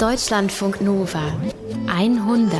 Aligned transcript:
Deutschlandfunk 0.00 0.80
Nova 0.80 1.30
100. 1.86 2.58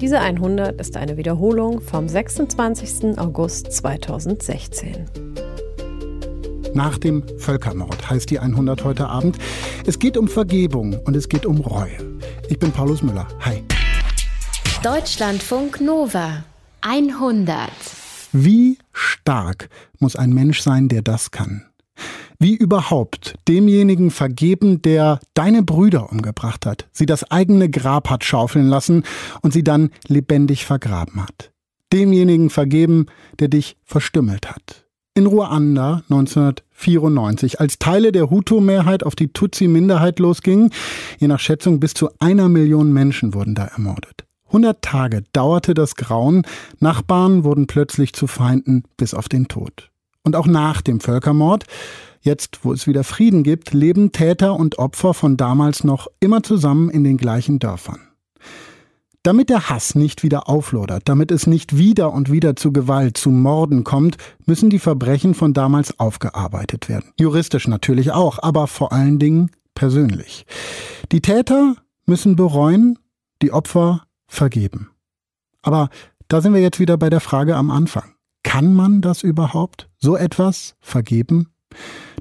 Diese 0.00 0.18
100 0.18 0.80
ist 0.80 0.96
eine 0.96 1.16
Wiederholung 1.16 1.80
vom 1.80 2.08
26. 2.08 3.16
August 3.16 3.70
2016. 3.70 5.06
Nach 6.74 6.98
dem 6.98 7.22
Völkermord 7.38 8.10
heißt 8.10 8.30
die 8.30 8.40
100 8.40 8.82
heute 8.82 9.06
Abend. 9.06 9.38
Es 9.86 10.00
geht 10.00 10.16
um 10.16 10.26
Vergebung 10.26 10.98
und 11.04 11.14
es 11.14 11.28
geht 11.28 11.46
um 11.46 11.60
Reue. 11.60 12.18
Ich 12.48 12.58
bin 12.58 12.72
Paulus 12.72 13.04
Müller. 13.04 13.28
Hi. 13.42 13.62
Deutschlandfunk 14.82 15.80
Nova 15.80 16.42
100. 16.80 17.70
Wie 18.32 18.76
stark 18.92 19.68
muss 20.00 20.16
ein 20.16 20.32
Mensch 20.32 20.62
sein, 20.62 20.88
der 20.88 21.02
das 21.02 21.30
kann? 21.30 21.69
Wie 22.42 22.56
überhaupt 22.56 23.34
demjenigen 23.48 24.10
vergeben, 24.10 24.80
der 24.80 25.20
deine 25.34 25.62
Brüder 25.62 26.10
umgebracht 26.10 26.64
hat, 26.64 26.88
sie 26.90 27.04
das 27.04 27.30
eigene 27.30 27.68
Grab 27.68 28.08
hat 28.08 28.24
schaufeln 28.24 28.66
lassen 28.66 29.02
und 29.42 29.52
sie 29.52 29.62
dann 29.62 29.90
lebendig 30.08 30.64
vergraben 30.64 31.22
hat? 31.22 31.52
Demjenigen 31.92 32.48
vergeben, 32.48 33.06
der 33.40 33.48
dich 33.48 33.76
verstümmelt 33.84 34.50
hat. 34.50 34.86
In 35.12 35.26
Ruanda 35.26 36.02
1994, 36.08 37.60
als 37.60 37.78
Teile 37.78 38.10
der 38.10 38.30
Hutu-Mehrheit 38.30 39.04
auf 39.04 39.14
die 39.14 39.28
Tutsi-Minderheit 39.28 40.18
losgingen, 40.18 40.70
je 41.18 41.28
nach 41.28 41.40
Schätzung 41.40 41.78
bis 41.78 41.92
zu 41.92 42.08
einer 42.20 42.48
Million 42.48 42.90
Menschen 42.90 43.34
wurden 43.34 43.54
da 43.54 43.66
ermordet. 43.66 44.24
100 44.46 44.80
Tage 44.80 45.24
dauerte 45.34 45.74
das 45.74 45.94
Grauen, 45.94 46.46
Nachbarn 46.78 47.44
wurden 47.44 47.66
plötzlich 47.66 48.14
zu 48.14 48.26
Feinden 48.26 48.84
bis 48.96 49.12
auf 49.12 49.28
den 49.28 49.46
Tod. 49.46 49.90
Und 50.22 50.36
auch 50.36 50.46
nach 50.46 50.80
dem 50.80 51.00
Völkermord 51.00 51.66
Jetzt, 52.22 52.60
wo 52.64 52.72
es 52.72 52.86
wieder 52.86 53.02
Frieden 53.02 53.42
gibt, 53.42 53.72
leben 53.72 54.12
Täter 54.12 54.54
und 54.54 54.78
Opfer 54.78 55.14
von 55.14 55.38
damals 55.38 55.84
noch 55.84 56.06
immer 56.20 56.42
zusammen 56.42 56.90
in 56.90 57.02
den 57.02 57.16
gleichen 57.16 57.58
Dörfern. 57.58 58.00
Damit 59.22 59.50
der 59.50 59.68
Hass 59.68 59.94
nicht 59.94 60.22
wieder 60.22 60.48
auflodert, 60.48 61.02
damit 61.06 61.30
es 61.30 61.46
nicht 61.46 61.76
wieder 61.76 62.12
und 62.12 62.30
wieder 62.30 62.56
zu 62.56 62.72
Gewalt, 62.72 63.16
zu 63.18 63.30
Morden 63.30 63.84
kommt, 63.84 64.16
müssen 64.46 64.70
die 64.70 64.78
Verbrechen 64.78 65.34
von 65.34 65.52
damals 65.52 65.98
aufgearbeitet 65.98 66.88
werden. 66.88 67.12
Juristisch 67.18 67.68
natürlich 67.68 68.12
auch, 68.12 68.38
aber 68.42 68.66
vor 68.66 68.92
allen 68.92 69.18
Dingen 69.18 69.50
persönlich. 69.74 70.46
Die 71.12 71.20
Täter 71.20 71.76
müssen 72.06 72.36
bereuen, 72.36 72.98
die 73.42 73.52
Opfer 73.52 74.04
vergeben. 74.26 74.90
Aber 75.62 75.90
da 76.28 76.40
sind 76.40 76.54
wir 76.54 76.60
jetzt 76.60 76.80
wieder 76.80 76.96
bei 76.96 77.10
der 77.10 77.20
Frage 77.20 77.56
am 77.56 77.70
Anfang. 77.70 78.14
Kann 78.42 78.74
man 78.74 79.00
das 79.02 79.22
überhaupt? 79.22 79.90
So 79.98 80.16
etwas 80.16 80.76
vergeben? 80.80 81.48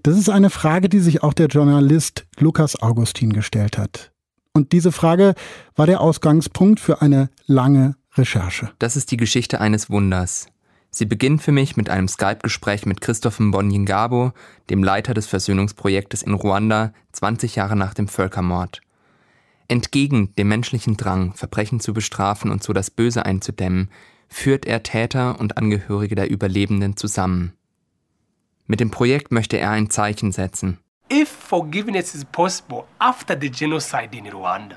Das 0.03 0.17
ist 0.17 0.30
eine 0.30 0.50
Frage, 0.50 0.88
die 0.88 1.00
sich 1.00 1.23
auch 1.23 1.33
der 1.33 1.47
Journalist 1.47 2.25
Lukas 2.38 2.81
Augustin 2.81 3.33
gestellt 3.33 3.78
hat. 3.78 4.11
Und 4.53 4.72
diese 4.72 4.92
Frage 4.92 5.36
war 5.75 5.88
der 5.88 6.02
Ausgangspunkt 6.02 6.80
für 6.80 7.02
eine 7.02 7.30
lange 7.45 7.95
Recherche. 8.16 8.72
Das 8.80 8.95
ist 8.95 9.11
die 9.11 9.17
Geschichte 9.17 9.61
eines 9.61 9.89
Wunders. 9.89 10.47
Sie 10.92 11.05
beginnt 11.05 11.42
für 11.42 11.52
mich 11.52 11.77
mit 11.77 11.89
einem 11.89 12.08
Skype-Gespräch 12.08 12.86
mit 12.86 13.02
Christoph 13.02 13.39
Mbonyingabo, 13.39 14.31
dem 14.70 14.83
Leiter 14.83 15.14
des 15.14 15.27
Versöhnungsprojektes 15.27 16.23
in 16.23 16.33
Ruanda, 16.33 16.94
20 17.11 17.55
Jahre 17.55 17.75
nach 17.75 17.94
dem 17.94 18.08
Völkermord. 18.08 18.81
Entgegen 19.67 20.33
dem 20.36 20.47
menschlichen 20.47 20.97
Drang, 20.97 21.33
Verbrechen 21.33 21.80
zu 21.80 21.94
bestrafen 21.94 22.50
und 22.50 22.64
so 22.64 22.73
das 22.73 22.89
Böse 22.89 23.25
einzudämmen, 23.25 23.89
führt 24.27 24.66
er 24.66 24.81
Täter 24.81 25.39
und 25.39 25.58
Angehörige 25.58 26.16
der 26.16 26.30
Überlebenden 26.30 26.97
zusammen. 26.97 27.53
Mit 28.70 28.80
dem 28.80 28.92
Projekt 28.92 29.31
möchte 29.31 29.58
er 29.58 29.72
ein 29.72 29.89
Zeichen 29.89 30.31
setzen. 30.31 30.78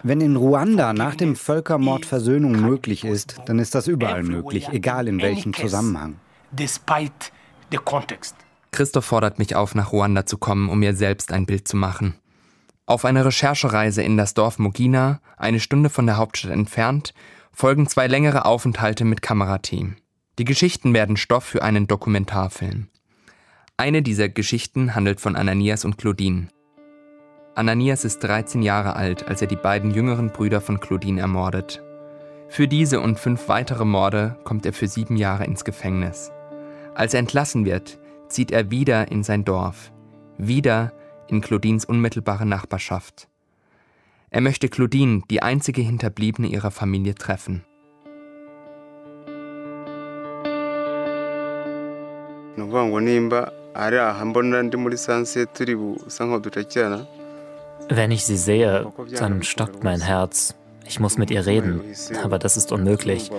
Wenn 0.03 0.21
in 0.23 0.37
Ruanda 0.37 0.93
nach 0.95 1.15
dem 1.15 1.37
Völkermord 1.37 2.07
Versöhnung 2.07 2.53
möglich 2.53 3.05
ist, 3.05 3.37
dann 3.45 3.59
ist 3.59 3.75
das 3.75 3.89
überall 3.89 4.23
möglich, 4.23 4.71
egal 4.71 5.09
in 5.09 5.21
welchem 5.21 5.53
Zusammenhang. 5.53 6.17
Christoph 8.71 9.05
fordert 9.05 9.39
mich 9.39 9.57
auf, 9.57 9.75
nach 9.75 9.93
Ruanda 9.93 10.25
zu 10.25 10.39
kommen, 10.39 10.71
um 10.71 10.79
mir 10.79 10.97
selbst 10.97 11.31
ein 11.31 11.45
Bild 11.45 11.69
zu 11.69 11.77
machen. 11.77 12.15
Auf 12.87 13.05
einer 13.05 13.27
Recherchereise 13.27 14.03
in 14.03 14.17
das 14.17 14.33
Dorf 14.33 14.59
Mugina, 14.59 15.21
eine 15.37 15.61
Stunde 15.61 15.91
von 15.91 16.07
der 16.07 16.17
Hauptstadt 16.17 16.53
entfernt, 16.53 17.13
folgen 17.53 17.87
zwei 17.87 18.07
längere 18.07 18.47
Aufenthalte 18.47 19.05
mit 19.05 19.21
Kamerateam. 19.21 19.97
Die 20.39 20.45
Geschichten 20.45 20.95
werden 20.95 21.19
Stoff 21.19 21.45
für 21.45 21.63
einen 21.63 21.87
Dokumentarfilm. 21.87 22.89
Eine 23.83 24.01
dieser 24.01 24.29
Geschichten 24.29 24.95
handelt 24.95 25.21
von 25.21 25.35
Ananias 25.35 25.85
und 25.85 25.99
Claudine. 25.99 26.47
Ananias 27.57 28.05
ist 28.05 28.21
13 28.21 28.63
Jahre 28.63 28.95
alt, 28.95 29.27
als 29.27 29.43
er 29.43 29.49
die 29.49 29.57
beiden 29.57 29.91
jüngeren 29.91 30.31
Brüder 30.31 30.61
von 30.61 30.79
Claudine 30.79 31.21
ermordet. 31.21 31.83
Für 32.47 32.69
diese 32.69 33.01
und 33.01 33.19
fünf 33.19 33.49
weitere 33.49 33.85
Morde 33.85 34.39
kommt 34.45 34.67
er 34.67 34.73
für 34.73 34.87
sieben 34.87 35.17
Jahre 35.17 35.47
ins 35.47 35.65
Gefängnis. 35.65 36.31
Als 36.95 37.13
er 37.13 37.19
entlassen 37.19 37.65
wird, 37.65 37.99
zieht 38.29 38.53
er 38.53 38.71
wieder 38.71 39.11
in 39.11 39.25
sein 39.25 39.45
Dorf, 39.45 39.91
wieder 40.39 40.93
in 41.27 41.41
Claudines 41.41 41.85
unmittelbare 41.85 42.47
Nachbarschaft. 42.47 43.27
Er 44.31 44.43
möchte 44.43 44.69
Claudine, 44.69 45.23
die 45.29 45.43
einzige 45.43 45.83
Hinterbliebene 45.83 46.47
ihrer 46.47 46.71
Familie, 46.71 47.17
treffen. 47.17 47.65
Wenn 57.89 58.11
ich 58.11 58.25
sie 58.25 58.37
sehe, 58.37 58.93
dann 59.19 59.43
stockt 59.43 59.85
mein 59.85 60.01
Herz. 60.01 60.55
Ich 60.87 61.01
muss 61.01 61.17
mit 61.17 61.31
ihr 61.31 61.47
reden, 61.47 61.81
aber 62.23 62.39
das 62.39 62.57
ist 62.57 62.73
unmöglich. 62.73 63.31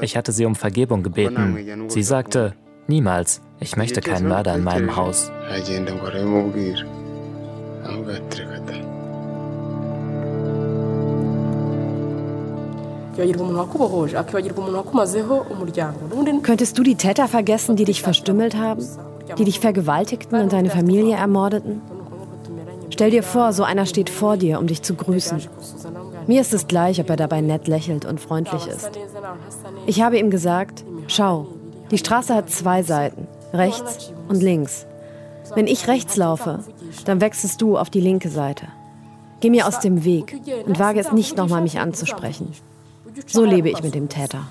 Ich 0.00 0.16
hatte 0.16 0.32
sie 0.32 0.44
um 0.44 0.54
Vergebung 0.54 1.02
gebeten. 1.02 1.88
Sie 1.88 2.02
sagte, 2.02 2.54
niemals, 2.86 3.40
ich 3.58 3.76
möchte 3.76 4.00
keinen 4.00 4.28
Mörder 4.28 4.54
in 4.54 4.64
meinem 4.64 4.96
Haus. 4.96 5.30
Könntest 16.42 16.78
du 16.78 16.82
die 16.82 16.94
Täter 16.94 17.28
vergessen, 17.28 17.76
die 17.76 17.84
dich 17.84 18.02
verstümmelt 18.02 18.56
haben? 18.56 18.86
Die 19.38 19.44
dich 19.44 19.60
vergewaltigten 19.60 20.40
und 20.40 20.52
deine 20.52 20.70
Familie 20.70 21.16
ermordeten? 21.16 21.80
Stell 22.90 23.10
dir 23.10 23.22
vor, 23.22 23.52
so 23.52 23.62
einer 23.62 23.86
steht 23.86 24.10
vor 24.10 24.36
dir, 24.36 24.58
um 24.58 24.66
dich 24.66 24.82
zu 24.82 24.94
grüßen. 24.94 25.40
Mir 26.26 26.40
ist 26.40 26.52
es 26.52 26.66
gleich, 26.66 27.00
ob 27.00 27.08
er 27.08 27.16
dabei 27.16 27.40
nett 27.40 27.66
lächelt 27.66 28.04
und 28.04 28.20
freundlich 28.20 28.66
ist. 28.66 28.90
Ich 29.86 30.02
habe 30.02 30.18
ihm 30.18 30.30
gesagt, 30.30 30.84
schau, 31.06 31.46
die 31.90 31.98
Straße 31.98 32.34
hat 32.34 32.50
zwei 32.50 32.82
Seiten, 32.82 33.26
rechts 33.52 34.12
und 34.28 34.42
links. 34.42 34.86
Wenn 35.54 35.66
ich 35.66 35.88
rechts 35.88 36.16
laufe, 36.16 36.60
dann 37.04 37.20
wechselst 37.20 37.60
du 37.62 37.78
auf 37.78 37.90
die 37.90 38.00
linke 38.00 38.28
Seite. 38.28 38.66
Geh 39.40 39.50
mir 39.50 39.66
aus 39.66 39.80
dem 39.80 40.04
Weg 40.04 40.38
und 40.66 40.78
wage 40.78 41.00
es 41.00 41.12
nicht 41.12 41.36
nochmal, 41.36 41.62
mich 41.62 41.78
anzusprechen. 41.80 42.52
So 43.26 43.44
lebe 43.44 43.70
ich 43.70 43.82
mit 43.82 43.94
dem 43.94 44.08
Täter. 44.08 44.46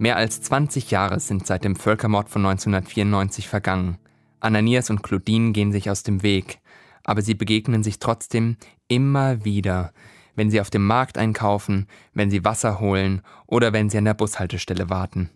Mehr 0.00 0.16
als 0.16 0.40
20 0.40 0.90
Jahre 0.90 1.20
sind 1.20 1.46
seit 1.46 1.62
dem 1.62 1.76
Völkermord 1.76 2.30
von 2.30 2.46
1994 2.46 3.46
vergangen. 3.46 3.98
Ananias 4.40 4.88
und 4.88 5.02
Claudine 5.02 5.52
gehen 5.52 5.72
sich 5.72 5.90
aus 5.90 6.02
dem 6.02 6.22
Weg, 6.22 6.60
aber 7.04 7.20
sie 7.20 7.34
begegnen 7.34 7.82
sich 7.82 7.98
trotzdem 7.98 8.56
immer 8.88 9.44
wieder, 9.44 9.92
wenn 10.36 10.50
sie 10.50 10.62
auf 10.62 10.70
dem 10.70 10.86
Markt 10.86 11.18
einkaufen, 11.18 11.86
wenn 12.14 12.30
sie 12.30 12.46
Wasser 12.46 12.80
holen 12.80 13.20
oder 13.46 13.74
wenn 13.74 13.90
sie 13.90 13.98
an 13.98 14.06
der 14.06 14.14
Bushaltestelle 14.14 14.88
warten. 14.88 15.28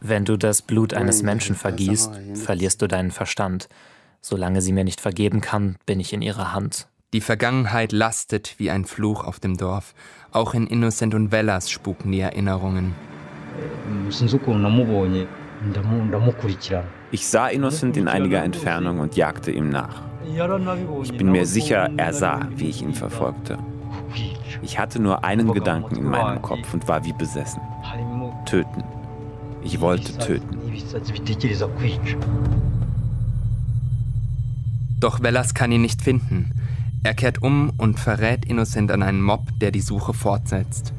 Wenn 0.00 0.24
du 0.26 0.36
das 0.36 0.60
Blut 0.60 0.92
eines 0.92 1.22
Menschen 1.22 1.56
vergießt, 1.56 2.10
verlierst 2.34 2.82
du 2.82 2.88
deinen 2.88 3.10
Verstand. 3.10 3.70
Solange 4.20 4.60
sie 4.60 4.72
mir 4.72 4.84
nicht 4.84 5.00
vergeben 5.00 5.40
kann, 5.40 5.76
bin 5.86 5.98
ich 5.98 6.12
in 6.12 6.20
ihrer 6.20 6.52
Hand. 6.52 6.88
Die 7.14 7.22
Vergangenheit 7.22 7.92
lastet 7.92 8.56
wie 8.58 8.70
ein 8.70 8.84
Fluch 8.84 9.24
auf 9.24 9.40
dem 9.40 9.56
Dorf. 9.56 9.94
Auch 10.32 10.54
in 10.54 10.66
Innocent 10.66 11.14
und 11.14 11.32
Vellas 11.32 11.70
spuken 11.70 12.12
die 12.12 12.20
Erinnerungen. 12.20 12.94
Ich 17.10 17.26
sah 17.28 17.48
Innocent 17.48 17.96
in 17.96 18.08
einiger 18.08 18.42
Entfernung 18.42 18.98
und 18.98 19.16
jagte 19.16 19.50
ihm 19.50 19.70
nach. 19.70 20.02
Ich 21.02 21.16
bin 21.16 21.30
mir 21.30 21.46
sicher, 21.46 21.90
er 21.96 22.12
sah, 22.12 22.48
wie 22.56 22.68
ich 22.68 22.82
ihn 22.82 22.94
verfolgte. 22.94 23.58
Ich 24.62 24.78
hatte 24.78 25.00
nur 25.00 25.24
einen 25.24 25.52
Gedanken 25.52 25.96
in 25.96 26.04
meinem 26.04 26.42
Kopf 26.42 26.74
und 26.74 26.88
war 26.88 27.04
wie 27.04 27.12
besessen. 27.12 27.60
Töten. 28.44 28.84
Ich 29.62 29.80
wollte 29.80 30.16
töten. 30.18 30.58
Doch 35.00 35.22
Vellas 35.22 35.54
kann 35.54 35.72
ihn 35.72 35.82
nicht 35.82 36.02
finden. 36.02 36.50
Er 37.06 37.14
kehrt 37.14 37.40
um 37.40 37.70
und 37.78 38.00
verrät 38.00 38.46
Innocent 38.46 38.90
an 38.90 39.00
einen 39.00 39.22
Mob, 39.22 39.56
der 39.60 39.70
die 39.70 39.80
Suche 39.80 40.12
fortsetzt. 40.12 40.92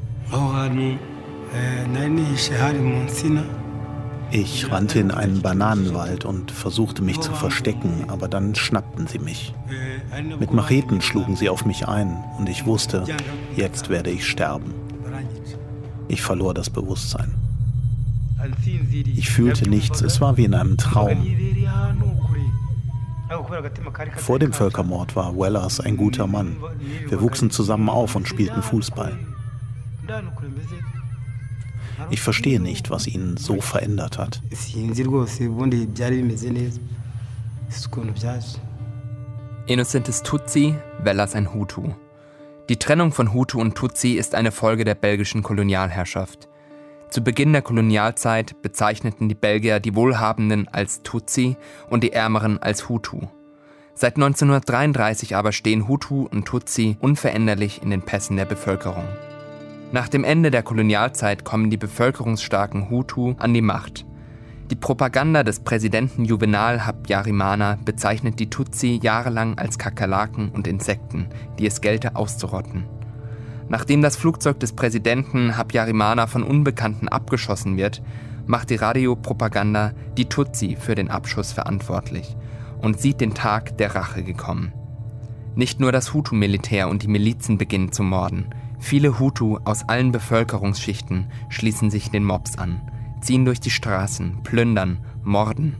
Ich 4.30 4.70
rannte 4.72 5.00
in 5.00 5.10
einen 5.10 5.42
Bananenwald 5.42 6.24
und 6.24 6.50
versuchte 6.50 7.02
mich 7.02 7.20
zu 7.20 7.30
verstecken, 7.32 8.06
aber 8.08 8.26
dann 8.26 8.54
schnappten 8.54 9.06
sie 9.06 9.18
mich. 9.18 9.52
Mit 10.40 10.50
Macheten 10.50 11.02
schlugen 11.02 11.36
sie 11.36 11.50
auf 11.50 11.66
mich 11.66 11.86
ein 11.86 12.24
und 12.38 12.48
ich 12.48 12.64
wusste, 12.64 13.04
jetzt 13.54 13.90
werde 13.90 14.08
ich 14.08 14.26
sterben. 14.26 14.72
Ich 16.08 16.22
verlor 16.22 16.54
das 16.54 16.70
Bewusstsein. 16.70 17.34
Ich 19.04 19.28
fühlte 19.28 19.68
nichts, 19.68 20.00
es 20.00 20.22
war 20.22 20.38
wie 20.38 20.44
in 20.44 20.54
einem 20.54 20.78
Traum. 20.78 21.26
Vor 24.16 24.38
dem 24.38 24.52
Völkermord 24.52 25.16
war 25.16 25.36
Wellers 25.36 25.80
ein 25.80 25.96
guter 25.96 26.26
Mann. 26.26 26.56
Wir 27.08 27.20
wuchsen 27.20 27.50
zusammen 27.50 27.88
auf 27.88 28.14
und 28.16 28.26
spielten 28.26 28.62
Fußball. 28.62 29.18
Ich 32.10 32.20
verstehe 32.22 32.60
nicht, 32.60 32.90
was 32.90 33.06
ihn 33.06 33.36
so 33.36 33.60
verändert 33.60 34.18
hat. 34.18 34.40
Innocent 39.66 40.08
ist 40.08 40.24
Tutsi, 40.24 40.74
Wellers 41.02 41.34
ein 41.34 41.52
Hutu. 41.52 41.92
Die 42.68 42.78
Trennung 42.78 43.12
von 43.12 43.34
Hutu 43.34 43.60
und 43.60 43.74
Tutsi 43.74 44.12
ist 44.12 44.34
eine 44.34 44.52
Folge 44.52 44.84
der 44.84 44.94
belgischen 44.94 45.42
Kolonialherrschaft. 45.42 46.48
Zu 47.10 47.22
Beginn 47.22 47.54
der 47.54 47.62
Kolonialzeit 47.62 48.60
bezeichneten 48.60 49.30
die 49.30 49.34
Belgier 49.34 49.80
die 49.80 49.94
Wohlhabenden 49.94 50.68
als 50.68 51.02
Tutsi 51.02 51.56
und 51.88 52.04
die 52.04 52.12
Ärmeren 52.12 52.58
als 52.58 52.90
Hutu. 52.90 53.22
Seit 53.94 54.16
1933 54.16 55.34
aber 55.34 55.52
stehen 55.52 55.88
Hutu 55.88 56.28
und 56.30 56.44
Tutsi 56.44 56.98
unveränderlich 57.00 57.82
in 57.82 57.88
den 57.88 58.02
Pässen 58.02 58.36
der 58.36 58.44
Bevölkerung. 58.44 59.04
Nach 59.90 60.08
dem 60.08 60.22
Ende 60.22 60.50
der 60.50 60.62
Kolonialzeit 60.62 61.44
kommen 61.44 61.70
die 61.70 61.78
bevölkerungsstarken 61.78 62.90
Hutu 62.90 63.34
an 63.38 63.54
die 63.54 63.62
Macht. 63.62 64.04
Die 64.70 64.76
Propaganda 64.76 65.44
des 65.44 65.60
Präsidenten 65.60 66.26
Juvenal 66.26 66.84
Habyarimana 66.84 67.78
bezeichnet 67.86 68.38
die 68.38 68.50
Tutsi 68.50 69.00
jahrelang 69.02 69.56
als 69.56 69.78
Kakerlaken 69.78 70.50
und 70.50 70.66
Insekten, 70.66 71.26
die 71.58 71.66
es 71.66 71.80
gelte 71.80 72.16
auszurotten. 72.16 72.97
Nachdem 73.68 74.00
das 74.00 74.16
Flugzeug 74.16 74.60
des 74.60 74.72
Präsidenten 74.72 75.56
Habyarimana 75.56 76.26
von 76.26 76.42
Unbekannten 76.42 77.08
abgeschossen 77.08 77.76
wird, 77.76 78.02
macht 78.46 78.70
die 78.70 78.76
Radiopropaganda 78.76 79.92
die 80.16 80.28
Tutsi 80.28 80.76
für 80.80 80.94
den 80.94 81.10
Abschuss 81.10 81.52
verantwortlich 81.52 82.34
und 82.80 82.98
sieht 82.98 83.20
den 83.20 83.34
Tag 83.34 83.76
der 83.76 83.94
Rache 83.94 84.22
gekommen. 84.22 84.72
Nicht 85.54 85.80
nur 85.80 85.92
das 85.92 86.14
Hutu-Militär 86.14 86.88
und 86.88 87.02
die 87.02 87.08
Milizen 87.08 87.58
beginnen 87.58 87.92
zu 87.92 88.02
morden. 88.02 88.46
Viele 88.78 89.18
Hutu 89.18 89.58
aus 89.64 89.88
allen 89.88 90.12
Bevölkerungsschichten 90.12 91.30
schließen 91.48 91.90
sich 91.90 92.10
den 92.10 92.24
Mobs 92.24 92.56
an, 92.56 92.80
ziehen 93.20 93.44
durch 93.44 93.60
die 93.60 93.70
Straßen, 93.70 94.42
plündern, 94.44 94.98
morden. 95.24 95.76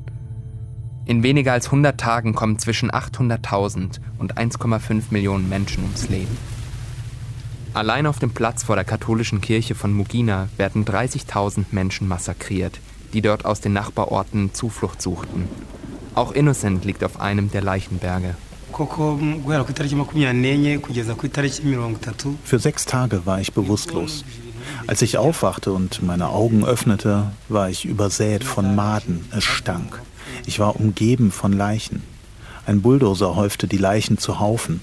In 1.07 1.23
weniger 1.23 1.53
als 1.53 1.67
100 1.67 1.99
Tagen 1.99 2.35
kommen 2.35 2.59
zwischen 2.59 2.91
800.000 2.91 4.01
und 4.19 4.37
1,5 4.37 5.05
Millionen 5.11 5.49
Menschen 5.49 5.85
ums 5.85 6.09
Leben. 6.09 6.37
Allein 7.79 8.07
auf 8.07 8.19
dem 8.19 8.31
Platz 8.31 8.65
vor 8.65 8.75
der 8.75 8.85
katholischen 8.85 9.41
Kirche 9.41 9.77
von 9.77 9.93
Mugina 9.93 10.49
werden 10.57 10.85
30.000 10.85 11.67
Menschen 11.71 12.09
massakriert, 12.09 12.81
die 13.13 13.23
dort 13.23 13.45
aus 13.45 13.61
den 13.61 13.73
Nachbarorten 13.73 14.53
Zuflucht 14.53 15.01
suchten. 15.01 15.47
Auch 16.17 16.33
Innocent 16.33 16.85
liegt 16.85 17.05
auf 17.05 17.21
einem 17.21 17.53
der 17.53 17.63
Leichenberge. 17.63 18.35
Für 22.43 22.59
sechs 22.59 22.85
Tage 22.85 23.25
war 23.27 23.41
ich 23.41 23.53
bewusstlos. 23.53 24.25
Als 24.89 25.01
ich 25.01 25.17
aufwachte 25.17 25.73
und 25.73 26.03
meine 26.03 26.31
Augen 26.31 26.65
öffnete, 26.65 27.31
war 27.49 27.71
ich 27.71 27.85
übersät 27.85 28.43
von 28.43 28.75
Maden. 28.75 29.25
Es 29.31 29.45
stank. 29.45 30.03
Ich 30.47 30.59
war 30.59 30.75
umgeben 30.75 31.31
von 31.31 31.53
Leichen. 31.53 32.03
Ein 32.67 32.83
Bulldozer 32.83 33.37
häufte 33.37 33.69
die 33.69 33.79
Leichen 33.79 34.19
zu 34.19 34.41
Haufen. 34.41 34.81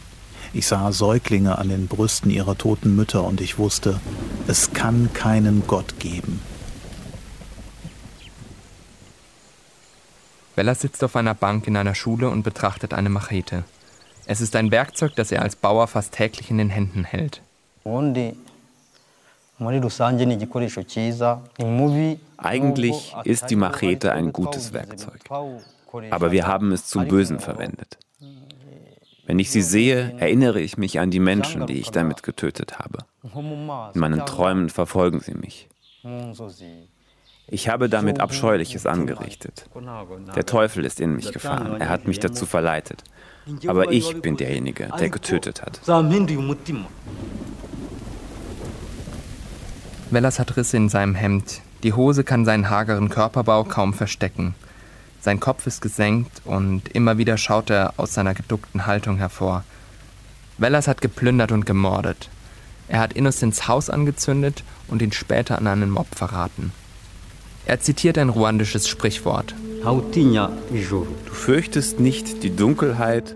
Ich 0.55 0.67
sah 0.67 0.93
Säuglinge 0.93 1.57
an 1.57 1.67
den 1.67 1.87
Brüsten 1.89 2.31
ihrer 2.31 2.57
toten 2.57 2.95
Mütter 2.95 3.25
und 3.25 3.41
ich 3.41 3.57
wusste, 3.57 3.99
es 4.47 4.71
kann 4.71 5.11
keinen 5.11 5.67
Gott 5.67 5.99
geben. 5.99 6.39
Bella 10.55 10.73
sitzt 10.73 11.03
auf 11.03 11.17
einer 11.17 11.33
Bank 11.33 11.67
in 11.67 11.75
einer 11.75 11.93
Schule 11.93 12.29
und 12.29 12.43
betrachtet 12.43 12.93
eine 12.93 13.09
Machete. 13.09 13.65
Es 14.27 14.39
ist 14.39 14.55
ein 14.55 14.71
Werkzeug, 14.71 15.13
das 15.17 15.33
er 15.33 15.41
als 15.41 15.57
Bauer 15.57 15.87
fast 15.87 16.13
täglich 16.13 16.49
in 16.49 16.57
den 16.57 16.69
Händen 16.69 17.03
hält. 17.03 17.41
Eigentlich 22.37 23.15
ist 23.25 23.49
die 23.49 23.55
Machete 23.57 24.13
ein 24.13 24.31
gutes 24.31 24.71
Werkzeug, 24.71 25.19
aber 26.11 26.31
wir 26.31 26.47
haben 26.47 26.71
es 26.71 26.87
zum 26.87 27.09
Bösen 27.09 27.41
verwendet. 27.41 27.97
Wenn 29.25 29.39
ich 29.39 29.49
sie 29.51 29.61
sehe, 29.61 30.15
erinnere 30.19 30.59
ich 30.61 30.77
mich 30.77 30.99
an 30.99 31.09
die 31.09 31.19
Menschen, 31.19 31.65
die 31.65 31.79
ich 31.79 31.89
damit 31.89 32.23
getötet 32.23 32.77
habe. 32.79 32.99
In 33.33 33.99
meinen 33.99 34.25
Träumen 34.25 34.69
verfolgen 34.69 35.19
sie 35.19 35.33
mich. 35.33 35.67
Ich 37.47 37.69
habe 37.69 37.89
damit 37.89 38.19
Abscheuliches 38.19 38.85
angerichtet. 38.85 39.67
Der 40.35 40.45
Teufel 40.45 40.85
ist 40.85 40.99
in 40.99 41.15
mich 41.15 41.31
gefahren. 41.31 41.79
Er 41.79 41.89
hat 41.89 42.07
mich 42.07 42.19
dazu 42.19 42.45
verleitet. 42.45 43.03
Aber 43.67 43.91
ich 43.91 44.21
bin 44.21 44.37
derjenige, 44.37 44.89
der 44.99 45.09
getötet 45.09 45.61
hat. 45.61 45.79
Wellas 50.11 50.39
hat 50.39 50.57
Risse 50.57 50.77
in 50.77 50.89
seinem 50.89 51.15
Hemd. 51.15 51.61
Die 51.83 51.93
Hose 51.93 52.23
kann 52.23 52.45
seinen 52.45 52.69
hageren 52.69 53.09
Körperbau 53.09 53.63
kaum 53.63 53.93
verstecken. 53.93 54.55
Sein 55.25 55.39
Kopf 55.39 55.65
ist 55.65 55.81
gesenkt 55.81 56.43
und 56.45 56.89
immer 56.89 57.17
wieder 57.17 57.37
schaut 57.37 57.71
er 57.71 57.95
aus 57.97 58.13
seiner 58.13 58.35
geduckten 58.35 58.85
Haltung 58.85 59.17
hervor. 59.17 59.63
Wellers 60.59 60.87
hat 60.87 61.01
geplündert 61.01 61.51
und 61.51 61.65
gemordet. 61.65 62.29
Er 62.87 62.99
hat 62.99 63.13
Innocents 63.13 63.67
Haus 63.67 63.89
angezündet 63.89 64.63
und 64.87 65.01
ihn 65.01 65.11
später 65.11 65.57
an 65.57 65.65
einen 65.65 65.89
Mob 65.89 66.05
verraten. 66.13 66.71
Er 67.65 67.79
zitiert 67.79 68.19
ein 68.19 68.29
ruandisches 68.29 68.87
Sprichwort. 68.87 69.55
Du 69.81 71.33
fürchtest 71.33 71.99
nicht 71.99 72.43
die 72.43 72.55
Dunkelheit, 72.55 73.35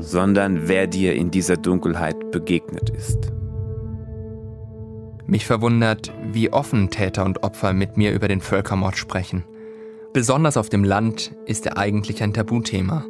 sondern 0.00 0.68
wer 0.68 0.86
dir 0.86 1.16
in 1.16 1.30
dieser 1.30 1.58
Dunkelheit 1.58 2.30
begegnet 2.30 2.88
ist. 2.88 3.30
Mich 5.26 5.44
verwundert, 5.44 6.10
wie 6.32 6.50
offen 6.50 6.88
Täter 6.88 7.26
und 7.26 7.42
Opfer 7.42 7.74
mit 7.74 7.98
mir 7.98 8.14
über 8.14 8.26
den 8.26 8.40
Völkermord 8.40 8.96
sprechen. 8.96 9.44
Besonders 10.12 10.56
auf 10.56 10.68
dem 10.68 10.82
Land 10.82 11.36
ist 11.46 11.66
er 11.66 11.78
eigentlich 11.78 12.20
ein 12.24 12.32
Tabuthema. 12.32 13.04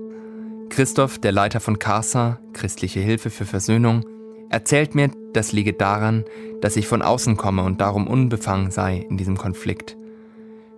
Christoph, 0.68 1.18
der 1.18 1.32
Leiter 1.32 1.58
von 1.58 1.78
CASA, 1.78 2.38
Christliche 2.52 3.00
Hilfe 3.00 3.30
für 3.30 3.46
Versöhnung, 3.46 4.04
erzählt 4.50 4.94
mir, 4.94 5.10
das 5.32 5.52
liege 5.52 5.72
daran, 5.72 6.24
dass 6.60 6.76
ich 6.76 6.86
von 6.86 7.00
außen 7.00 7.38
komme 7.38 7.62
und 7.62 7.80
darum 7.80 8.06
unbefangen 8.06 8.70
sei 8.70 9.06
in 9.08 9.16
diesem 9.16 9.38
Konflikt. 9.38 9.96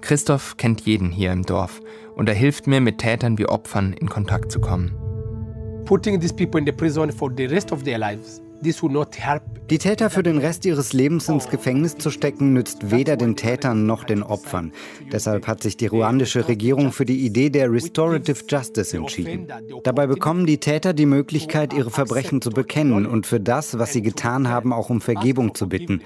Christoph 0.01 0.57
kennt 0.57 0.83
jeden 0.83 1.11
hier 1.11 1.33
im 1.33 1.43
Dorf 1.43 1.81
und 2.15 2.29
er 2.29 2.37
hilft 2.37 2.69
mir, 2.69 2.81
mit 2.81 2.99
Tätern 2.99 3.37
wie 3.37 3.47
Opfern 3.47 3.93
in 3.93 4.09
Kontakt 4.09 4.53
zu 4.53 4.61
kommen. 4.61 4.93
Putting 5.87 6.21
these 6.21 6.33
people 6.33 6.61
in 6.61 6.67
the 6.67 6.73
prison 6.73 7.11
for 7.11 7.33
the 7.37 7.47
rest 7.47 7.73
of 7.73 7.83
their 7.83 7.99
lives 7.99 8.41
die 9.71 9.79
Täter 9.79 10.11
für 10.11 10.23
den 10.23 10.39
Rest 10.39 10.65
ihres 10.65 10.93
Lebens 10.93 11.29
ins 11.29 11.49
Gefängnis 11.49 11.97
zu 11.97 12.11
stecken, 12.11 12.53
nützt 12.53 12.91
weder 12.91 13.17
den 13.17 13.37
Tätern 13.37 13.87
noch 13.87 14.05
den 14.05 14.23
Opfern. 14.23 14.73
Deshalb 15.11 15.47
hat 15.47 15.63
sich 15.63 15.77
die 15.77 15.87
ruandische 15.87 16.47
Regierung 16.47 16.93
für 16.93 17.05
die 17.05 17.25
Idee 17.27 17.51
der 17.51 17.73
Restorative 17.73 18.45
Justice 18.49 18.97
entschieden. 18.97 19.49
Dabei 19.83 20.07
bekommen 20.07 20.47
die 20.47 20.59
Täter 20.59 20.93
die 20.93 21.07
Möglichkeit, 21.07 21.73
ihre 21.73 21.91
Verbrechen 21.91 22.41
zu 22.41 22.51
bekennen 22.51 23.07
und 23.07 23.27
für 23.27 23.41
das, 23.41 23.79
was 23.79 23.93
sie 23.93 24.03
getan 24.03 24.49
haben, 24.49 24.73
auch 24.73 24.91
um 24.91 25.01
Vergebung 25.01 25.55
zu 25.55 25.69
bitten. 25.69 26.03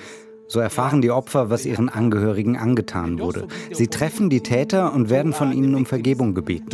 So 0.48 0.60
erfahren 0.60 1.02
die 1.02 1.10
Opfer, 1.10 1.50
was 1.50 1.66
ihren 1.66 1.88
Angehörigen 1.88 2.56
angetan 2.56 3.18
wurde. 3.18 3.48
Sie 3.72 3.88
treffen 3.88 4.30
die 4.30 4.42
Täter 4.42 4.94
und 4.94 5.10
werden 5.10 5.32
von 5.32 5.52
ihnen 5.52 5.74
um 5.74 5.86
Vergebung 5.86 6.34
gebeten. 6.34 6.68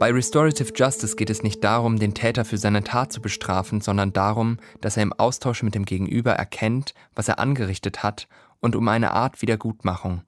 Bei 0.00 0.10
Restorative 0.12 0.72
Justice 0.74 1.14
geht 1.14 1.28
es 1.28 1.42
nicht 1.42 1.62
darum, 1.62 1.98
den 1.98 2.14
Täter 2.14 2.46
für 2.46 2.56
seine 2.56 2.82
Tat 2.82 3.12
zu 3.12 3.20
bestrafen, 3.20 3.82
sondern 3.82 4.14
darum, 4.14 4.56
dass 4.80 4.96
er 4.96 5.02
im 5.02 5.12
Austausch 5.12 5.62
mit 5.62 5.74
dem 5.74 5.84
Gegenüber 5.84 6.32
erkennt, 6.32 6.94
was 7.14 7.28
er 7.28 7.38
angerichtet 7.38 8.02
hat 8.02 8.26
und 8.60 8.76
um 8.76 8.88
eine 8.88 9.10
Art 9.10 9.42
Wiedergutmachung. 9.42 10.22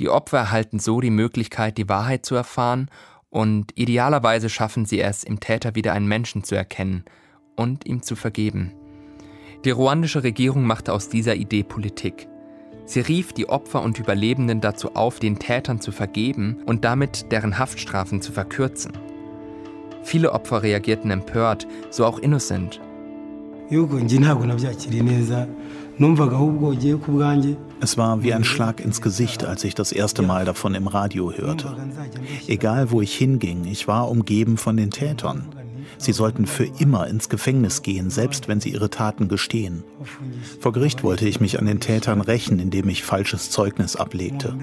Die 0.00 0.08
Opfer 0.08 0.38
erhalten 0.38 0.78
so 0.78 1.02
die 1.02 1.10
Möglichkeit, 1.10 1.76
die 1.76 1.90
Wahrheit 1.90 2.24
zu 2.24 2.34
erfahren 2.36 2.88
und 3.28 3.78
idealerweise 3.78 4.48
schaffen 4.48 4.86
sie 4.86 5.02
es, 5.02 5.24
im 5.24 5.40
Täter 5.40 5.74
wieder 5.74 5.92
einen 5.92 6.08
Menschen 6.08 6.42
zu 6.42 6.54
erkennen 6.54 7.04
und 7.54 7.84
ihm 7.84 8.02
zu 8.02 8.16
vergeben. 8.16 8.72
Die 9.66 9.72
ruandische 9.72 10.22
Regierung 10.22 10.64
machte 10.64 10.94
aus 10.94 11.10
dieser 11.10 11.34
Idee 11.34 11.64
Politik. 11.64 12.28
Sie 12.84 13.00
rief 13.00 13.32
die 13.32 13.48
Opfer 13.48 13.82
und 13.82 13.98
Überlebenden 13.98 14.60
dazu 14.60 14.94
auf, 14.94 15.18
den 15.18 15.38
Tätern 15.38 15.80
zu 15.80 15.92
vergeben 15.92 16.58
und 16.66 16.84
damit 16.84 17.30
deren 17.32 17.58
Haftstrafen 17.58 18.20
zu 18.20 18.32
verkürzen. 18.32 18.92
Viele 20.02 20.32
Opfer 20.32 20.62
reagierten 20.62 21.10
empört, 21.10 21.66
so 21.90 22.04
auch 22.04 22.18
Innocent. 22.18 22.80
Es 27.80 27.96
war 27.96 28.22
wie 28.22 28.34
ein 28.34 28.44
Schlag 28.44 28.80
ins 28.80 29.00
Gesicht, 29.00 29.44
als 29.44 29.64
ich 29.64 29.74
das 29.74 29.92
erste 29.92 30.22
Mal 30.22 30.44
davon 30.44 30.74
im 30.74 30.86
Radio 30.86 31.32
hörte. 31.32 31.76
Egal 32.48 32.90
wo 32.90 33.00
ich 33.00 33.14
hinging, 33.14 33.64
ich 33.64 33.88
war 33.88 34.10
umgeben 34.10 34.56
von 34.56 34.76
den 34.76 34.90
Tätern. 34.90 35.46
Sie 36.02 36.12
sollten 36.12 36.46
für 36.46 36.64
immer 36.64 37.06
ins 37.06 37.28
Gefängnis 37.28 37.82
gehen, 37.82 38.10
selbst 38.10 38.48
wenn 38.48 38.60
sie 38.60 38.70
ihre 38.70 38.90
Taten 38.90 39.28
gestehen. 39.28 39.84
Vor 40.58 40.72
Gericht 40.72 41.04
wollte 41.04 41.28
ich 41.28 41.40
mich 41.40 41.60
an 41.60 41.66
den 41.66 41.78
Tätern 41.78 42.20
rächen, 42.20 42.58
indem 42.58 42.88
ich 42.88 43.04
falsches 43.04 43.50
Zeugnis 43.50 43.94
ablegte. 43.94 44.56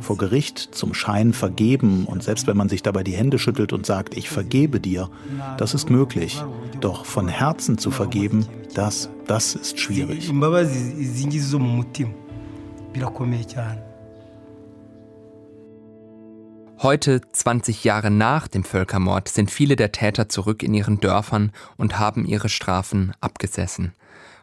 Vor 0.00 0.16
Gericht 0.16 0.58
zum 0.72 0.94
Schein 0.94 1.34
vergeben 1.34 2.06
und 2.06 2.22
selbst 2.22 2.46
wenn 2.46 2.56
man 2.56 2.70
sich 2.70 2.82
dabei 2.82 3.04
die 3.04 3.12
Hände 3.12 3.38
schüttelt 3.38 3.74
und 3.74 3.84
sagt, 3.84 4.16
ich 4.16 4.30
vergebe 4.30 4.80
dir, 4.80 5.10
das 5.58 5.74
ist 5.74 5.90
möglich. 5.90 6.42
Doch 6.80 7.04
von 7.04 7.28
Herzen 7.28 7.76
zu 7.76 7.90
vergeben, 7.90 8.46
das, 8.74 9.10
das 9.26 9.54
ist 9.54 9.78
schwierig. 9.78 10.30
Heute, 16.80 17.20
20 17.32 17.82
Jahre 17.82 18.08
nach 18.08 18.46
dem 18.46 18.62
Völkermord, 18.62 19.26
sind 19.28 19.50
viele 19.50 19.74
der 19.74 19.90
Täter 19.90 20.28
zurück 20.28 20.62
in 20.62 20.74
ihren 20.74 21.00
Dörfern 21.00 21.50
und 21.76 21.98
haben 21.98 22.24
ihre 22.24 22.48
Strafen 22.48 23.12
abgesessen. 23.20 23.94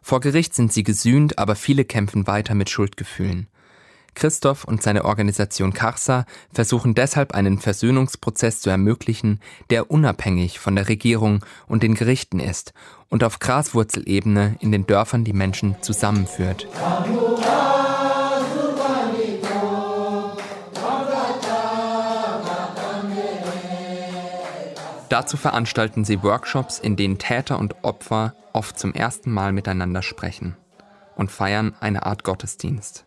Vor 0.01 0.19
Gericht 0.19 0.53
sind 0.53 0.73
sie 0.73 0.83
gesühnt, 0.83 1.39
aber 1.39 1.55
viele 1.55 1.85
kämpfen 1.85 2.27
weiter 2.27 2.53
mit 2.53 2.69
Schuldgefühlen. 2.69 3.47
Christoph 4.15 4.65
und 4.65 4.83
seine 4.83 5.05
Organisation 5.05 5.73
Karsa 5.73 6.25
versuchen 6.51 6.93
deshalb 6.93 7.33
einen 7.33 7.57
Versöhnungsprozess 7.57 8.59
zu 8.59 8.69
ermöglichen, 8.69 9.39
der 9.69 9.89
unabhängig 9.89 10.59
von 10.59 10.75
der 10.75 10.89
Regierung 10.89 11.45
und 11.67 11.83
den 11.83 11.95
Gerichten 11.95 12.41
ist 12.41 12.73
und 13.07 13.23
auf 13.23 13.39
Graswurzelebene 13.39 14.57
in 14.59 14.73
den 14.73 14.85
Dörfern 14.85 15.23
die 15.23 15.33
Menschen 15.33 15.77
zusammenführt. 15.81 16.67
Dazu 25.15 25.37
veranstalten 25.37 26.03
sie 26.03 26.23
Workshops, 26.23 26.77
in 26.77 26.97
denen 26.97 27.17
Täter 27.17 27.57
und 27.57 27.85
Opfer 27.85 28.35
oft 28.51 28.77
zum 28.77 28.93
ersten 28.93 29.31
Mal 29.31 29.53
miteinander 29.53 30.01
sprechen 30.01 30.57
und 31.15 31.31
feiern 31.31 31.73
eine 31.79 32.05
Art 32.05 32.25
Gottesdienst. 32.25 33.05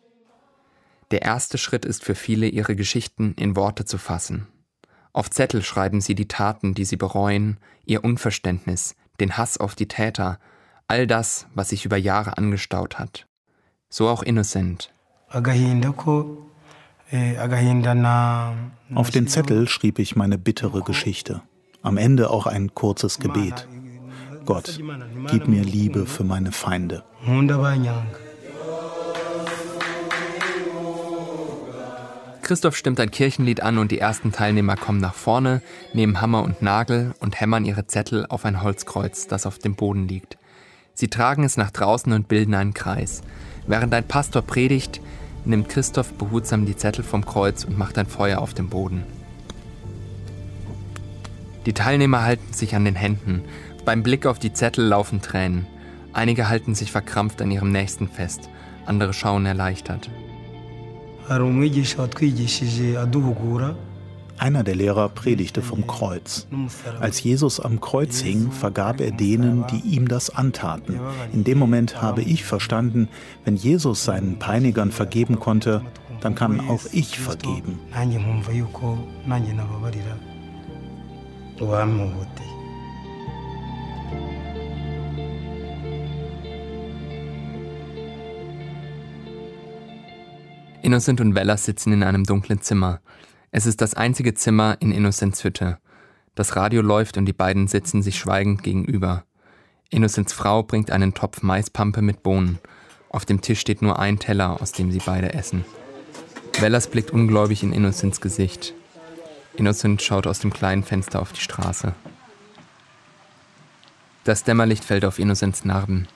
Der 1.10 1.20
erste 1.20 1.58
Schritt 1.58 1.84
ist 1.84 2.02
für 2.02 2.14
viele, 2.14 2.48
ihre 2.48 2.76
Geschichten 2.76 3.34
in 3.34 3.56
Worte 3.56 3.84
zu 3.84 3.98
fassen. 3.98 4.46
Auf 5.12 5.28
Zettel 5.28 5.62
schreiben 5.62 6.00
sie 6.00 6.14
die 6.14 6.28
Taten, 6.28 6.72
die 6.72 6.86
sie 6.86 6.96
bereuen, 6.96 7.58
ihr 7.84 8.02
Unverständnis, 8.02 8.96
den 9.20 9.36
Hass 9.36 9.58
auf 9.58 9.74
die 9.74 9.88
Täter, 9.88 10.38
all 10.86 11.06
das, 11.06 11.46
was 11.54 11.68
sich 11.68 11.84
über 11.84 11.98
Jahre 11.98 12.38
angestaut 12.38 12.98
hat. 12.98 13.26
So 13.90 14.08
auch 14.08 14.22
Innocent. 14.22 14.94
Eh, 17.10 17.38
auf 18.94 19.10
den 19.10 19.28
Zettel 19.28 19.68
schrieb 19.68 19.98
ich 19.98 20.16
meine 20.16 20.38
bittere 20.38 20.80
Geschichte. 20.80 21.42
Am 21.82 21.97
Ende 21.97 22.30
auch 22.30 22.47
ein 22.47 22.75
kurzes 22.75 23.18
Gebet. 23.18 23.68
Gott, 24.44 24.80
gib 25.30 25.47
mir 25.47 25.62
Liebe 25.62 26.06
für 26.06 26.25
meine 26.25 26.52
Feinde. 26.52 27.04
Christoph 32.42 32.76
stimmt 32.76 32.99
ein 32.99 33.11
Kirchenlied 33.11 33.62
an 33.62 33.76
und 33.76 33.92
die 33.92 33.99
ersten 33.99 34.32
Teilnehmer 34.32 34.75
kommen 34.76 35.00
nach 35.00 35.14
vorne, 35.14 35.61
nehmen 35.92 36.20
Hammer 36.20 36.42
und 36.42 36.62
Nagel 36.62 37.14
und 37.20 37.38
hämmern 37.38 37.66
ihre 37.66 37.87
Zettel 37.87 38.25
auf 38.26 38.47
ein 38.47 38.62
Holzkreuz, 38.62 39.26
das 39.26 39.44
auf 39.44 39.58
dem 39.58 39.75
Boden 39.75 40.08
liegt. 40.08 40.38
Sie 40.94 41.08
tragen 41.08 41.44
es 41.44 41.58
nach 41.58 41.70
draußen 41.70 42.12
und 42.12 42.26
bilden 42.26 42.54
einen 42.54 42.75
Kreis. 42.75 43.20
Während 43.66 43.92
ein 43.92 44.08
Pastor 44.08 44.42
predigt, 44.42 45.00
nimmt 45.44 45.68
Christoph 45.68 46.14
behutsam 46.14 46.64
die 46.64 46.76
Zettel 46.76 47.04
vom 47.04 47.25
Kreuz 47.25 47.64
und 47.64 47.78
macht 47.78 47.99
ein 47.99 48.06
Feuer 48.06 48.40
auf 48.40 48.54
dem 48.54 48.68
Boden. 48.68 49.04
Die 51.68 51.75
Teilnehmer 51.75 52.22
halten 52.22 52.54
sich 52.54 52.75
an 52.75 52.87
den 52.87 52.94
Händen. 52.94 53.42
Beim 53.84 54.02
Blick 54.02 54.25
auf 54.25 54.38
die 54.38 54.54
Zettel 54.54 54.87
laufen 54.87 55.20
Tränen. 55.20 55.66
Einige 56.14 56.48
halten 56.48 56.75
sich 56.75 56.90
verkrampft 56.90 57.42
an 57.42 57.50
ihrem 57.50 57.70
Nächsten 57.70 58.08
fest, 58.08 58.48
andere 58.87 59.12
schauen 59.12 59.44
erleichtert. 59.44 60.08
Einer 64.38 64.64
der 64.64 64.76
Lehrer 64.76 65.10
predigte 65.10 65.60
vom 65.60 65.87
Kreuz. 65.87 66.46
Als 67.00 67.22
Jesus 67.22 67.60
am 67.60 67.82
Kreuz 67.82 68.20
hing, 68.20 68.50
vergab 68.50 69.02
er 69.02 69.10
denen, 69.10 69.66
die 69.66 69.94
ihm 69.94 70.08
das 70.08 70.30
antaten. 70.30 70.98
In 71.34 71.44
dem 71.44 71.58
Moment 71.58 72.00
habe 72.00 72.22
ich 72.22 72.44
verstanden, 72.44 73.10
wenn 73.44 73.56
Jesus 73.56 74.06
seinen 74.06 74.38
Peinigern 74.38 74.90
vergeben 74.90 75.38
konnte, 75.38 75.82
dann 76.22 76.34
kann 76.34 76.60
auch 76.60 76.87
ich 76.92 77.18
vergeben 77.18 77.78
uwamuhutiye 81.60 82.48
Innocent 90.82 91.20
und 91.20 91.34
Bella 91.34 91.58
sitzen 91.58 91.92
in 91.92 92.02
einem 92.02 92.24
dunklen 92.24 92.62
Zimmer. 92.62 93.00
Es 93.50 93.66
ist 93.66 93.82
das 93.82 93.92
einzige 93.92 94.32
Zimmer 94.32 94.78
in 94.80 94.90
Innocents 94.90 95.44
Hütte. 95.44 95.76
Das 96.34 96.56
Radio 96.56 96.80
läuft 96.80 97.18
und 97.18 97.26
die 97.26 97.34
beiden 97.34 97.68
sitzen 97.68 98.02
sich 98.02 98.18
schweigend 98.18 98.62
gegenüber. 98.62 99.24
Innocents 99.90 100.32
Frau 100.32 100.62
bringt 100.62 100.90
einen 100.90 101.12
Topf 101.12 101.42
Maispampe 101.42 102.00
mit 102.00 102.22
Bohnen. 102.22 102.58
Auf 103.10 103.26
dem 103.26 103.40
Tisch 103.40 103.60
steht 103.60 103.82
nur 103.82 103.98
ein 103.98 104.18
Teller, 104.18 104.62
aus 104.62 104.72
dem 104.72 104.90
sie 104.90 105.02
beide 105.04 105.34
essen. 105.34 105.64
Bellas 106.60 106.86
blickt 106.88 107.10
ungläubig 107.10 107.62
in 107.62 107.72
Innocents 107.72 108.20
Gesicht. 108.20 108.74
Innocent 109.58 110.00
schaut 110.02 110.26
aus 110.26 110.38
dem 110.38 110.52
kleinen 110.52 110.84
Fenster 110.84 111.20
auf 111.20 111.32
die 111.32 111.40
Straße. 111.40 111.92
Das 114.24 114.44
Dämmerlicht 114.44 114.84
fällt 114.84 115.04
auf 115.04 115.18
Innocents 115.18 115.64
Narben. 115.64 116.06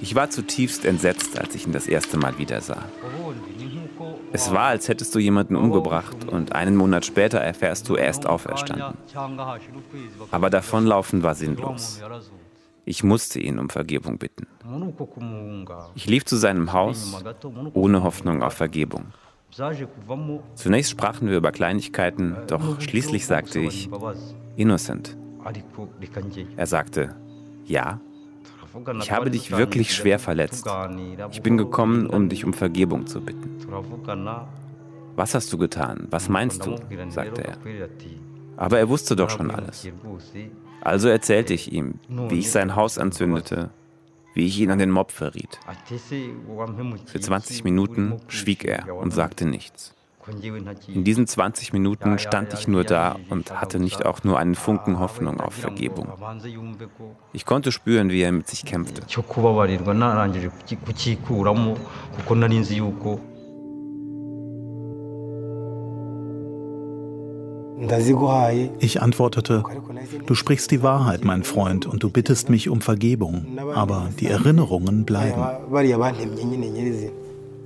Ich 0.00 0.14
war 0.14 0.30
zutiefst 0.30 0.84
entsetzt, 0.84 1.38
als 1.38 1.54
ich 1.54 1.66
ihn 1.66 1.72
das 1.72 1.86
erste 1.86 2.16
Mal 2.16 2.38
wieder 2.38 2.60
sah. 2.60 2.84
Es 4.32 4.50
war, 4.50 4.68
als 4.68 4.88
hättest 4.88 5.14
du 5.14 5.18
jemanden 5.18 5.56
umgebracht 5.56 6.24
und 6.26 6.54
einen 6.54 6.76
Monat 6.76 7.04
später 7.04 7.38
erfährst 7.38 7.88
du, 7.88 7.96
er 7.96 8.10
ist 8.10 8.26
auferstanden. 8.26 8.96
Aber 10.30 10.48
davonlaufen 10.48 11.22
war 11.22 11.34
sinnlos. 11.34 12.00
Ich 12.84 13.04
musste 13.04 13.40
ihn 13.40 13.58
um 13.58 13.70
Vergebung 13.70 14.18
bitten. 14.18 14.46
Ich 15.94 16.06
lief 16.06 16.24
zu 16.24 16.36
seinem 16.36 16.72
Haus 16.72 17.22
ohne 17.74 18.02
Hoffnung 18.02 18.42
auf 18.42 18.54
Vergebung. 18.54 19.06
Zunächst 20.54 20.90
sprachen 20.90 21.28
wir 21.28 21.36
über 21.36 21.52
Kleinigkeiten, 21.52 22.36
doch 22.46 22.80
schließlich 22.80 23.26
sagte 23.26 23.60
ich, 23.60 23.88
Innocent. 24.56 25.16
Er 26.56 26.66
sagte, 26.66 27.14
ja, 27.64 28.00
ich 29.00 29.12
habe 29.12 29.30
dich 29.30 29.50
wirklich 29.50 29.94
schwer 29.94 30.18
verletzt. 30.18 30.66
Ich 31.30 31.42
bin 31.42 31.56
gekommen, 31.58 32.06
um 32.06 32.28
dich 32.28 32.44
um 32.44 32.54
Vergebung 32.54 33.06
zu 33.06 33.20
bitten. 33.20 33.58
Was 35.14 35.34
hast 35.34 35.52
du 35.52 35.58
getan? 35.58 36.08
Was 36.10 36.28
meinst 36.28 36.64
du? 36.64 36.76
sagte 37.10 37.44
er. 37.44 37.56
Aber 38.56 38.78
er 38.78 38.88
wusste 38.88 39.14
doch 39.14 39.28
schon 39.30 39.50
alles. 39.50 39.86
Also 40.84 41.08
erzählte 41.08 41.54
ich 41.54 41.72
ihm, 41.72 41.94
wie 42.08 42.40
ich 42.40 42.50
sein 42.50 42.74
Haus 42.74 42.98
anzündete, 42.98 43.70
wie 44.34 44.46
ich 44.46 44.58
ihn 44.58 44.70
an 44.70 44.78
den 44.78 44.90
Mob 44.90 45.12
verriet. 45.12 45.60
Für 47.06 47.20
20 47.20 47.64
Minuten 47.64 48.20
schwieg 48.28 48.64
er 48.64 48.94
und 48.96 49.12
sagte 49.12 49.46
nichts. 49.46 49.94
In 50.86 51.02
diesen 51.02 51.26
20 51.26 51.72
Minuten 51.72 52.18
stand 52.18 52.54
ich 52.54 52.68
nur 52.68 52.84
da 52.84 53.16
und 53.28 53.60
hatte 53.60 53.80
nicht 53.80 54.06
auch 54.06 54.22
nur 54.22 54.38
einen 54.38 54.54
Funken 54.54 55.00
Hoffnung 55.00 55.40
auf 55.40 55.54
Vergebung. 55.54 56.12
Ich 57.32 57.44
konnte 57.44 57.72
spüren, 57.72 58.10
wie 58.10 58.22
er 58.22 58.30
mit 58.30 58.46
sich 58.46 58.64
kämpfte. 58.64 59.02
Ich 68.78 69.02
antwortete, 69.02 69.64
du 70.26 70.34
sprichst 70.34 70.70
die 70.70 70.82
Wahrheit, 70.82 71.24
mein 71.24 71.42
Freund, 71.42 71.86
und 71.86 72.02
du 72.02 72.10
bittest 72.10 72.48
mich 72.48 72.68
um 72.68 72.80
Vergebung, 72.80 73.58
aber 73.74 74.10
die 74.20 74.26
Erinnerungen 74.26 75.04
bleiben. 75.04 75.42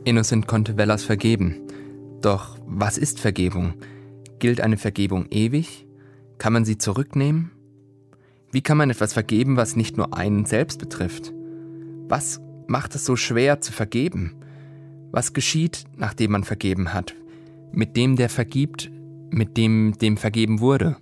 Innocent 0.05 0.47
konnte 0.47 0.75
Bellas 0.75 1.05
vergeben. 1.05 1.57
Doch 2.23 2.57
was 2.67 2.99
ist 2.99 3.21
Vergebung? 3.21 3.75
Gilt 4.39 4.61
eine 4.61 4.77
Vergebung 4.77 5.27
ewig? 5.31 5.87
Kann 6.39 6.53
man 6.53 6.65
sie 6.65 6.79
zurücknehmen? 6.79 7.51
Wie 8.53 8.63
kann 8.63 8.77
man 8.77 8.91
etwas 8.91 9.13
vergeben, 9.13 9.57
was 9.57 9.77
nicht 9.77 9.97
nur 9.97 10.17
einen 10.17 10.45
selbst 10.47 10.79
betrifft? 10.79 11.33
Was 12.09 12.41
macht 12.67 12.95
es 12.95 13.05
so 13.05 13.17
schwer 13.17 13.61
zu 13.61 13.73
vergeben? 13.73 14.35
Was 15.11 15.33
geschieht, 15.33 15.85
nachdem 15.97 16.33
man 16.33 16.45
vergeben 16.45 16.95
hat? 16.95 17.15
Mit 17.73 17.97
dem, 17.97 18.17
der 18.17 18.29
vergibt, 18.29 18.91
mit 19.31 19.57
dem 19.57 19.99
dem 19.99 20.17
vergeben 20.17 20.61
wurde. 20.61 20.97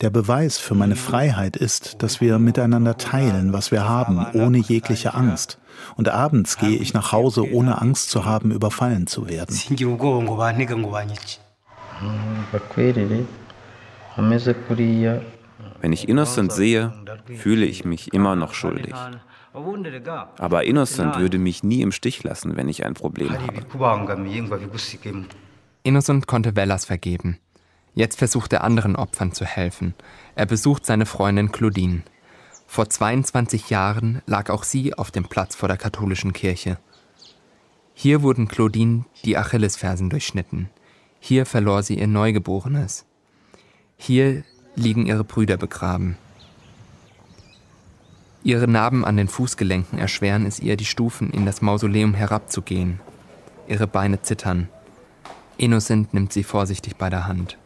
Der 0.00 0.10
Beweis 0.10 0.58
für 0.58 0.74
meine 0.74 0.96
Freiheit 0.96 1.56
ist, 1.56 2.02
dass 2.02 2.20
wir 2.20 2.38
miteinander 2.38 2.96
teilen, 2.96 3.52
was 3.52 3.70
wir 3.70 3.88
haben, 3.88 4.26
ohne 4.34 4.58
jegliche 4.58 5.14
Angst. 5.14 5.58
Und 5.96 6.08
abends 6.08 6.58
gehe 6.58 6.76
ich 6.76 6.92
nach 6.92 7.12
Hause, 7.12 7.50
ohne 7.52 7.80
Angst 7.80 8.10
zu 8.10 8.24
haben, 8.24 8.50
überfallen 8.50 9.06
zu 9.06 9.28
werden. 9.28 9.56
Wenn 15.80 15.92
ich 15.92 16.08
Innocent 16.08 16.52
sehe, 16.52 16.92
fühle 17.36 17.66
ich 17.66 17.84
mich 17.84 18.12
immer 18.12 18.36
noch 18.36 18.54
schuldig. 18.54 18.94
Aber 20.38 20.64
Innocent 20.64 21.16
würde 21.18 21.38
mich 21.38 21.62
nie 21.62 21.82
im 21.82 21.92
Stich 21.92 22.22
lassen, 22.22 22.56
wenn 22.56 22.68
ich 22.68 22.84
ein 22.84 22.94
Problem 22.94 23.32
habe. 23.32 23.64
Innocent 25.82 26.26
konnte 26.26 26.56
Vellas 26.56 26.84
vergeben. 26.84 27.38
Jetzt 27.94 28.18
versucht 28.18 28.52
er 28.52 28.62
anderen 28.62 28.96
Opfern 28.96 29.32
zu 29.32 29.46
helfen. 29.46 29.94
Er 30.34 30.44
besucht 30.44 30.84
seine 30.84 31.06
Freundin 31.06 31.52
Claudine. 31.52 32.02
Vor 32.66 32.90
22 32.90 33.70
Jahren 33.70 34.20
lag 34.26 34.50
auch 34.50 34.64
sie 34.64 34.92
auf 34.92 35.10
dem 35.10 35.24
Platz 35.24 35.54
vor 35.54 35.68
der 35.68 35.78
katholischen 35.78 36.34
Kirche. 36.34 36.78
Hier 37.94 38.20
wurden 38.20 38.48
Claudine 38.48 39.06
die 39.24 39.38
Achillesfersen 39.38 40.10
durchschnitten. 40.10 40.68
Hier 41.18 41.46
verlor 41.46 41.82
sie 41.82 41.98
ihr 41.98 42.06
Neugeborenes. 42.06 43.06
Hier 43.96 44.44
liegen 44.74 45.06
ihre 45.06 45.24
Brüder 45.24 45.56
begraben. 45.56 46.18
Ihre 48.46 48.68
Narben 48.68 49.04
an 49.04 49.16
den 49.16 49.26
Fußgelenken 49.26 49.98
erschweren 49.98 50.46
es 50.46 50.60
ihr, 50.60 50.76
die 50.76 50.84
Stufen 50.84 51.30
in 51.30 51.44
das 51.44 51.62
Mausoleum 51.62 52.14
herabzugehen. 52.14 53.00
Ihre 53.66 53.88
Beine 53.88 54.22
zittern. 54.22 54.68
Innocent 55.56 56.14
nimmt 56.14 56.32
sie 56.32 56.44
vorsichtig 56.44 56.94
bei 56.94 57.10
der 57.10 57.26
Hand. 57.26 57.58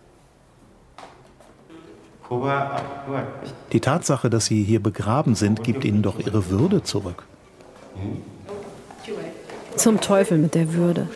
Die 3.72 3.80
Tatsache, 3.80 4.30
dass 4.30 4.46
sie 4.46 4.64
hier 4.64 4.82
begraben 4.82 5.34
sind, 5.34 5.62
gibt 5.64 5.84
ihnen 5.84 6.00
doch 6.00 6.18
ihre 6.18 6.48
Würde 6.48 6.82
zurück. 6.82 7.24
Zum 9.76 10.00
Teufel 10.00 10.38
mit 10.38 10.54
der 10.54 10.72
Würde. 10.72 11.10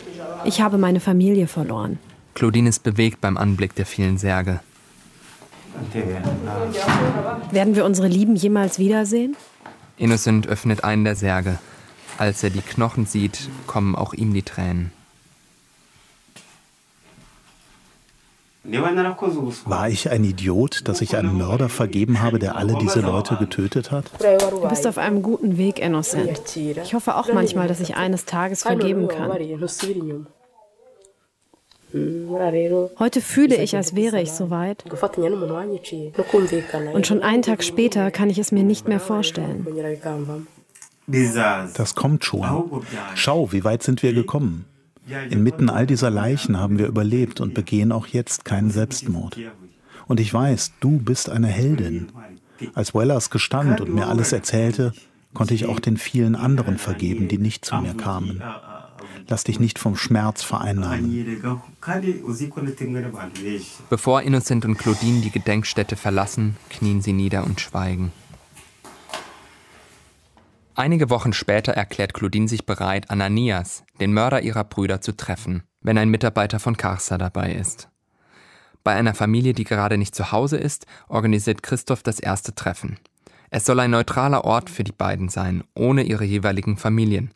Ich 0.44 0.61
habe 0.61 0.76
meine 0.76 1.00
Familie 1.00 1.47
verloren. 1.47 1.99
Claudine 2.35 2.68
ist 2.68 2.83
bewegt 2.83 3.23
beim 3.23 3.38
Anblick 3.38 3.75
der 3.75 3.87
vielen 3.87 4.18
Särge. 4.18 4.61
Werden 7.50 7.75
wir 7.75 7.87
unsere 7.87 8.09
Lieben 8.09 8.37
jemals 8.37 8.78
wiedersehen? 8.78 9.35
Innocent 9.96 10.46
öffnet 10.46 10.84
einen 10.84 11.04
der 11.04 11.16
Särge. 11.16 11.58
Als 12.18 12.42
er 12.42 12.50
die 12.50 12.60
Knochen 12.60 13.06
sieht, 13.06 13.48
kommen 13.66 13.94
auch 13.94 14.12
ihm 14.12 14.32
die 14.32 14.42
Tränen. 14.42 14.92
War 18.64 19.88
ich 19.90 20.10
ein 20.10 20.24
Idiot, 20.24 20.88
dass 20.88 21.02
ich 21.02 21.16
einen 21.16 21.36
Mörder 21.36 21.68
vergeben 21.68 22.22
habe, 22.22 22.38
der 22.38 22.56
alle 22.56 22.76
diese 22.78 23.00
Leute 23.00 23.36
getötet 23.36 23.90
hat? 23.90 24.10
Du 24.20 24.68
bist 24.68 24.86
auf 24.86 24.96
einem 24.96 25.22
guten 25.22 25.58
Weg, 25.58 25.78
Innocent. 25.80 26.56
Ich 26.56 26.94
hoffe 26.94 27.16
auch 27.16 27.30
manchmal, 27.32 27.68
dass 27.68 27.80
ich 27.80 27.96
eines 27.96 28.24
Tages 28.24 28.62
vergeben 28.62 29.08
kann. 29.08 29.30
Heute 32.98 33.20
fühle 33.20 33.56
ich, 33.56 33.76
als 33.76 33.94
wäre 33.94 34.20
ich 34.20 34.32
soweit. 34.32 34.84
Und 36.92 37.06
schon 37.06 37.22
einen 37.22 37.42
Tag 37.42 37.62
später 37.62 38.10
kann 38.10 38.30
ich 38.30 38.38
es 38.38 38.50
mir 38.50 38.64
nicht 38.64 38.88
mehr 38.88 38.98
vorstellen. 38.98 39.66
Das 41.76 41.94
kommt 41.94 42.24
schon. 42.24 42.82
Schau, 43.14 43.52
wie 43.52 43.62
weit 43.62 43.82
sind 43.82 44.02
wir 44.02 44.12
gekommen. 44.12 44.64
Inmitten 45.30 45.70
all 45.70 45.86
dieser 45.86 46.10
Leichen 46.10 46.58
haben 46.58 46.78
wir 46.78 46.86
überlebt 46.86 47.40
und 47.40 47.54
begehen 47.54 47.92
auch 47.92 48.06
jetzt 48.06 48.44
keinen 48.44 48.70
Selbstmord. 48.70 49.38
Und 50.06 50.18
ich 50.18 50.32
weiß, 50.34 50.72
du 50.80 50.98
bist 50.98 51.30
eine 51.30 51.48
Heldin. 51.48 52.08
Als 52.74 52.94
Wellers 52.94 53.30
gestand 53.30 53.80
und 53.80 53.94
mir 53.94 54.08
alles 54.08 54.32
erzählte, 54.32 54.92
konnte 55.32 55.54
ich 55.54 55.66
auch 55.66 55.80
den 55.80 55.97
vielen 55.97 56.34
anderen 56.34 56.78
vergeben, 56.78 57.28
die 57.28 57.38
nicht 57.38 57.64
zu 57.64 57.76
mir 57.76 57.95
kamen. 57.95 58.42
Lass 59.26 59.45
dich 59.45 59.58
nicht 59.58 59.78
vom 59.78 59.97
Schmerz 59.97 60.43
vereinnahmen. 60.43 61.43
Bevor 63.91 64.23
Innocent 64.23 64.65
und 64.65 64.76
Claudine 64.76 65.21
die 65.21 65.30
Gedenkstätte 65.30 65.97
verlassen, 65.97 66.56
knien 66.71 67.00
sie 67.00 67.13
nieder 67.13 67.45
und 67.45 67.60
schweigen. 67.60 68.13
Einige 70.76 71.08
Wochen 71.08 71.32
später 71.32 71.73
erklärt 71.73 72.15
Claudine 72.15 72.49
sich 72.49 72.67
bereit, 72.67 73.10
Ananias, 73.10 73.84
den 74.00 74.13
Mörder 74.13 74.43
ihrer 74.43 74.65
Brüder, 74.65 75.00
zu 75.00 75.17
treffen, 75.17 75.63
wenn 75.80 75.97
ein 75.97 76.08
Mitarbeiter 76.08 76.58
von 76.58 76.76
Karsa 76.76 77.17
dabei 77.17 77.52
ist. 77.52 77.89
Bei 78.82 78.95
einer 78.95 79.15
Familie, 79.15 79.54
die 79.54 79.65
gerade 79.65 79.97
nicht 79.97 80.15
zu 80.15 80.32
Hause 80.32 80.58
ist, 80.58 80.87
organisiert 81.08 81.63
Christoph 81.63 82.02
das 82.02 82.19
erste 82.19 82.54
Treffen. 82.54 82.99
Es 83.50 83.65
soll 83.65 83.78
ein 83.78 83.93
neutraler 83.93 84.45
Ort 84.45 84.69
für 84.69 84.82
die 84.82 84.93
beiden 84.93 85.28
sein, 85.28 85.63
ohne 85.75 86.02
ihre 86.02 86.25
jeweiligen 86.25 86.76
Familien. 86.76 87.32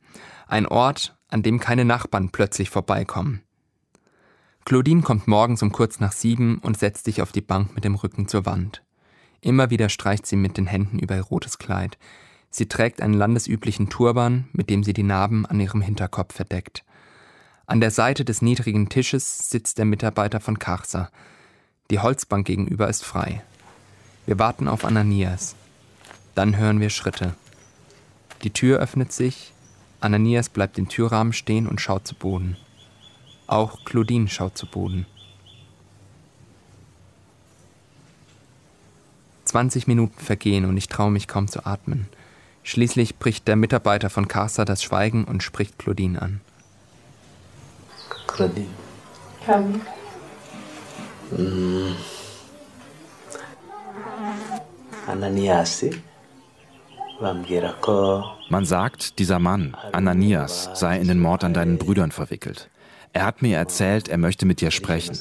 Ein 0.49 0.67
Ort, 0.67 1.15
an 1.29 1.43
dem 1.43 1.61
keine 1.61 1.85
Nachbarn 1.85 2.31
plötzlich 2.31 2.71
vorbeikommen. 2.71 3.43
Claudine 4.65 5.03
kommt 5.03 5.29
morgens 5.29 5.63
um 5.63 5.73
kurz 5.73 6.01
nach 6.01 6.13
sieben 6.13 6.59
und 6.59 6.79
setzt 6.79 7.05
sich 7.05 7.21
auf 7.21 7.33
die 7.33 7.43
Bank 7.43 7.75
mit 7.75 7.85
dem 7.85 7.95
Rücken 7.95 8.29
zur 8.29 8.47
Wand. 8.47 8.83
Immer 9.43 9.69
wieder 9.69 9.91
streicht 9.91 10.27
sie 10.27 10.37
mit 10.37 10.57
den 10.57 10.67
Händen 10.67 10.99
über 10.99 11.17
ihr 11.17 11.23
rotes 11.23 11.59
Kleid. 11.59 11.99
Sie 12.51 12.67
trägt 12.67 13.03
einen 13.03 13.13
landesüblichen 13.13 13.91
Turban, 13.91 14.49
mit 14.53 14.71
dem 14.71 14.83
sie 14.85 14.95
die 14.95 15.03
Narben 15.03 15.45
an 15.45 15.61
ihrem 15.61 15.83
Hinterkopf 15.83 16.35
verdeckt. 16.35 16.83
An 17.67 17.83
der 17.83 17.91
Seite 17.91 18.25
des 18.25 18.41
niedrigen 18.41 18.89
Tisches 18.89 19.51
sitzt 19.51 19.77
der 19.77 19.85
Mitarbeiter 19.85 20.41
von 20.41 20.59
Karsa. 20.59 21.11
Die 21.91 21.99
Holzbank 21.99 22.47
gegenüber 22.47 22.89
ist 22.89 23.05
frei. 23.05 23.43
Wir 24.25 24.39
warten 24.39 24.67
auf 24.67 24.87
Ananias. 24.87 25.57
Dann 26.35 26.57
hören 26.57 26.81
wir 26.81 26.89
Schritte. 26.89 27.35
Die 28.43 28.53
Tür 28.53 28.79
öffnet 28.79 29.13
sich, 29.13 29.53
Ananias 30.01 30.49
bleibt 30.49 30.79
im 30.79 30.89
Türrahmen 30.89 31.33
stehen 31.33 31.67
und 31.67 31.81
schaut 31.81 32.07
zu 32.07 32.15
Boden. 32.15 32.57
Auch 33.47 33.85
Claudine 33.85 34.29
schaut 34.29 34.57
zu 34.57 34.67
Boden. 34.67 35.07
20 39.45 39.87
Minuten 39.87 40.21
vergehen 40.21 40.67
und 40.67 40.77
ich 40.77 40.89
traue 40.89 41.11
mich 41.11 41.27
kaum 41.27 41.49
zu 41.49 41.65
atmen. 41.65 42.07
Schließlich 42.63 43.17
bricht 43.17 43.49
der 43.49 43.57
Mitarbeiter 43.57 44.11
von 44.11 44.29
Casa 44.29 44.65
das 44.65 44.83
Schweigen 44.83 45.25
und 45.25 45.43
spricht 45.43 45.79
Claudine 45.79 46.21
an. 46.21 46.41
Claudine. 48.27 48.69
Komm. 49.47 49.81
Mm. 51.31 51.95
Ananiasi 55.07 55.91
bambwira 55.91 56.05
ko 56.05 56.08
man 58.49 58.65
sagt, 58.65 59.19
dieser 59.19 59.39
Mann, 59.39 59.77
Ananias, 59.93 60.71
sei 60.75 60.99
in 60.99 61.09
den 61.09 61.21
Mord 61.21 61.45
an 61.45 61.55
deinen 61.55 61.79
Brüdern 61.79 62.13
verwickelt. 62.13 62.69
Er 63.13 63.25
hat 63.25 63.43
mir 63.43 63.57
erzählt, 63.57 64.09
er 64.09 64.19
möchte 64.19 64.47
mit 64.47 64.61
dir 64.61 64.71
sprechen. 64.71 65.19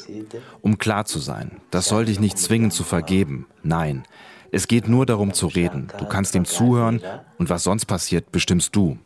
Um 0.61 0.77
klar 0.77 1.05
zu 1.05 1.19
sein, 1.19 1.59
das 1.71 1.87
soll 1.87 2.05
dich 2.05 2.19
nicht 2.19 2.37
zwingen 2.37 2.71
zu 2.71 2.83
vergeben. 2.83 3.47
Nein, 3.63 4.03
es 4.51 4.67
geht 4.67 4.87
nur 4.87 5.05
darum 5.05 5.33
zu 5.33 5.47
reden. 5.47 5.87
Du 5.97 6.05
kannst 6.05 6.35
ihm 6.35 6.45
zuhören 6.45 7.01
und 7.37 7.49
was 7.49 7.63
sonst 7.63 7.85
passiert, 7.85 8.31
bestimmst 8.31 8.75
du. 8.75 8.97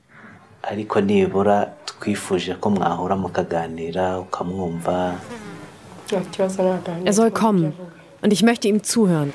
Er 7.05 7.13
soll 7.13 7.31
kommen 7.31 7.73
und 8.21 8.33
ich 8.33 8.43
möchte 8.43 8.67
ihm 8.67 8.83
zuhören. 8.83 9.33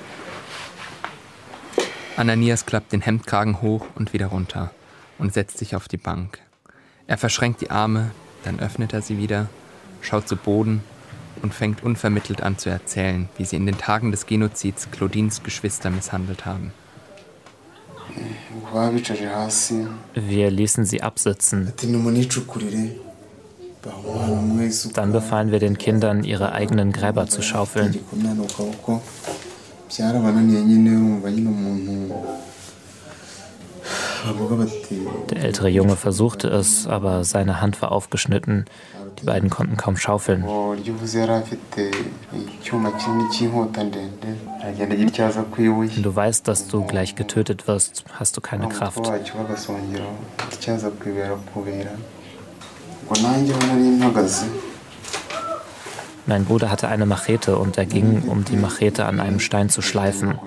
Ananias 2.17 2.65
klappt 2.65 2.93
den 2.93 3.03
Hemdkragen 3.03 3.61
hoch 3.61 3.85
und 3.95 4.15
wieder 4.15 4.29
runter 4.29 4.71
und 5.19 5.35
setzt 5.35 5.59
sich 5.59 5.77
auf 5.77 5.87
die 5.87 5.99
Bank. 5.99 6.39
Er 7.07 7.19
verschränkt 7.19 7.61
die 7.61 7.71
Arme, 7.71 8.11
dann 8.43 8.59
öffnet 8.59 8.95
er 8.95 9.03
sie 9.03 9.19
wieder, 9.19 9.49
schaut 10.01 10.27
zu 10.27 10.37
Boden 10.37 10.83
und 11.43 11.53
fängt 11.53 11.83
unvermittelt 11.83 12.43
an 12.43 12.57
zu 12.57 12.71
erzählen, 12.71 13.29
wie 13.37 13.45
sie 13.45 13.57
in 13.57 13.67
den 13.67 13.77
Tagen 13.77 14.13
des 14.13 14.25
Genozids 14.25 14.91
Claudines 14.91 15.43
Geschwister 15.43 15.91
misshandelt 15.91 16.47
haben. 16.47 16.73
Wir 20.15 20.51
ließen 20.51 20.87
sie 20.87 21.03
absitzen. 21.03 21.73
Dann 24.95 25.13
befahlen 25.13 25.51
wir 25.53 25.59
den 25.59 25.77
Kindern, 25.77 26.25
ihre 26.25 26.53
eigenen 26.53 26.93
Gräber 26.93 27.27
zu 27.27 27.43
schaufeln. 27.43 27.99
Der 35.31 35.45
ältere 35.45 35.69
Junge 35.69 35.97
versuchte 35.97 36.49
es, 36.49 36.87
aber 36.87 37.23
seine 37.25 37.61
Hand 37.61 37.81
war 37.81 37.93
aufgeschnitten. 37.93 38.65
Die 39.21 39.25
beiden 39.25 39.51
konnten 39.51 39.77
kaum 39.77 39.97
schaufeln. 39.97 40.45
Wenn 40.45 40.79
du 46.03 46.17
weißt, 46.17 46.49
dass 46.49 46.69
du 46.69 46.85
gleich 46.85 47.15
getötet 47.15 47.69
wirst, 47.69 48.05
hast 48.13 48.37
du 48.37 48.41
keine 48.41 48.69
Kraft. 48.69 49.11
Mein 56.27 56.45
Bruder 56.45 56.71
hatte 56.71 56.89
eine 56.89 57.07
Machete 57.07 57.57
und 57.57 57.79
er 57.79 57.87
ging, 57.87 58.23
um 58.23 58.45
die 58.45 58.57
Machete 58.57 59.07
an 59.07 59.21
einem 59.21 59.39
Stein 59.39 59.69
zu 59.69 59.81
schleifen. 59.81 60.39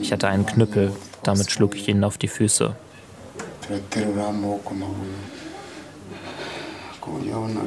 Ich 0.00 0.12
hatte 0.12 0.28
einen 0.28 0.46
Knüppel, 0.46 0.92
damit 1.22 1.50
schlug 1.50 1.76
ich 1.76 1.88
ihnen 1.88 2.02
auf 2.02 2.18
die 2.18 2.28
Füße. 2.28 2.74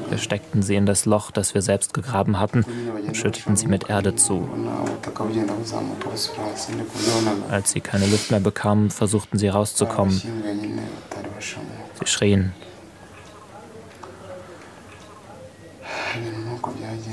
Wir 0.10 0.17
steckten 0.17 0.62
sie 0.62 0.76
in 0.76 0.86
das 0.86 1.06
Loch, 1.06 1.32
das 1.32 1.54
wir 1.54 1.62
selbst 1.62 1.93
gegraben 1.93 2.39
hatten, 2.39 2.65
und 3.06 3.15
schütteten 3.15 3.56
sie 3.56 3.67
mit 3.67 3.89
Erde 3.89 4.15
zu. 4.15 4.50
Als 7.50 7.72
sie 7.72 7.82
keine 7.82 8.08
Luft 8.08 8.32
mehr 8.32 8.39
bekamen, 8.39 8.89
versuchten 8.89 9.38
sie 9.38 9.48
rauszukommen. 9.48 10.22
Sie 12.00 12.06
schrien. 12.06 12.54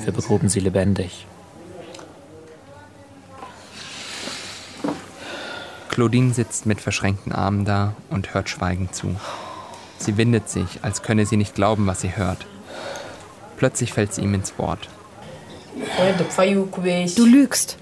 Wir 0.04 0.12
begruben 0.12 0.48
sie 0.48 0.61
lebendig. 0.61 1.26
Claudine 5.88 6.35
sitzt 6.35 6.66
mit 6.66 6.80
verschränkten 6.80 7.33
Armen 7.33 7.64
da 7.64 7.94
und 8.11 8.35
hört 8.35 8.48
schweigend 8.48 8.94
zu. 8.94 9.14
Sie 9.98 10.16
windet 10.16 10.48
sich, 10.48 10.80
als 10.83 11.02
könne 11.02 11.24
sie 11.24 11.37
nicht 11.37 11.54
glauben, 11.54 11.87
was 11.87 12.00
sie 12.00 12.16
hört. 12.16 12.46
Plötzlich 13.57 13.92
fällt 13.92 14.12
sie 14.12 14.22
ihm 14.22 14.35
ins 14.35 14.59
Wort. 14.59 14.88
Du 17.14 17.26
lügst. 17.26 17.78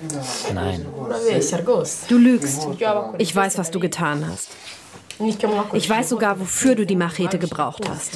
Nein. 0.54 0.86
Du 2.08 2.18
lügst. 2.18 2.68
Ich 3.18 3.34
weiß, 3.34 3.58
was 3.58 3.70
du 3.70 3.80
getan 3.80 4.26
hast. 4.30 4.50
Ich 5.72 5.88
weiß 5.88 6.08
sogar, 6.08 6.38
wofür 6.40 6.74
du 6.74 6.86
die 6.86 6.96
Machete 6.96 7.38
gebraucht 7.38 7.88
hast. 7.88 8.12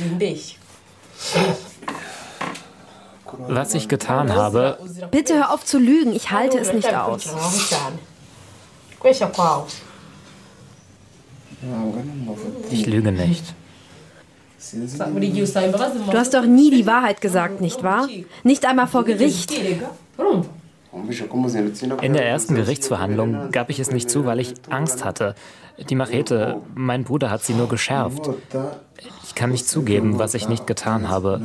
Was 3.38 3.74
ich 3.74 3.88
getan 3.88 4.34
habe. 4.34 4.78
Bitte 5.10 5.34
hör 5.34 5.52
auf 5.52 5.64
zu 5.64 5.78
lügen, 5.78 6.14
ich 6.14 6.30
halte 6.30 6.58
es 6.58 6.72
nicht 6.72 6.94
aus. 6.94 7.28
Ich 12.70 12.86
lüge 12.86 13.12
nicht. 13.12 13.54
Du 14.72 16.18
hast 16.18 16.34
doch 16.34 16.44
nie 16.44 16.70
die 16.70 16.86
Wahrheit 16.86 17.20
gesagt, 17.20 17.60
nicht 17.60 17.82
wahr? 17.82 18.08
Nicht 18.42 18.66
einmal 18.66 18.86
vor 18.86 19.04
Gericht. 19.04 19.52
In 22.02 22.12
der 22.14 22.26
ersten 22.26 22.54
Gerichtsverhandlung 22.54 23.50
gab 23.52 23.70
ich 23.70 23.78
es 23.80 23.90
nicht 23.90 24.10
zu, 24.10 24.24
weil 24.24 24.40
ich 24.40 24.54
Angst 24.70 25.04
hatte. 25.04 25.34
Die 25.78 25.94
Machete, 25.94 26.56
mein 26.74 27.04
Bruder 27.04 27.30
hat 27.30 27.42
sie 27.42 27.54
nur 27.54 27.68
geschärft. 27.68 28.30
Ich 29.24 29.34
kann 29.34 29.50
nicht 29.50 29.68
zugeben, 29.68 30.18
was 30.18 30.34
ich 30.34 30.48
nicht 30.48 30.66
getan 30.66 31.08
habe. 31.08 31.40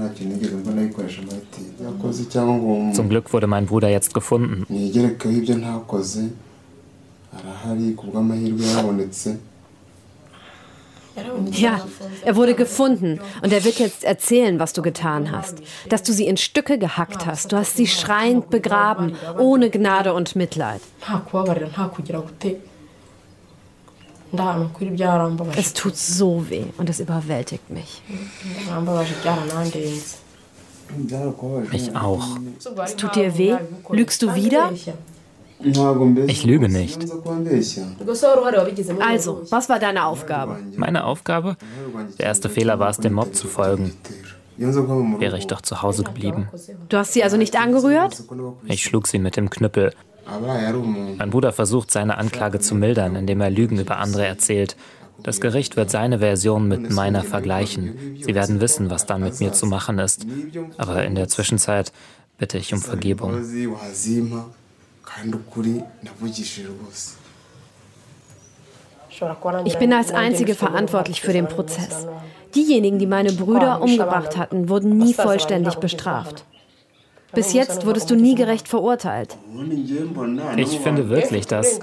Zum 2.94 3.10
Glück 3.10 3.34
wurde 3.34 3.48
mein 3.48 3.65
Bruder 3.65 3.89
jetzt 3.89 4.13
gefunden. 4.13 4.65
Ja, 11.52 11.82
er 12.24 12.36
wurde 12.38 12.56
gefunden 12.56 13.20
und 13.41 13.52
er 13.52 13.65
wird 13.65 13.80
jetzt 13.80 14.06
erzählen, 14.06 14.60
was 14.60 14.72
du 14.72 14.82
getan 14.82 15.32
hast. 15.32 15.62
Dass 15.89 16.04
du 16.04 16.13
sie 16.13 16.26
in 16.26 16.38
Stücke 16.38 16.78
gehackt 16.78 17.26
hast. 17.26 17.52
Du 17.52 17.58
hast 17.58 17.76
sie 17.76 17.88
schreiend 17.88 18.50
begraben, 18.50 19.15
ohne 19.38 19.70
Gnade 19.70 20.13
und 20.13 20.38
Mitleid. 20.38 20.82
Es 25.56 25.74
tut 25.74 25.96
so 25.98 26.50
weh 26.50 26.65
und 26.78 26.89
es 26.89 27.00
überwältigt 27.00 27.70
mich. 27.70 28.02
Mich 31.72 31.96
auch. 31.96 32.28
Es 32.84 32.96
tut 32.96 33.15
dir 33.15 33.38
weh? 33.38 33.56
Lügst 33.89 34.22
du 34.22 34.34
wieder? 34.36 34.72
Ich 36.28 36.44
lüge 36.44 36.70
nicht. 36.70 37.06
Also, 39.00 39.41
was 39.50 39.70
war 39.70 39.80
deine 39.80 40.06
Aufgabe? 40.06 40.60
Meine 40.76 41.04
Aufgabe? 41.06 41.56
Der 42.17 42.26
erste 42.26 42.50
Fehler 42.50 42.80
war 42.80 42.89
es, 42.89 42.98
dem 42.98 43.13
Mob 43.13 43.36
zu 43.36 43.48
folgen. 43.48 43.94
Wäre 44.58 45.38
ich 45.38 45.48
doch 45.48 45.62
zu 45.62 45.82
Hause 45.82 46.04
geblieben. 46.04 46.50
Du 46.89 46.98
hast 46.98 47.13
sie 47.13 47.24
also 47.24 47.38
nicht 47.38 47.60
angerührt? 47.60 48.24
Ich 48.65 48.84
schlug 48.84 49.08
sie 49.08 49.20
mit 49.20 49.38
dem 49.38 49.50
Knüppel. 49.50 49.94
Mein 51.17 51.30
Bruder 51.30 51.52
versucht, 51.52 51.91
seine 51.91 52.17
Anklage 52.17 52.60
zu 52.60 52.76
mildern, 52.76 53.15
indem 53.15 53.41
er 53.41 53.50
Lügen 53.50 53.80
über 53.80 53.98
andere 53.98 54.26
erzählt. 54.26 54.76
Das 55.24 55.39
Gericht 55.39 55.76
wird 55.76 55.91
seine 55.91 56.20
Version 56.20 56.67
mit 56.67 56.89
meiner 56.89 57.24
vergleichen. 57.24 58.17
Sie 58.20 58.34
werden 58.34 58.60
wissen, 58.60 58.89
was 58.89 59.06
dann 59.06 59.22
mit 59.22 59.39
mir 59.39 59.54
zu 59.54 59.67
machen 59.67 60.00
ist. 60.00 60.26
Aber 60.78 61.04
in 61.04 61.15
der 61.15 61.28
Zwischenzeit 61.28 61.91
bitte 62.38 62.58
ich 62.58 62.74
um 62.74 62.82
Vergebung. 62.82 63.44
Ich 69.65 69.78
bin 69.78 69.94
als 69.94 70.12
Einzige 70.12 70.56
verantwortlich 70.56 71.22
für 71.22 71.34
den 71.34 71.48
Prozess. 71.48 72.08
Diejenigen, 72.56 72.98
die 72.98 73.06
meine 73.06 73.32
Brüder 73.32 73.82
umgebracht 73.82 74.38
hatten, 74.38 74.70
wurden 74.70 74.98
nie 74.98 75.13
vollständig 75.13 75.76
bestraft. 75.76 76.46
Bis 77.34 77.54
jetzt 77.54 77.86
wurdest 77.86 78.10
du 78.10 78.15
nie 78.15 78.36
gerecht 78.36 78.67
verurteilt. 78.67 79.38
Ich 80.58 80.80
finde 80.80 81.10
wirklich, 81.10 81.48
dass... 81.48 81.80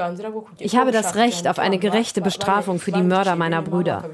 Ich 0.58 0.76
habe 0.76 0.92
das 0.92 1.14
Recht 1.14 1.48
auf 1.48 1.58
eine 1.58 1.78
gerechte 1.78 2.20
Bestrafung 2.20 2.78
für 2.78 2.92
die 2.92 3.02
Mörder 3.02 3.37
meiner 3.37 3.62
Brüder. 3.62 4.04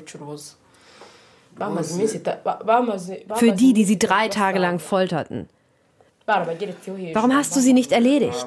Für 3.37 3.53
die, 3.53 3.73
die 3.73 3.85
sie 3.85 3.99
drei 3.99 4.29
Tage 4.29 4.59
lang 4.59 4.79
folterten. 4.79 5.49
Warum 6.27 7.35
hast 7.35 7.55
du 7.55 7.61
sie 7.61 7.73
nicht 7.73 7.92
erledigt? 7.92 8.47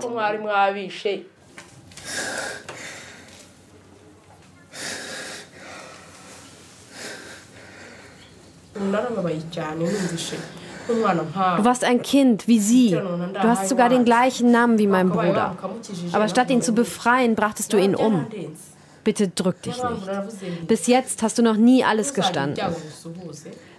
Du 10.87 11.65
warst 11.65 11.83
ein 11.83 12.01
Kind 12.01 12.47
wie 12.47 12.59
sie. 12.59 12.91
Du 12.91 13.43
hast 13.43 13.69
sogar 13.69 13.89
den 13.89 14.05
gleichen 14.05 14.51
Namen 14.51 14.79
wie 14.79 14.87
mein 14.87 15.09
Bruder. 15.09 15.55
Aber 16.11 16.27
statt 16.27 16.49
ihn 16.49 16.61
zu 16.61 16.73
befreien, 16.73 17.35
brachtest 17.35 17.73
du 17.73 17.77
ihn 17.77 17.95
um. 17.95 18.25
Bitte 19.03 19.29
drück 19.29 19.61
dich 19.61 19.77
nicht. 19.77 20.67
Bis 20.67 20.87
jetzt 20.87 21.23
hast 21.23 21.37
du 21.37 21.41
noch 21.41 21.55
nie 21.55 21.83
alles 21.83 22.13
gestanden. 22.13 22.61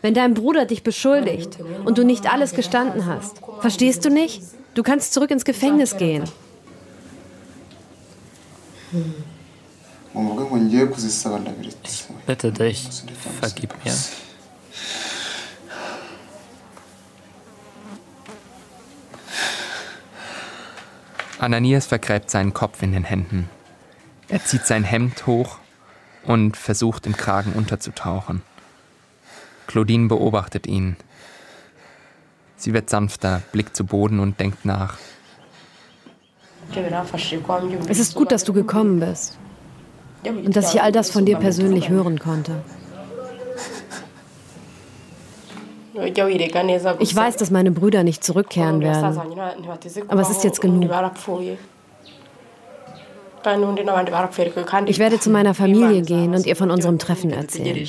Wenn 0.01 0.15
dein 0.15 0.35
Bruder 0.35 0.65
dich 0.65 0.83
beschuldigt 0.83 1.59
und 1.85 1.99
du 1.99 2.05
nicht 2.05 2.33
alles 2.33 2.53
gestanden 2.53 3.05
hast, 3.05 3.41
verstehst 3.61 4.05
du 4.05 4.11
nicht? 4.11 4.43
Du 4.75 4.83
kannst 4.83 5.13
zurück 5.13 5.31
ins 5.31 5.45
Gefängnis 5.45 5.97
gehen. 5.97 6.25
Ich 11.83 12.07
bitte 12.27 12.53
dich, 12.53 12.89
vergib 13.41 13.75
mir. 13.85 13.93
Ananias 21.39 21.87
vergräbt 21.87 22.31
seinen 22.31 22.53
Kopf 22.53 22.83
in 22.83 22.93
den 22.93 23.05
Händen. 23.05 23.49
Er 24.29 24.45
zieht 24.45 24.67
sein 24.67 24.85
Hemd 24.85 25.27
hoch 25.27 25.59
und 26.25 26.57
versucht 26.57 27.07
im 27.07 27.17
Kragen 27.17 27.53
unterzutauchen. 27.53 28.43
Claudine 29.67 30.09
beobachtet 30.09 30.67
ihn. 30.67 30.97
Sie 32.57 32.75
wird 32.75 32.91
sanfter, 32.91 33.43
blickt 33.53 33.77
zu 33.77 33.85
Boden 33.85 34.19
und 34.19 34.41
denkt 34.41 34.65
nach. 34.65 34.99
Es 37.89 37.99
ist 37.99 38.15
gut, 38.15 38.33
dass 38.33 38.45
du 38.45 38.53
gekommen 38.53 39.01
bist. 39.01 39.39
Und 40.25 40.57
dass 40.57 40.75
ich 40.75 40.83
all 40.83 40.93
das 40.93 41.11
von 41.11 41.25
dir 41.25 41.37
persönlich 41.37 41.89
hören 41.89 42.19
konnte. 42.19 42.63
Ich 46.99 47.17
weiß, 47.17 47.37
dass 47.37 47.51
meine 47.51 47.71
Brüder 47.71 48.03
nicht 48.03 48.23
zurückkehren 48.25 48.81
werden. 48.81 49.17
Aber 50.09 50.21
es 50.21 50.31
ist 50.31 50.45
jetzt 50.45 50.61
genug. 50.61 50.91
Ich 54.87 54.99
werde 54.99 55.21
zu 55.21 55.31
meiner 55.31 55.55
Familie 55.55 56.03
gehen 56.03 56.35
und 56.35 56.47
ihr 56.47 56.57
von 56.57 56.71
unserem 56.71 56.99
Treffen 56.99 57.31
erzählen. 57.31 57.89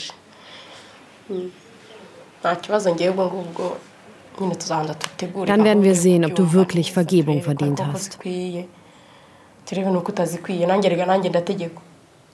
Dann 5.45 5.63
werden 5.63 5.83
wir 5.83 5.95
sehen, 5.95 6.25
ob 6.25 6.35
du 6.35 6.53
wirklich 6.53 6.93
Vergebung 6.93 7.41
verdient 7.41 7.85
hast. 7.85 8.19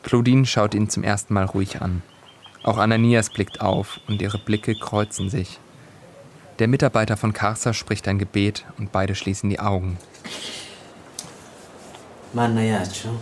Claudine 0.04 0.46
schaut 0.46 0.76
ihn 0.76 0.90
zum 0.90 1.04
ersten 1.04 1.34
Mal 1.34 1.46
ruhig 1.46 1.82
an. 1.82 2.04
Auch 2.64 2.78
Ananias 2.78 3.30
blickt 3.30 3.62
auf 3.62 4.00
und 4.08 4.22
ihre 4.22 4.38
Blicke 4.38 4.76
kreuzen 4.76 5.30
sich. 5.30 5.60
Der 6.60 6.70
Mitarbeiter 6.70 7.18
von 7.18 7.34
Karsa 7.34 7.74
spricht 7.74 8.08
ein 8.08 8.18
Gebet 8.18 8.66
und 8.78 8.92
beide 8.92 9.14
schließen 9.14 9.50
die 9.50 9.60
Augen. 9.60 9.98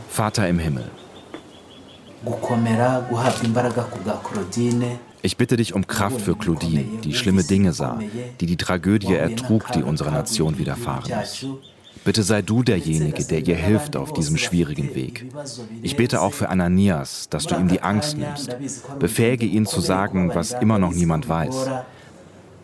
Vater 0.09 0.47
im 0.47 0.59
Himmel, 0.59 0.89
Ich 5.21 5.37
bitte 5.37 5.57
dich 5.57 5.73
um 5.73 5.87
Kraft 5.87 6.21
für 6.21 6.35
Claudine, 6.35 6.83
die 7.03 7.13
schlimme 7.13 7.43
Dinge 7.43 7.73
sah, 7.73 7.99
die 8.39 8.45
die 8.45 8.57
Tragödie 8.57 9.15
ertrug, 9.15 9.71
die 9.71 9.83
unserer 9.83 10.11
Nation 10.11 10.57
widerfahren 10.57 11.11
ist. 11.21 11.45
Bitte 12.05 12.23
sei 12.23 12.41
du 12.41 12.63
derjenige, 12.63 13.23
der 13.23 13.39
ihr 13.47 13.55
hilft 13.55 13.95
auf 13.95 14.13
diesem 14.13 14.37
schwierigen 14.37 14.93
Weg. 14.93 15.25
Ich 15.81 15.95
bete 15.95 16.21
auch 16.21 16.33
für 16.33 16.49
Ananias, 16.49 17.29
dass 17.29 17.45
du 17.45 17.55
ihm 17.55 17.67
die 17.67 17.81
Angst 17.81 18.17
nimmst. 18.17 18.57
Befähige 18.99 19.45
ihn 19.45 19.65
zu 19.65 19.79
sagen, 19.79 20.31
was 20.33 20.51
immer 20.51 20.79
noch 20.79 20.91
niemand 20.91 21.29
weiß. 21.29 21.69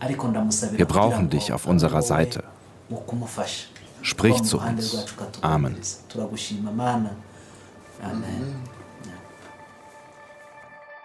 Wir 0.02 0.86
brauchen 0.86 1.30
dich 1.30 1.54
auf 1.54 1.66
unserer 1.66 2.02
Seite. 2.02 2.44
Sprich 4.02 4.42
zu 4.44 4.60
uns. 4.60 5.16
Amen. 5.42 5.78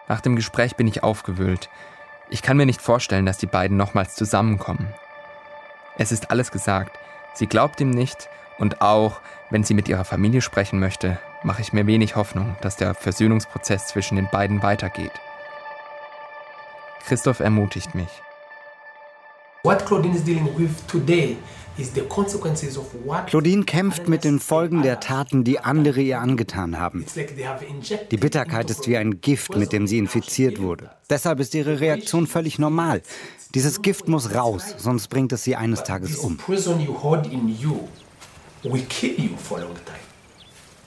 Nach 0.06 0.20
dem 0.20 0.36
Gespräch 0.36 0.76
bin 0.76 0.86
ich 0.86 1.02
aufgewühlt. 1.02 1.68
Ich 2.30 2.42
kann 2.42 2.56
mir 2.56 2.66
nicht 2.66 2.80
vorstellen, 2.80 3.26
dass 3.26 3.38
die 3.38 3.46
beiden 3.46 3.76
nochmals 3.76 4.14
zusammenkommen. 4.14 4.88
Es 5.98 6.12
ist 6.12 6.30
alles 6.30 6.50
gesagt. 6.50 6.98
Sie 7.34 7.46
glaubt 7.46 7.80
ihm 7.80 7.90
nicht 7.90 8.28
und 8.58 8.80
auch, 8.80 9.20
wenn 9.50 9.64
sie 9.64 9.74
mit 9.74 9.88
ihrer 9.88 10.04
Familie 10.04 10.40
sprechen 10.40 10.78
möchte, 10.78 11.18
mache 11.42 11.62
ich 11.62 11.72
mir 11.72 11.86
wenig 11.86 12.16
Hoffnung, 12.16 12.56
dass 12.60 12.76
der 12.76 12.94
Versöhnungsprozess 12.94 13.88
zwischen 13.88 14.16
den 14.16 14.28
beiden 14.30 14.62
weitergeht. 14.62 15.12
Christoph 17.06 17.40
ermutigt 17.40 17.94
mich. 17.94 18.23
What 19.64 19.86
Claudine 19.86 20.14
is 20.14 20.22
dealing 20.22 20.46
with 20.58 20.86
today 20.86 21.38
Claudine 23.26 23.64
kämpft 23.64 24.08
mit 24.08 24.22
den 24.22 24.38
Folgen 24.38 24.82
der 24.82 25.00
Taten, 25.00 25.42
die 25.42 25.58
andere 25.58 26.00
ihr 26.00 26.20
angetan 26.20 26.78
haben. 26.78 27.04
Die 28.10 28.16
Bitterkeit 28.16 28.70
ist 28.70 28.86
wie 28.86 28.96
ein 28.96 29.20
Gift, 29.20 29.56
mit 29.56 29.72
dem 29.72 29.88
sie 29.88 29.98
infiziert 29.98 30.60
wurde. 30.60 30.90
Deshalb 31.10 31.40
ist 31.40 31.52
ihre 31.54 31.80
Reaktion 31.80 32.28
völlig 32.28 32.60
normal. 32.60 33.02
Dieses 33.56 33.82
Gift 33.82 34.06
muss 34.06 34.34
raus, 34.34 34.76
sonst 34.78 35.08
bringt 35.08 35.32
es 35.32 35.42
sie 35.42 35.56
eines 35.56 35.82
Tages 35.82 36.16
um. 36.16 36.38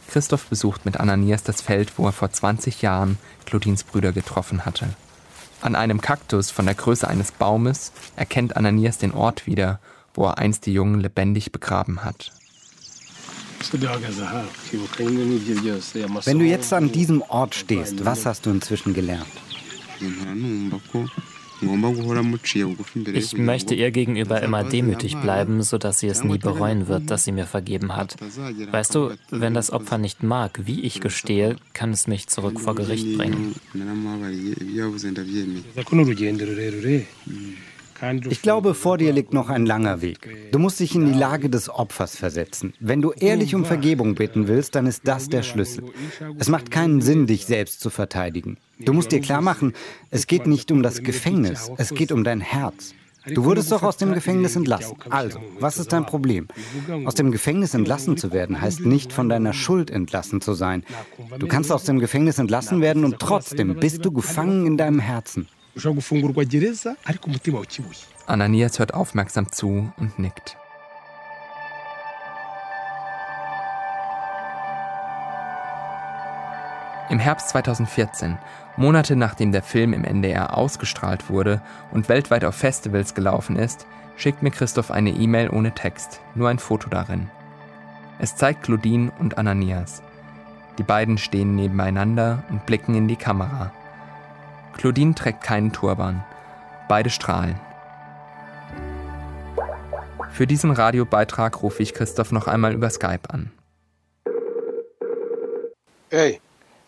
Christoph 0.08 0.46
besucht 0.46 0.86
mit 0.86 0.98
Ananias 0.98 1.44
das 1.44 1.62
Feld, 1.62 1.98
wo 1.98 2.06
er 2.06 2.13
vor 2.13 2.32
20 2.32 2.82
Jahren 2.82 3.18
Claudines 3.46 3.84
Brüder 3.84 4.13
getroffen 4.13 4.66
hatte. 4.66 4.88
An 5.62 5.76
einem 5.76 6.02
Kaktus 6.02 6.52
von 6.52 6.65
der 6.65 6.76
Größe 6.76 7.08
eines 7.08 7.32
Baumes 7.32 7.91
erkennt 8.15 8.56
Ananias 8.56 8.98
den 8.98 9.13
Ort 9.13 9.48
wieder 9.48 9.80
wo 10.17 10.26
er 10.26 10.39
einst 10.39 10.65
die 10.65 10.74
Jungen 10.74 11.00
lebendig 11.00 11.54
begraben 11.54 12.04
hat. 12.04 12.34
Wenn 16.26 16.39
du 16.39 16.46
jetzt 16.46 16.74
an 16.74 16.91
diesem 16.91 17.22
Ort 17.22 17.56
stehst, 17.56 18.04
was 18.06 18.26
hast 18.26 18.46
du 18.46 18.50
inzwischen 18.50 18.93
gelernt? 18.93 19.28
Ich 23.13 23.38
möchte 23.38 23.76
ihr 23.76 23.91
gegenüber 23.91 24.41
immer 24.41 24.63
demütig 24.63 25.17
bleiben, 25.17 25.63
sodass 25.63 26.00
sie 26.00 26.08
es 26.08 26.24
nie 26.24 26.38
bereuen 26.38 26.88
wird, 26.88 27.10
dass 27.10 27.24
sie 27.24 27.32
mir 27.32 27.46
vergeben 27.46 27.96
hat. 27.96 28.15
Weißt 28.72 28.93
du, 28.93 29.12
wenn 29.30 29.54
das 29.54 29.72
Opfer 29.72 29.98
nicht 29.98 30.24
mag, 30.24 30.62
wie 30.65 30.82
ich 30.82 31.02
gestehe, 31.02 31.56
kann 31.74 31.91
es 31.91 32.08
mich 32.08 32.28
zurück 32.28 32.60
vor 32.60 32.76
Gericht 32.76 33.17
bringen. 33.17 33.56
Ich 38.30 38.42
glaube, 38.42 38.74
vor 38.74 38.98
dir 38.98 39.12
liegt 39.14 39.34
noch 39.34 39.50
ein 39.50 39.66
langer 39.66 40.02
Weg. 40.02 40.52
Du 40.52 40.60
musst 40.60 40.80
dich 40.80 40.96
in 40.96 41.06
die 41.06 41.18
Lage 41.18 41.50
des 41.50 41.70
Opfers 41.70 42.16
versetzen. 42.16 42.74
Wenn 42.80 43.02
du 43.02 43.12
ehrlich 43.12 43.56
um 43.56 43.66
Vergebung 43.66 44.16
bitten 44.16 44.48
willst, 44.48 44.76
dann 44.76 44.86
ist 44.86 45.08
das 45.08 45.30
der 45.30 45.44
Schlüssel. 45.44 45.86
Es 46.38 46.50
macht 46.50 46.72
keinen 46.72 47.02
Sinn, 47.02 47.28
dich 47.28 47.46
selbst 47.46 47.80
zu 47.80 47.90
verteidigen. 47.90 48.58
Du 48.80 48.94
musst 48.94 49.12
dir 49.12 49.22
klar 49.22 49.42
machen, 49.42 49.74
es 50.12 50.28
geht 50.28 50.46
nicht 50.46 50.72
um 50.72 50.84
das 50.84 51.02
Gefängnis, 51.02 51.72
es 51.78 51.94
geht 51.94 52.12
um 52.12 52.24
dein 52.24 52.42
Herz. 52.42 52.94
Du 53.34 53.44
wurdest 53.44 53.72
doch 53.72 53.84
aus 53.84 53.98
dem 53.98 54.14
Gefängnis 54.14 54.56
entlassen. 54.56 54.96
Also, 55.10 55.40
was 55.60 55.78
ist 55.78 55.92
dein 55.92 56.06
Problem? 56.06 56.48
Aus 57.06 57.16
dem 57.16 57.32
Gefängnis 57.32 57.74
entlassen 57.74 58.16
zu 58.16 58.32
werden, 58.32 58.62
heißt 58.62 58.86
nicht 58.86 59.12
von 59.12 59.28
deiner 59.28 59.54
Schuld 59.54 59.90
entlassen 59.90 60.40
zu 60.40 60.54
sein. 60.54 60.84
Du 61.38 61.48
kannst 61.48 61.72
aus 61.72 61.84
dem 61.84 62.00
Gefängnis 62.00 62.40
entlassen 62.40 62.80
werden 62.80 63.04
und 63.04 63.20
trotzdem 63.20 63.76
bist 63.76 64.06
du 64.06 64.12
gefangen 64.12 64.66
in 64.66 64.78
deinem 64.78 65.00
Herzen 65.00 65.48
Ananias 68.26 68.80
hört 68.80 68.94
aufmerksam 68.94 69.52
zu 69.52 69.92
und 69.98 70.20
nickt. 70.20 70.58
Im 77.10 77.20
Herbst 77.20 77.50
2014, 77.50 78.38
Monate 78.76 79.16
nachdem 79.16 79.54
der 79.54 79.63
Film 79.63 79.94
im 79.94 80.04
NDR 80.04 80.58
ausgestrahlt 80.58 81.30
wurde 81.30 81.62
und 81.92 82.10
weltweit 82.10 82.44
auf 82.44 82.56
Festivals 82.56 83.13
gelaufen 83.13 83.56
ist, 83.56 83.88
schickt 84.18 84.44
mir 84.44 84.52
Christoph 84.52 84.92
eine 84.92 85.12
E-Mail 85.12 85.50
ohne 85.50 85.74
Text, 85.74 86.20
nur 86.36 86.50
ein 86.50 86.60
Foto 86.60 86.90
darin. 86.90 87.30
Es 88.20 88.36
zeigt 88.36 88.63
Claudine 88.63 89.12
und 89.20 89.38
Ananias. 89.38 90.02
Die 90.78 90.84
beiden 90.84 91.18
stehen 91.18 91.56
nebeneinander 91.56 92.44
und 92.50 92.66
blicken 92.66 92.96
in 92.96 93.08
die 93.08 93.16
Kamera. 93.16 93.72
Claudine 94.78 95.16
trägt 95.16 95.44
keinen 95.44 95.74
Turban. 95.74 96.24
Beide 96.88 97.10
strahlen. 97.10 97.60
Für 100.32 100.46
diesen 100.46 100.72
Radiobeitrag 100.72 101.63
rufe 101.63 101.82
ich 101.82 101.94
Christoph 101.94 102.32
noch 102.32 102.48
einmal 102.48 102.74
über 102.74 102.90
Skype 102.90 103.30
an. 103.30 103.52
Hey. 106.10 106.40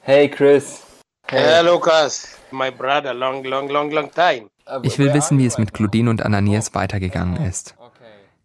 Hey 0.02 0.30
Chris. 0.30 0.84
Hey, 1.28 1.42
hey 1.42 1.66
Lucas. 1.66 2.38
My 2.52 2.72
brother, 2.72 3.14
long, 3.14 3.44
long, 3.44 3.70
long, 3.70 3.92
long 3.92 4.12
time. 4.12 4.50
Ich 4.84 5.00
will 5.00 5.14
wissen, 5.14 5.40
wie 5.40 5.46
es 5.46 5.58
mit 5.58 5.74
Claudine 5.74 6.10
und 6.10 6.24
Ananias 6.24 6.76
weitergegangen 6.76 7.44
ist. 7.44 7.76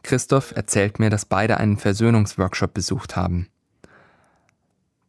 Christoph 0.02 0.52
erzählt 0.56 0.98
mir, 0.98 1.10
dass 1.10 1.24
beide 1.24 1.58
einen 1.58 1.76
Versöhnungsworkshop 1.76 2.72
besucht 2.72 3.16
haben. 3.16 3.48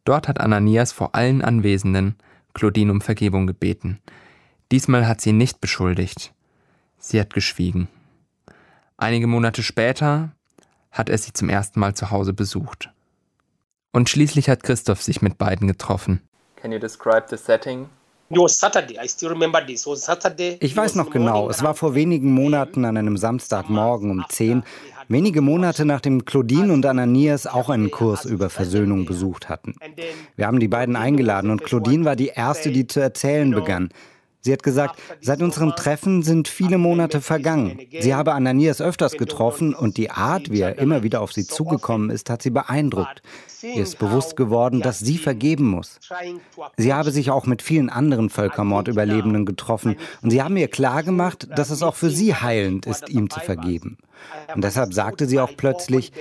Dort 0.04 0.28
hat 0.28 0.40
Ananias 0.40 0.92
vor 0.92 1.14
allen 1.14 1.42
Anwesenden 1.42 2.16
Claudine 2.54 2.92
um 2.92 3.00
Vergebung 3.00 3.46
gebeten. 3.46 4.00
Diesmal 4.72 5.06
hat 5.06 5.20
sie 5.20 5.30
ihn 5.30 5.36
nicht 5.36 5.60
beschuldigt. 5.60 6.32
Sie 6.98 7.20
hat 7.20 7.32
geschwiegen. 7.32 7.88
Einige 8.96 9.26
Monate 9.26 9.62
später 9.62 10.32
hat 10.90 11.08
er 11.08 11.18
sie 11.18 11.32
zum 11.32 11.48
ersten 11.48 11.78
Mal 11.78 11.94
zu 11.94 12.10
Hause 12.10 12.32
besucht. 12.32 12.90
Und 13.92 14.08
schließlich 14.08 14.48
hat 14.48 14.62
Christoph 14.62 15.02
sich 15.02 15.22
mit 15.22 15.38
beiden 15.38 15.68
getroffen. 15.68 16.22
Can 16.56 16.72
you 16.72 16.78
describe 16.78 17.26
the 17.28 17.36
setting? 17.36 17.88
Ich 18.28 18.38
weiß 20.76 20.94
noch 20.96 21.10
genau, 21.10 21.48
es 21.48 21.62
war 21.62 21.74
vor 21.74 21.94
wenigen 21.94 22.32
Monaten 22.32 22.84
an 22.84 22.96
einem 22.96 23.16
Samstagmorgen 23.16 24.10
um 24.10 24.24
10, 24.28 24.64
wenige 25.06 25.42
Monate 25.42 25.84
nachdem 25.84 26.24
Claudine 26.24 26.72
und 26.72 26.84
Ananias 26.84 27.46
auch 27.46 27.70
einen 27.70 27.92
Kurs 27.92 28.24
über 28.24 28.50
Versöhnung 28.50 29.04
besucht 29.04 29.48
hatten. 29.48 29.76
Wir 30.34 30.48
haben 30.48 30.58
die 30.58 30.66
beiden 30.66 30.96
eingeladen 30.96 31.50
und 31.50 31.62
Claudine 31.62 32.04
war 32.04 32.16
die 32.16 32.32
erste, 32.34 32.72
die 32.72 32.88
zu 32.88 32.98
erzählen 32.98 33.52
begann. 33.52 33.90
Sie 34.46 34.52
hat 34.52 34.62
gesagt, 34.62 35.02
seit 35.20 35.42
unserem 35.42 35.74
Treffen 35.74 36.22
sind 36.22 36.46
viele 36.46 36.78
Monate 36.78 37.20
vergangen. 37.20 37.80
Sie 37.98 38.14
habe 38.14 38.32
Ananias 38.32 38.80
öfters 38.80 39.14
getroffen 39.14 39.74
und 39.74 39.96
die 39.96 40.12
Art, 40.12 40.52
wie 40.52 40.60
er 40.60 40.78
immer 40.78 41.02
wieder 41.02 41.20
auf 41.20 41.32
sie 41.32 41.48
zugekommen 41.48 42.10
ist, 42.10 42.30
hat 42.30 42.42
sie 42.42 42.50
beeindruckt. 42.50 43.22
Ihr 43.60 43.82
ist 43.82 43.98
bewusst 43.98 44.36
geworden, 44.36 44.82
dass 44.82 45.00
sie 45.00 45.18
vergeben 45.18 45.68
muss. 45.68 45.98
Sie 46.76 46.94
habe 46.94 47.10
sich 47.10 47.32
auch 47.32 47.46
mit 47.46 47.60
vielen 47.60 47.90
anderen 47.90 48.30
Völkermordüberlebenden 48.30 49.46
getroffen 49.46 49.96
und 50.22 50.30
sie 50.30 50.40
haben 50.40 50.56
ihr 50.56 50.68
klargemacht, 50.68 51.48
dass 51.58 51.70
es 51.70 51.82
auch 51.82 51.96
für 51.96 52.10
sie 52.10 52.32
heilend 52.32 52.86
ist, 52.86 53.08
ihm 53.08 53.28
zu 53.28 53.40
vergeben. 53.40 53.98
Und 54.54 54.62
deshalb 54.62 54.94
sagte 54.94 55.26
sie 55.26 55.40
auch 55.40 55.56
plötzlich, 55.56 56.12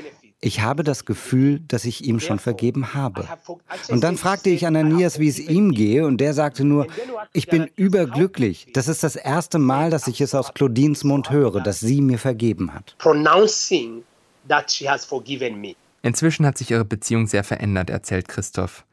ich 0.46 0.62
habe 0.62 0.84
das 0.84 1.06
Gefühl, 1.06 1.60
dass 1.68 1.86
ich 1.86 2.06
ihm 2.06 2.20
schon 2.20 2.38
vergeben 2.38 2.94
habe. 2.94 3.28
Und 3.90 4.04
dann 4.04 4.16
fragte 4.16 4.52
ich 4.52 4.68
Ananias, 4.68 5.18
wie 5.18 5.28
es 5.28 5.40
ihm 5.40 5.72
gehe, 5.72 6.06
und 6.06 6.18
der 6.18 6.36
sagte 6.36 6.64
nur, 6.64 6.86
ich 7.34 7.48
bin 7.48 7.68
überglücklich. 7.76 8.68
Das 8.74 8.88
ist 8.88 9.04
das 9.04 9.16
erste 9.16 9.58
Mal, 9.58 9.90
dass 9.90 10.08
ich 10.08 10.22
es 10.22 10.36
aus 10.36 10.54
Claudines 10.54 11.04
Mund 11.04 11.32
höre, 11.32 11.62
dass 11.62 11.80
sie 11.80 12.00
mir 12.00 12.20
vergeben 12.20 12.72
hat. 12.76 12.96
Inzwischen 16.04 16.46
hat 16.46 16.58
sich 16.60 16.70
ihre 16.70 16.86
Beziehung 16.86 17.26
sehr 17.26 17.44
verändert, 17.44 17.90
erzählt 17.90 18.28
Christoph. 18.28 18.86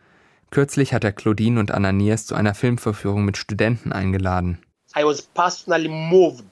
Kürzlich 0.50 0.94
hat 0.94 1.04
er 1.04 1.12
Claudine 1.12 1.60
und 1.60 1.70
Ananias 1.70 2.24
zu 2.24 2.34
einer 2.34 2.54
Filmvorführung 2.54 3.26
mit 3.26 3.36
Studenten 3.36 3.92
eingeladen. 3.92 4.58
I 4.96 5.04
was 5.04 5.20
personally 5.20 5.88
moved 5.88 6.44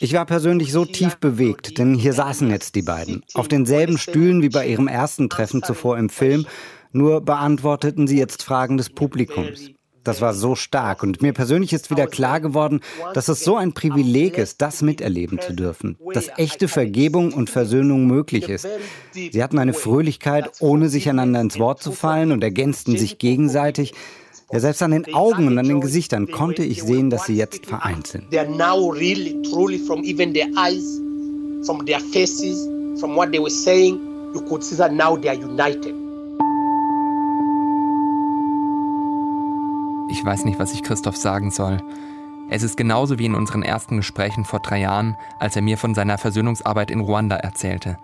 ich 0.00 0.14
war 0.14 0.24
persönlich 0.24 0.72
so 0.72 0.86
tief 0.86 1.16
bewegt, 1.16 1.76
denn 1.76 1.94
hier 1.94 2.14
saßen 2.14 2.50
jetzt 2.50 2.74
die 2.74 2.82
beiden, 2.82 3.22
auf 3.34 3.48
denselben 3.48 3.98
Stühlen 3.98 4.42
wie 4.42 4.48
bei 4.48 4.66
ihrem 4.66 4.88
ersten 4.88 5.28
Treffen 5.28 5.62
zuvor 5.62 5.98
im 5.98 6.08
Film, 6.08 6.46
nur 6.92 7.20
beantworteten 7.20 8.06
sie 8.06 8.18
jetzt 8.18 8.42
Fragen 8.42 8.78
des 8.78 8.88
Publikums. 8.88 9.70
Das 10.02 10.22
war 10.22 10.32
so 10.32 10.54
stark 10.54 11.02
und 11.02 11.20
mir 11.20 11.34
persönlich 11.34 11.74
ist 11.74 11.90
wieder 11.90 12.06
klar 12.06 12.40
geworden, 12.40 12.80
dass 13.12 13.28
es 13.28 13.44
so 13.44 13.56
ein 13.56 13.74
Privileg 13.74 14.38
ist, 14.38 14.62
das 14.62 14.80
miterleben 14.80 15.38
zu 15.40 15.52
dürfen, 15.52 15.98
dass 16.14 16.30
echte 16.38 16.68
Vergebung 16.68 17.34
und 17.34 17.50
Versöhnung 17.50 18.06
möglich 18.06 18.48
ist. 18.48 18.66
Sie 19.12 19.42
hatten 19.42 19.58
eine 19.58 19.74
Fröhlichkeit, 19.74 20.50
ohne 20.60 20.88
sich 20.88 21.10
einander 21.10 21.42
ins 21.42 21.58
Wort 21.58 21.82
zu 21.82 21.92
fallen 21.92 22.32
und 22.32 22.42
ergänzten 22.42 22.96
sich 22.96 23.18
gegenseitig. 23.18 23.92
Ja, 24.52 24.58
selbst 24.58 24.82
an 24.82 24.90
den 24.90 25.14
Augen 25.14 25.46
und 25.46 25.58
an 25.58 25.68
den 25.68 25.80
Gesichtern 25.80 26.28
konnte 26.28 26.64
ich 26.64 26.82
sehen, 26.82 27.08
dass 27.08 27.26
sie 27.26 27.36
jetzt 27.36 27.66
vereint 27.66 28.08
sind. 28.08 28.30
They 28.30 28.40
are 28.40 28.50
now 28.50 28.90
really, 28.90 29.40
truly 29.42 29.78
from 29.78 30.02
even 30.02 30.34
their 30.34 30.48
eyes, 30.56 31.00
from 31.64 31.86
their 31.86 32.00
faces, 32.00 32.68
from 32.98 33.14
what 33.14 33.30
they 33.30 33.38
were 33.38 33.48
saying, 33.48 34.00
you 34.34 34.40
could 34.48 34.64
see 34.64 34.76
that 34.76 34.92
now 34.92 35.16
they 35.16 35.28
are 35.28 35.38
united. 35.38 35.94
Ich 40.10 40.24
weiß 40.24 40.44
nicht, 40.44 40.58
was 40.58 40.74
ich 40.74 40.82
Christoph 40.82 41.16
sagen 41.16 41.52
soll. 41.52 41.78
Es 42.48 42.64
ist 42.64 42.76
genauso 42.76 43.20
wie 43.20 43.26
in 43.26 43.36
unseren 43.36 43.62
ersten 43.62 43.98
Gesprächen 43.98 44.44
vor 44.44 44.58
drei 44.58 44.80
Jahren, 44.80 45.16
als 45.38 45.54
er 45.54 45.62
mir 45.62 45.78
von 45.78 45.94
seiner 45.94 46.18
Versöhnungsarbeit 46.18 46.90
in 46.90 46.98
Ruanda 46.98 47.36
erzählte. 47.36 47.98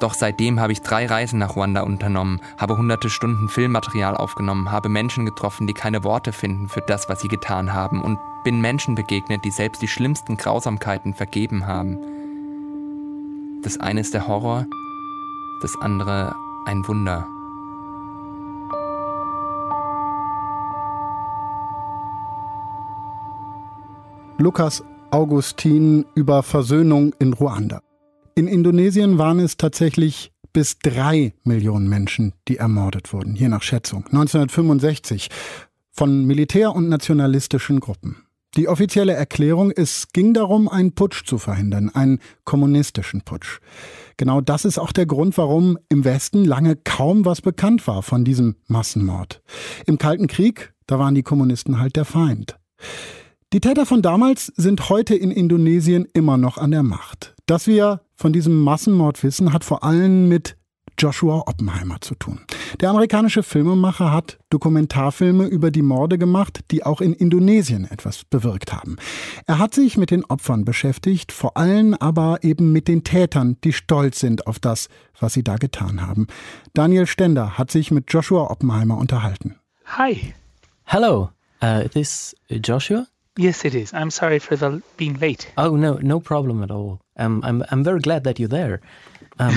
Doch 0.00 0.14
seitdem 0.14 0.60
habe 0.60 0.72
ich 0.72 0.80
drei 0.80 1.06
Reisen 1.06 1.40
nach 1.40 1.56
Ruanda 1.56 1.82
unternommen, 1.82 2.40
habe 2.56 2.76
hunderte 2.76 3.10
Stunden 3.10 3.48
Filmmaterial 3.48 4.16
aufgenommen, 4.16 4.70
habe 4.70 4.88
Menschen 4.88 5.26
getroffen, 5.26 5.66
die 5.66 5.74
keine 5.74 6.04
Worte 6.04 6.32
finden 6.32 6.68
für 6.68 6.80
das, 6.80 7.08
was 7.08 7.20
sie 7.20 7.28
getan 7.28 7.72
haben 7.72 8.00
und 8.02 8.18
bin 8.44 8.60
Menschen 8.60 8.94
begegnet, 8.94 9.44
die 9.44 9.50
selbst 9.50 9.82
die 9.82 9.88
schlimmsten 9.88 10.36
Grausamkeiten 10.36 11.14
vergeben 11.14 11.66
haben. 11.66 11.98
Das 13.62 13.78
eine 13.80 14.00
ist 14.00 14.14
der 14.14 14.28
Horror, 14.28 14.66
das 15.62 15.76
andere 15.80 16.34
ein 16.66 16.86
Wunder. 16.86 17.26
Lukas 24.36 24.84
Augustin 25.10 26.06
über 26.14 26.44
Versöhnung 26.44 27.12
in 27.18 27.32
Ruanda. 27.32 27.80
In 28.38 28.46
Indonesien 28.46 29.18
waren 29.18 29.40
es 29.40 29.56
tatsächlich 29.56 30.30
bis 30.52 30.78
drei 30.78 31.34
Millionen 31.42 31.88
Menschen, 31.88 32.34
die 32.46 32.58
ermordet 32.58 33.12
wurden, 33.12 33.34
je 33.34 33.48
nach 33.48 33.62
Schätzung. 33.62 34.04
1965 34.04 35.28
von 35.90 36.24
Militär- 36.24 36.72
und 36.72 36.88
nationalistischen 36.88 37.80
Gruppen. 37.80 38.28
Die 38.56 38.68
offizielle 38.68 39.14
Erklärung, 39.14 39.72
es 39.72 40.12
ging 40.12 40.34
darum, 40.34 40.68
einen 40.68 40.92
Putsch 40.92 41.26
zu 41.26 41.38
verhindern, 41.38 41.90
einen 41.92 42.20
kommunistischen 42.44 43.22
Putsch. 43.22 43.58
Genau 44.18 44.40
das 44.40 44.64
ist 44.64 44.78
auch 44.78 44.92
der 44.92 45.06
Grund, 45.06 45.36
warum 45.36 45.76
im 45.88 46.04
Westen 46.04 46.44
lange 46.44 46.76
kaum 46.76 47.24
was 47.24 47.40
bekannt 47.40 47.88
war 47.88 48.04
von 48.04 48.24
diesem 48.24 48.54
Massenmord. 48.68 49.42
Im 49.84 49.98
Kalten 49.98 50.28
Krieg, 50.28 50.72
da 50.86 51.00
waren 51.00 51.16
die 51.16 51.24
Kommunisten 51.24 51.80
halt 51.80 51.96
der 51.96 52.04
Feind. 52.04 52.56
Die 53.54 53.60
Täter 53.60 53.86
von 53.86 54.02
damals 54.02 54.52
sind 54.56 54.90
heute 54.90 55.14
in 55.14 55.30
Indonesien 55.30 56.06
immer 56.12 56.36
noch 56.36 56.58
an 56.58 56.70
der 56.70 56.82
Macht. 56.82 57.34
Dass 57.46 57.66
wir 57.66 58.02
von 58.14 58.30
diesem 58.30 58.60
Massenmord 58.60 59.24
wissen, 59.24 59.54
hat 59.54 59.64
vor 59.64 59.82
allem 59.84 60.28
mit 60.28 60.58
Joshua 60.98 61.44
Oppenheimer 61.46 61.98
zu 62.02 62.14
tun. 62.14 62.40
Der 62.82 62.90
amerikanische 62.90 63.42
Filmemacher 63.42 64.12
hat 64.12 64.38
Dokumentarfilme 64.50 65.46
über 65.46 65.70
die 65.70 65.80
Morde 65.80 66.18
gemacht, 66.18 66.60
die 66.70 66.84
auch 66.84 67.00
in 67.00 67.14
Indonesien 67.14 67.90
etwas 67.90 68.26
bewirkt 68.26 68.74
haben. 68.74 68.96
Er 69.46 69.58
hat 69.58 69.72
sich 69.72 69.96
mit 69.96 70.10
den 70.10 70.26
Opfern 70.26 70.66
beschäftigt, 70.66 71.32
vor 71.32 71.56
allem 71.56 71.94
aber 71.94 72.40
eben 72.42 72.70
mit 72.70 72.86
den 72.86 73.02
Tätern, 73.02 73.56
die 73.64 73.72
stolz 73.72 74.20
sind 74.20 74.46
auf 74.46 74.58
das, 74.58 74.90
was 75.18 75.32
sie 75.32 75.42
da 75.42 75.56
getan 75.56 76.06
haben. 76.06 76.26
Daniel 76.74 77.06
Stender 77.06 77.56
hat 77.56 77.70
sich 77.70 77.90
mit 77.92 78.12
Joshua 78.12 78.50
Oppenheimer 78.50 78.98
unterhalten. 78.98 79.56
Hi. 79.86 80.34
Hello. 80.84 81.30
Uh, 81.62 81.84
is 81.86 81.92
this 81.92 82.36
Joshua? 82.50 83.06
Yes, 83.38 83.64
it 83.64 83.76
is. 83.76 83.94
I'm 83.94 84.10
sorry 84.10 84.40
for 84.40 84.56
the 84.56 84.82
being 84.96 85.14
late. 85.20 85.52
Oh 85.56 85.76
no, 85.76 85.92
no 86.02 86.18
problem 86.18 86.60
at 86.64 86.72
all. 86.72 86.98
Um, 87.16 87.40
I'm 87.44 87.62
I'm 87.70 87.84
very 87.84 88.00
glad 88.00 88.24
that 88.24 88.40
you're 88.40 88.48
there. 88.48 88.80
Um, 89.38 89.54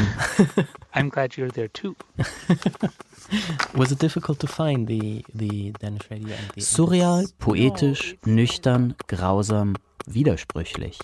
I'm 0.93 1.09
glad 1.09 1.35
you're 1.35 1.49
there 1.49 1.67
too. 1.67 1.95
was 3.75 3.91
it 3.91 3.97
difficult 3.97 4.39
to 4.41 4.47
find 4.47 4.85
the 4.85 5.25
the 5.33 5.71
Danish 5.79 6.11
radio 6.11 6.35
and 6.35 6.51
the 6.53 6.61
Surreal, 6.61 7.25
poetisch, 7.39 8.15
nüchtern, 8.23 8.93
grausam, 9.07 9.77
widersprüchlich. 10.05 10.99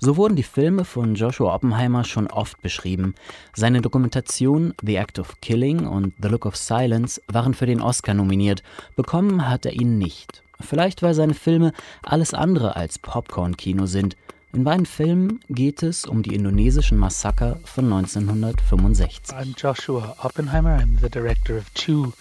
So 0.00 0.16
wurden 0.16 0.34
die 0.34 0.42
Filme 0.42 0.84
von 0.84 1.14
Joshua 1.14 1.54
Oppenheimer 1.54 2.02
schon 2.02 2.26
oft 2.26 2.60
beschrieben. 2.60 3.14
Seine 3.54 3.82
Dokumentation 3.82 4.74
The 4.82 4.96
Act 4.96 5.20
of 5.20 5.40
Killing 5.40 5.86
und 5.86 6.14
The 6.20 6.28
Look 6.28 6.44
of 6.44 6.56
Silence 6.56 7.22
waren 7.28 7.54
für 7.54 7.66
den 7.66 7.80
Oscar 7.80 8.14
nominiert, 8.14 8.64
bekommen 8.96 9.48
hat 9.48 9.64
er 9.64 9.74
ihn 9.74 9.96
nicht. 9.96 10.42
Vielleicht 10.60 11.02
weil 11.02 11.14
seine 11.14 11.34
Filme 11.34 11.72
alles 12.02 12.34
andere 12.34 12.76
als 12.76 12.98
Popcorn-Kino 12.98 13.86
sind. 13.86 14.16
In 14.52 14.64
beiden 14.64 14.86
Filmen 14.86 15.40
geht 15.48 15.82
es 15.82 16.04
um 16.04 16.22
die 16.22 16.34
indonesischen 16.34 16.98
Massaker 16.98 17.60
von 17.64 17.92
1965. 17.92 19.36
I'm 19.36 19.54
Joshua 19.56 20.16
Oppenheimer. 20.22 20.76
I'm 20.76 21.00
the 21.00 21.08
director 21.08 21.56
of 21.56 21.72
two 21.74 22.12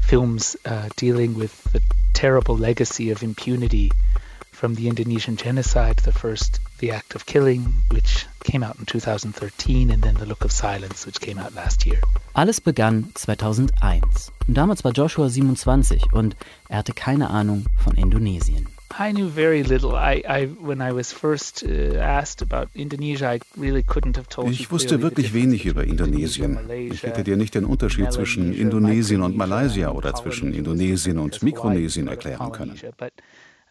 films 0.00 0.58
uh, 0.66 0.88
dealing 0.96 1.36
with 1.36 1.52
the 1.72 1.80
terrible 2.14 2.56
legacy 2.56 3.12
of 3.12 3.22
impunity 3.22 3.92
from 4.50 4.74
the 4.74 4.88
Indonesian 4.88 5.36
genocide. 5.36 5.96
The 6.04 6.12
first, 6.12 6.60
The 6.78 6.90
Act 6.90 7.14
of 7.14 7.26
Killing, 7.26 7.72
which 7.90 8.26
came 8.42 8.66
out 8.66 8.76
in 8.78 8.86
2013, 8.86 9.90
and 9.90 10.02
then 10.02 10.16
The 10.16 10.26
Look 10.26 10.44
of 10.44 10.52
Silence, 10.52 11.06
which 11.06 11.20
came 11.20 11.38
out 11.38 11.54
last 11.54 11.86
year. 11.86 12.00
Alles 12.34 12.60
begann 12.60 13.10
2001. 13.14 14.32
Damals 14.48 14.84
war 14.84 14.92
Joshua 14.92 15.28
27 15.28 16.12
und 16.12 16.36
er 16.68 16.78
hatte 16.78 16.92
keine 16.92 17.30
Ahnung 17.30 17.66
von 17.82 17.94
Indonesien. 17.94 18.66
I 18.98 19.12
knew 19.12 19.28
very 19.28 19.62
little. 19.62 19.94
I, 19.94 20.22
I, 20.28 20.46
when 20.60 20.80
I 20.80 20.92
was 20.92 21.12
first 21.12 21.64
uh, 21.64 21.98
asked 21.98 22.42
about 22.42 22.68
Indonesia, 22.74 23.34
I 23.34 23.40
really 23.56 23.82
couldn't 23.82 24.16
have 24.16 24.28
told 24.28 24.50
Ich 24.50 24.70
wusste 24.70 25.00
wirklich 25.00 25.32
wenig 25.32 25.64
über 25.64 25.84
Indonesien. 25.84 26.58
Ich 26.70 27.02
hätte 27.02 27.24
dir 27.24 27.36
nicht 27.36 27.54
den 27.54 27.64
Unterschied 27.64 28.12
zwischen 28.12 28.52
Indonesien 28.52 29.22
und 29.22 29.36
Malaysia 29.36 29.90
oder 29.90 30.14
zwischen 30.14 30.52
Indonesien 30.52 31.18
und 31.18 31.42
Mikronesien 31.42 32.08
erklären 32.08 32.52
können. 32.52 32.78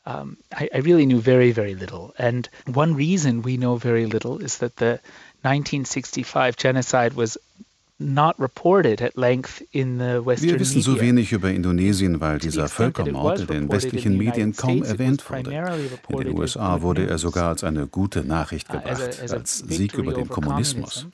Um, 0.03 0.37
I, 0.51 0.67
I 0.73 0.79
really 0.79 1.05
knew 1.05 1.21
very, 1.21 1.51
very 1.51 1.75
little. 1.75 2.13
And 2.17 2.49
one 2.65 2.95
reason 2.95 3.43
we 3.43 3.57
know 3.57 3.77
very 3.77 4.07
little 4.07 4.39
is 4.43 4.57
that 4.57 4.77
the 4.77 4.99
1965 5.43 6.57
genocide 6.57 7.13
was 7.13 7.37
not 8.01 8.39
reported 8.39 9.01
at 9.01 9.15
length 9.15 9.61
in 9.71 9.99
the 9.99 10.25
Western 10.25 10.49
Wir 10.49 10.59
wissen 10.59 10.81
so 10.81 10.99
wenig 10.99 11.31
über 11.31 11.51
Indonesien, 11.51 12.19
weil 12.19 12.39
dieser 12.39 12.67
Völkermord 12.67 13.41
in 13.41 13.47
den 13.47 13.71
westlichen 13.71 14.17
Medien 14.17 14.55
kaum 14.55 14.83
erwähnt 14.83 15.23
wurde. 15.29 15.51
In 16.09 16.17
den 16.19 16.37
USA 16.37 16.81
wurde 16.81 17.07
er 17.07 17.17
sogar 17.19 17.49
als 17.49 17.63
eine 17.63 17.87
gute 17.87 18.23
Nachricht 18.23 18.69
gebracht, 18.69 19.21
als 19.29 19.59
Sieg 19.59 19.93
über 19.93 20.13
den 20.13 20.27
Kommunismus. 20.27 21.07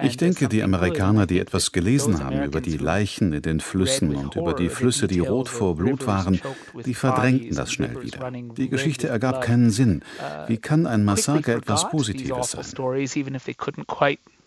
Ich 0.00 0.16
denke, 0.16 0.48
die 0.48 0.62
Amerikaner, 0.62 1.26
die 1.26 1.38
etwas 1.38 1.72
gelesen 1.72 2.22
haben 2.24 2.42
über 2.44 2.60
die 2.60 2.76
Leichen 2.76 3.32
in 3.32 3.42
den 3.42 3.60
Flüssen 3.60 4.14
und 4.14 4.36
über 4.36 4.54
die 4.54 4.68
Flüsse, 4.68 5.06
die 5.06 5.20
rot 5.20 5.48
vor 5.48 5.76
Blut 5.76 6.06
waren, 6.06 6.40
die 6.86 6.94
verdrängten 6.94 7.54
das 7.54 7.72
schnell 7.72 8.00
wieder. 8.02 8.30
Die 8.30 8.68
Geschichte 8.68 9.08
ergab 9.08 9.42
keinen 9.42 9.70
Sinn. 9.70 10.02
Wie 10.46 10.58
kann 10.58 10.86
ein 10.86 11.04
Massaker 11.04 11.56
etwas 11.56 11.90
Positives 11.90 12.52
sein? 12.52 12.64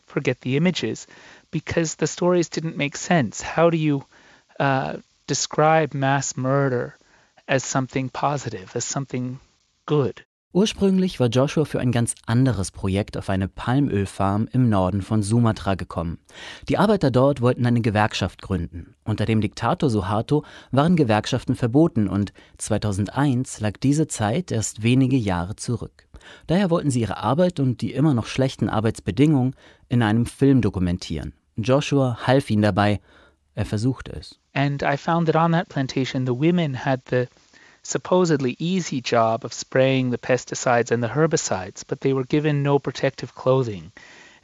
forget 0.05 0.41
the 0.41 0.55
images 0.55 1.07
because 1.51 1.95
the 1.95 2.07
stories 2.07 2.49
didn't 2.49 2.77
make 2.77 2.95
sense. 2.95 3.41
How 3.41 3.69
do 3.69 3.77
you 3.77 4.05
uh, 4.59 4.97
describe 5.27 5.93
mass 5.93 6.37
murder 6.37 6.95
as 7.47 7.63
something 7.63 8.09
positive, 8.09 8.75
as 8.75 8.85
something 8.85 9.39
good? 9.85 10.23
Ursprünglich 10.55 11.19
war 11.19 11.27
Joshua 11.27 11.65
für 11.65 11.81
ein 11.81 11.91
ganz 11.91 12.15
anderes 12.27 12.71
Projekt 12.71 13.17
auf 13.17 13.29
eine 13.29 13.49
Palmölfarm 13.49 14.47
im 14.53 14.69
Norden 14.69 15.01
von 15.01 15.21
Sumatra 15.21 15.75
gekommen. 15.75 16.17
Die 16.69 16.77
Arbeiter 16.77 17.11
dort 17.11 17.41
wollten 17.41 17.65
eine 17.65 17.81
Gewerkschaft 17.81 18.41
gründen. 18.41 18.95
Unter 19.03 19.25
dem 19.25 19.41
Diktator 19.41 19.89
Suharto 19.89 20.45
waren 20.71 20.95
Gewerkschaften 20.95 21.55
verboten 21.55 22.07
und 22.07 22.31
2001 22.57 23.59
lag 23.59 23.73
diese 23.83 24.07
Zeit 24.07 24.49
erst 24.49 24.81
wenige 24.81 25.17
Jahre 25.17 25.57
zurück. 25.57 26.07
Daher 26.47 26.69
wollten 26.69 26.89
sie 26.89 27.01
ihre 27.01 27.17
Arbeit 27.17 27.59
und 27.59 27.81
die 27.81 27.91
immer 27.91 28.13
noch 28.13 28.25
schlechten 28.25 28.69
Arbeitsbedingungen 28.69 29.57
in 29.89 30.01
einem 30.01 30.25
Film 30.25 30.61
dokumentieren. 30.61 31.33
Joshua 31.57 32.19
half 32.25 32.49
ihnen 32.49 32.61
dabei. 32.61 33.01
Er 33.55 33.65
versuchte 33.65 34.13
es. 34.13 34.39
And 34.53 34.83
I 34.83 34.95
found 34.95 35.27
that 35.27 35.35
on 35.35 35.51
that 35.51 35.67
plantation 35.67 36.25
the 36.25 36.31
women 36.31 36.85
had 36.85 37.01
the 37.09 37.25
supposedly 37.85 38.55
easy 38.59 39.01
job 39.01 39.45
of 39.45 39.53
spraying 39.53 40.11
the 40.11 40.17
pesticides 40.17 40.91
and 40.91 41.03
the 41.03 41.09
herbicides, 41.09 41.83
but 41.87 42.01
they 42.01 42.13
were 42.13 42.25
given 42.25 42.63
no 42.63 42.79
protective 42.79 43.35
clothing. 43.35 43.91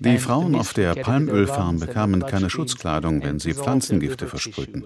Die 0.03 0.17
Frauen 0.17 0.55
auf 0.55 0.73
der 0.73 0.95
Palmölfarm 0.95 1.79
bekamen 1.79 2.25
keine 2.25 2.49
Schutzkleidung, 2.49 3.23
wenn 3.23 3.37
sie 3.37 3.53
Pflanzengifte 3.53 4.27
versprühten. 4.27 4.83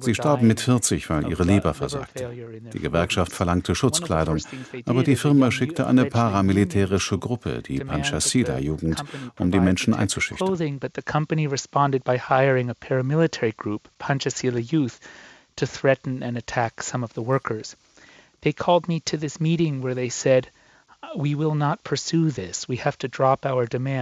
Sie 0.00 0.12
starben 0.12 0.48
mit 0.48 0.60
40, 0.60 1.08
weil 1.08 1.30
ihre 1.30 1.44
Leber 1.44 1.72
versagte. 1.72 2.28
Die 2.72 2.80
Gewerkschaft 2.80 3.32
verlangte 3.32 3.76
Schutzkleidung, 3.76 4.38
aber 4.86 5.04
die 5.04 5.14
Firma 5.14 5.52
schickte 5.52 5.86
eine 5.86 6.06
paramilitärische 6.06 7.16
Gruppe, 7.16 7.62
die 7.62 7.78
Panchasila-Jugend, 7.78 9.04
um 9.38 9.52
die 9.52 9.60
Menschen 9.60 9.94
einzuschüchtern. 9.94 10.56
To 15.58 15.64
threaten 15.64 16.22
and 16.22 16.36
attack 16.36 16.82
some 16.82 17.02
of 17.02 17.14
the 17.14 17.22
workers. 17.22 17.78
They 18.42 18.52
called 18.52 18.88
me 18.88 19.00
to 19.00 19.16
this 19.16 19.40
meeting 19.40 19.82
where 19.82 19.94
they 19.94 20.10
said, 20.10 20.50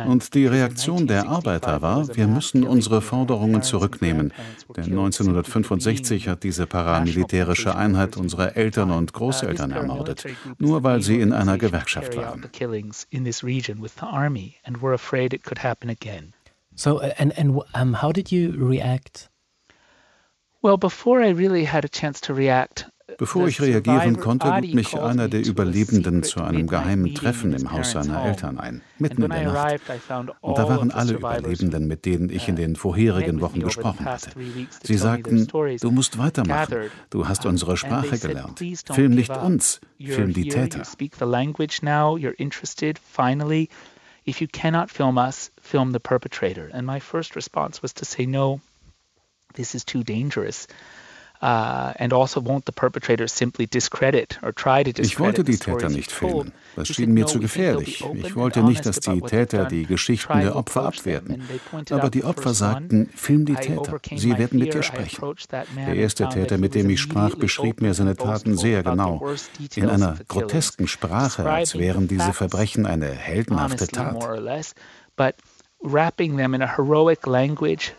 Und 0.07 0.35
die 0.35 0.47
Reaktion 0.47 1.07
der 1.07 1.28
Arbeiter 1.28 1.82
war, 1.82 2.16
wir 2.16 2.26
müssen 2.26 2.64
unsere 2.64 3.03
Forderungen 3.03 3.62
zurücknehmen. 3.62 4.32
Denn 4.76 4.85
1965 4.85 6.28
hat 6.28 6.43
diese 6.43 6.66
paramilitärische 6.66 7.76
Einheit 7.76 8.16
unsere 8.16 8.57
Eltern 8.57 8.91
und 8.91 9.12
Großeltern 9.12 9.70
ermordet, 9.72 10.24
nur 10.59 10.82
weil 10.82 11.03
sie 11.03 11.20
in 11.20 11.32
einer 11.32 11.59
Gewerkschaft 11.59 12.16
waren. 12.16 12.49
So, 16.76 16.99
and, 16.99 17.39
and 17.39 17.62
um, 17.74 18.03
how 18.03 18.12
did 18.12 18.32
you 18.32 18.51
react? 18.57 19.30
Well, 20.61 20.76
before 20.76 21.22
I 21.22 21.30
really 21.30 21.66
had 21.66 21.85
a 21.85 21.89
chance 21.89 22.20
to 22.22 22.35
react, 22.35 22.87
Bevor 23.19 23.49
ich 23.49 23.61
reagieren 23.61 24.19
konnte, 24.19 24.49
lud 24.49 24.75
mich 24.75 24.97
einer 24.99 25.29
der 25.29 25.45
Überlebenden 25.45 26.23
zu 26.23 26.43
einem 26.43 26.67
geheimen 26.67 27.15
Treffen 27.15 27.53
im 27.53 27.71
Haus 27.73 27.93
seiner 27.93 28.25
Eltern 28.25 28.59
ein, 28.59 28.83
mitten 28.99 29.23
in 29.23 29.31
der 29.31 29.53
Nacht. 29.53 29.81
Und 30.41 30.59
da 30.59 30.69
waren 30.69 30.91
alle 30.91 31.15
Überlebenden, 31.15 31.87
mit 31.87 32.05
denen 32.05 32.31
ich 32.31 32.49
in 32.49 32.57
den 32.57 32.77
vorherigen 32.77 33.41
Wochen 33.41 33.61
gesprochen 33.61 34.05
hatte. 34.05 34.31
Sie 34.83 34.97
sagten, 34.97 35.47
du 35.47 35.91
musst 35.91 36.19
weitermachen, 36.19 36.91
du 37.11 37.29
hast 37.29 37.47
unsere 37.47 37.77
Sprache 37.77 38.19
gelernt. 38.19 38.62
Film 38.93 39.12
nicht 39.12 39.37
uns, 39.37 39.81
film 39.99 40.33
die 40.33 40.49
Täter. 40.49 40.83
If 44.27 44.41
you 44.41 44.49
cannot 44.51 44.91
film 44.91 45.19
us, 45.19 45.51
film 45.61 45.93
the 45.93 46.01
perpetrator. 46.01 46.71
And 46.73 46.87
my 46.87 46.99
first 46.99 47.37
response 47.37 47.83
was 47.83 47.93
to 47.95 48.07
say, 48.07 48.25
no, 48.25 48.61
this 49.53 49.75
is 49.75 49.85
too 49.85 50.03
dangerous. 50.03 50.67
Uh, 51.45 51.92
also 52.01 52.40
ich 54.97 55.20
wollte 55.20 55.45
die 55.45 55.59
Täter 55.59 55.90
nicht 55.90 56.11
filmen. 56.11 56.53
Das 56.74 56.88
schien 56.88 57.12
mir 57.12 57.26
zu 57.26 57.38
gefährlich. 57.38 58.03
Ich 58.14 58.34
wollte 58.34 58.62
nicht, 58.62 58.86
dass 58.86 59.01
die 59.01 59.20
Täter 59.20 59.66
die 59.66 59.84
Geschichten 59.84 60.40
der 60.40 60.57
Opfer 60.57 60.86
abwerten. 60.86 61.45
Aber 61.90 62.09
die 62.09 62.24
Opfer 62.24 62.55
sagten, 62.55 63.11
film 63.14 63.45
die 63.45 63.57
Täter. 63.57 64.01
Sie 64.16 64.38
werden 64.38 64.59
mit 64.59 64.72
dir 64.72 64.82
sprechen. 64.82 65.22
Der 65.76 65.95
erste 65.95 66.30
Täter, 66.30 66.57
mit 66.57 66.74
dem 66.74 66.88
ich 66.88 67.03
sprach, 67.03 67.34
beschrieb 67.34 67.82
mir 67.82 67.92
seine 67.92 68.16
Taten 68.16 68.57
sehr 68.57 68.82
genau. 68.82 69.20
In 69.74 69.90
einer 69.90 70.16
grotesken 70.26 70.88
Sprache, 70.88 71.45
als 71.45 71.76
wären 71.76 72.09
diese 72.09 72.32
Verbrechen 72.32 72.86
eine 72.86 73.11
heldenhafte 73.11 73.86
Tat. 73.86 74.16
But 75.16 75.34
wrapping 75.82 76.38
them 76.38 76.55
in 76.55 76.62
a 76.62 76.76
heroic 76.76 77.26
language, 77.26 77.92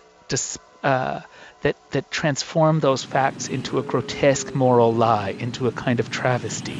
uh, 0.83 1.21
that, 1.66 1.76
that 1.91 2.11
transform 2.11 2.80
those 2.80 3.03
facts 3.03 3.47
into 3.47 3.80
a 3.80 3.82
grotesque 3.82 4.53
moral 4.53 4.93
lie, 4.93 5.36
into 5.39 5.68
a 5.68 5.72
kind 5.72 5.99
of 5.99 6.11
travesty. 6.11 6.80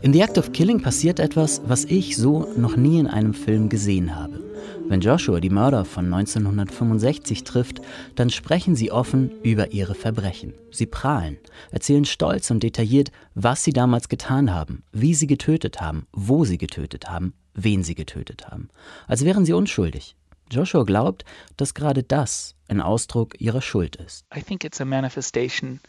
In 0.00 0.12
The 0.12 0.22
Act 0.22 0.38
of 0.38 0.52
Killing 0.52 0.80
passiert 0.80 1.20
etwas, 1.20 1.60
was 1.66 1.84
ich 1.84 2.16
so 2.16 2.50
noch 2.56 2.76
nie 2.76 2.98
in 2.98 3.08
einem 3.08 3.34
Film 3.34 3.68
gesehen 3.68 4.16
habe. 4.16 4.42
Wenn 4.88 5.00
Joshua 5.00 5.40
die 5.40 5.50
Mörder 5.50 5.84
von 5.84 6.06
1965 6.14 7.44
trifft, 7.44 7.82
dann 8.14 8.30
sprechen 8.30 8.74
sie 8.74 8.90
offen 8.90 9.32
über 9.42 9.72
ihre 9.72 9.94
Verbrechen. 9.94 10.54
Sie 10.70 10.86
prahlen, 10.86 11.36
erzählen 11.72 12.04
stolz 12.06 12.50
und 12.50 12.62
detailliert, 12.62 13.10
was 13.34 13.64
sie 13.64 13.72
damals 13.72 14.08
getan 14.08 14.54
haben, 14.54 14.84
wie 14.92 15.12
sie 15.12 15.26
getötet 15.26 15.80
haben, 15.80 16.06
wo 16.12 16.44
sie 16.44 16.56
getötet 16.56 17.10
haben, 17.10 17.34
wen 17.56 17.82
sie 17.82 17.94
getötet 17.94 18.46
haben. 18.48 18.68
Als 19.08 19.24
wären 19.24 19.44
sie 19.44 19.52
unschuldig. 19.52 20.14
Joshua 20.50 20.84
glaubt, 20.84 21.24
dass 21.56 21.74
gerade 21.74 22.02
das 22.04 22.54
ein 22.68 22.80
Ausdruck 22.80 23.40
ihrer 23.40 23.62
Schuld 23.62 23.96
ist. 23.96 24.24
I 24.34 24.42
think 24.42 24.62
it's 24.62 24.80
a 24.80 24.84
manifestation 24.84 25.80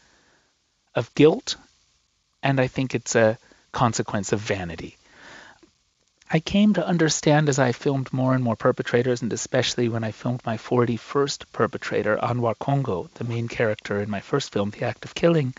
of 0.95 1.13
guilt 1.13 1.59
and 2.41 2.59
I 2.59 2.67
think 2.67 2.95
it's 2.95 3.15
a 3.15 3.37
consequence 3.71 4.33
of 4.33 4.41
vanity. 4.41 4.97
I 6.29 6.41
came 6.41 6.73
to 6.73 6.85
understand 6.85 7.47
as 7.47 7.57
I 7.57 7.71
filmed 7.71 8.11
more 8.11 8.35
and 8.35 8.43
more 8.43 8.57
perpetrators, 8.57 9.21
and 9.21 9.31
especially 9.31 9.87
when 9.87 10.03
I 10.03 10.11
filmed 10.11 10.41
my 10.45 10.57
41st 10.57 11.45
perpetrator, 11.53 12.17
Anwar 12.17 12.55
Congo, 12.59 13.09
the 13.13 13.23
main 13.23 13.47
character 13.47 14.01
in 14.01 14.09
my 14.09 14.19
first 14.19 14.51
film, 14.51 14.71
The 14.71 14.83
Act 14.83 15.05
of 15.05 15.15
Killing, 15.15 15.53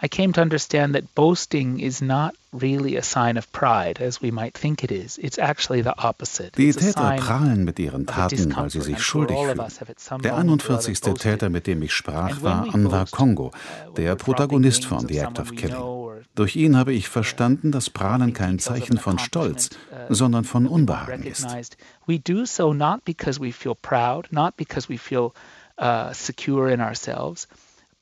I 0.00 0.06
came 0.06 0.32
to 0.34 0.40
understand 0.40 0.94
that 0.94 1.12
boasting 1.16 1.80
is 1.80 2.00
not 2.00 2.36
really 2.52 2.96
a 2.96 3.02
sign 3.02 3.36
of 3.36 3.50
pride, 3.50 4.00
as 4.00 4.22
we 4.22 4.30
might 4.30 4.56
think 4.56 4.84
it 4.84 4.92
is. 4.92 5.18
It's 5.18 5.38
actually 5.38 5.82
the 5.82 5.94
opposite. 5.98 6.52
Die 6.56 6.72
Täter 6.72 7.16
prahlen 7.16 7.64
mit 7.64 7.80
ihren 7.80 8.06
Taten, 8.06 8.54
weil 8.54 8.70
sie 8.70 8.80
sich 8.80 9.02
schuldig 9.02 9.36
fühlen. 9.36 10.22
Der 10.22 10.36
41. 10.36 11.00
Täter, 11.00 11.50
mit 11.50 11.66
dem 11.66 11.82
ich 11.82 11.92
sprach, 11.92 12.42
war 12.42 12.72
Anwar 12.72 13.06
Kongo, 13.10 13.46
uh, 13.46 13.92
der 13.94 14.14
Protagonist 14.14 14.84
von 14.84 15.08
The 15.08 15.18
Act 15.18 15.40
of 15.40 15.50
Killing. 15.56 16.24
Durch 16.36 16.54
ihn 16.54 16.76
habe 16.76 16.92
ich 16.92 17.08
verstanden, 17.08 17.72
dass 17.72 17.90
Prahlen 17.90 18.32
kein 18.32 18.60
Zeichen 18.60 18.98
von 18.98 19.18
Stolz, 19.18 19.70
uh, 19.90 20.14
sondern 20.14 20.44
von 20.44 20.68
Unbehagen 20.68 21.24
ist. 21.24 21.76
We 22.06 22.20
do 22.20 22.44
so 22.44 22.72
not 22.72 23.04
because 23.04 23.40
we 23.40 23.52
feel 23.52 23.74
proud, 23.74 24.28
not 24.30 24.56
because 24.56 24.88
we 24.88 24.96
feel 24.96 25.32
uh, 25.80 26.12
secure 26.12 26.72
in 26.72 26.80
ourselves, 26.80 27.48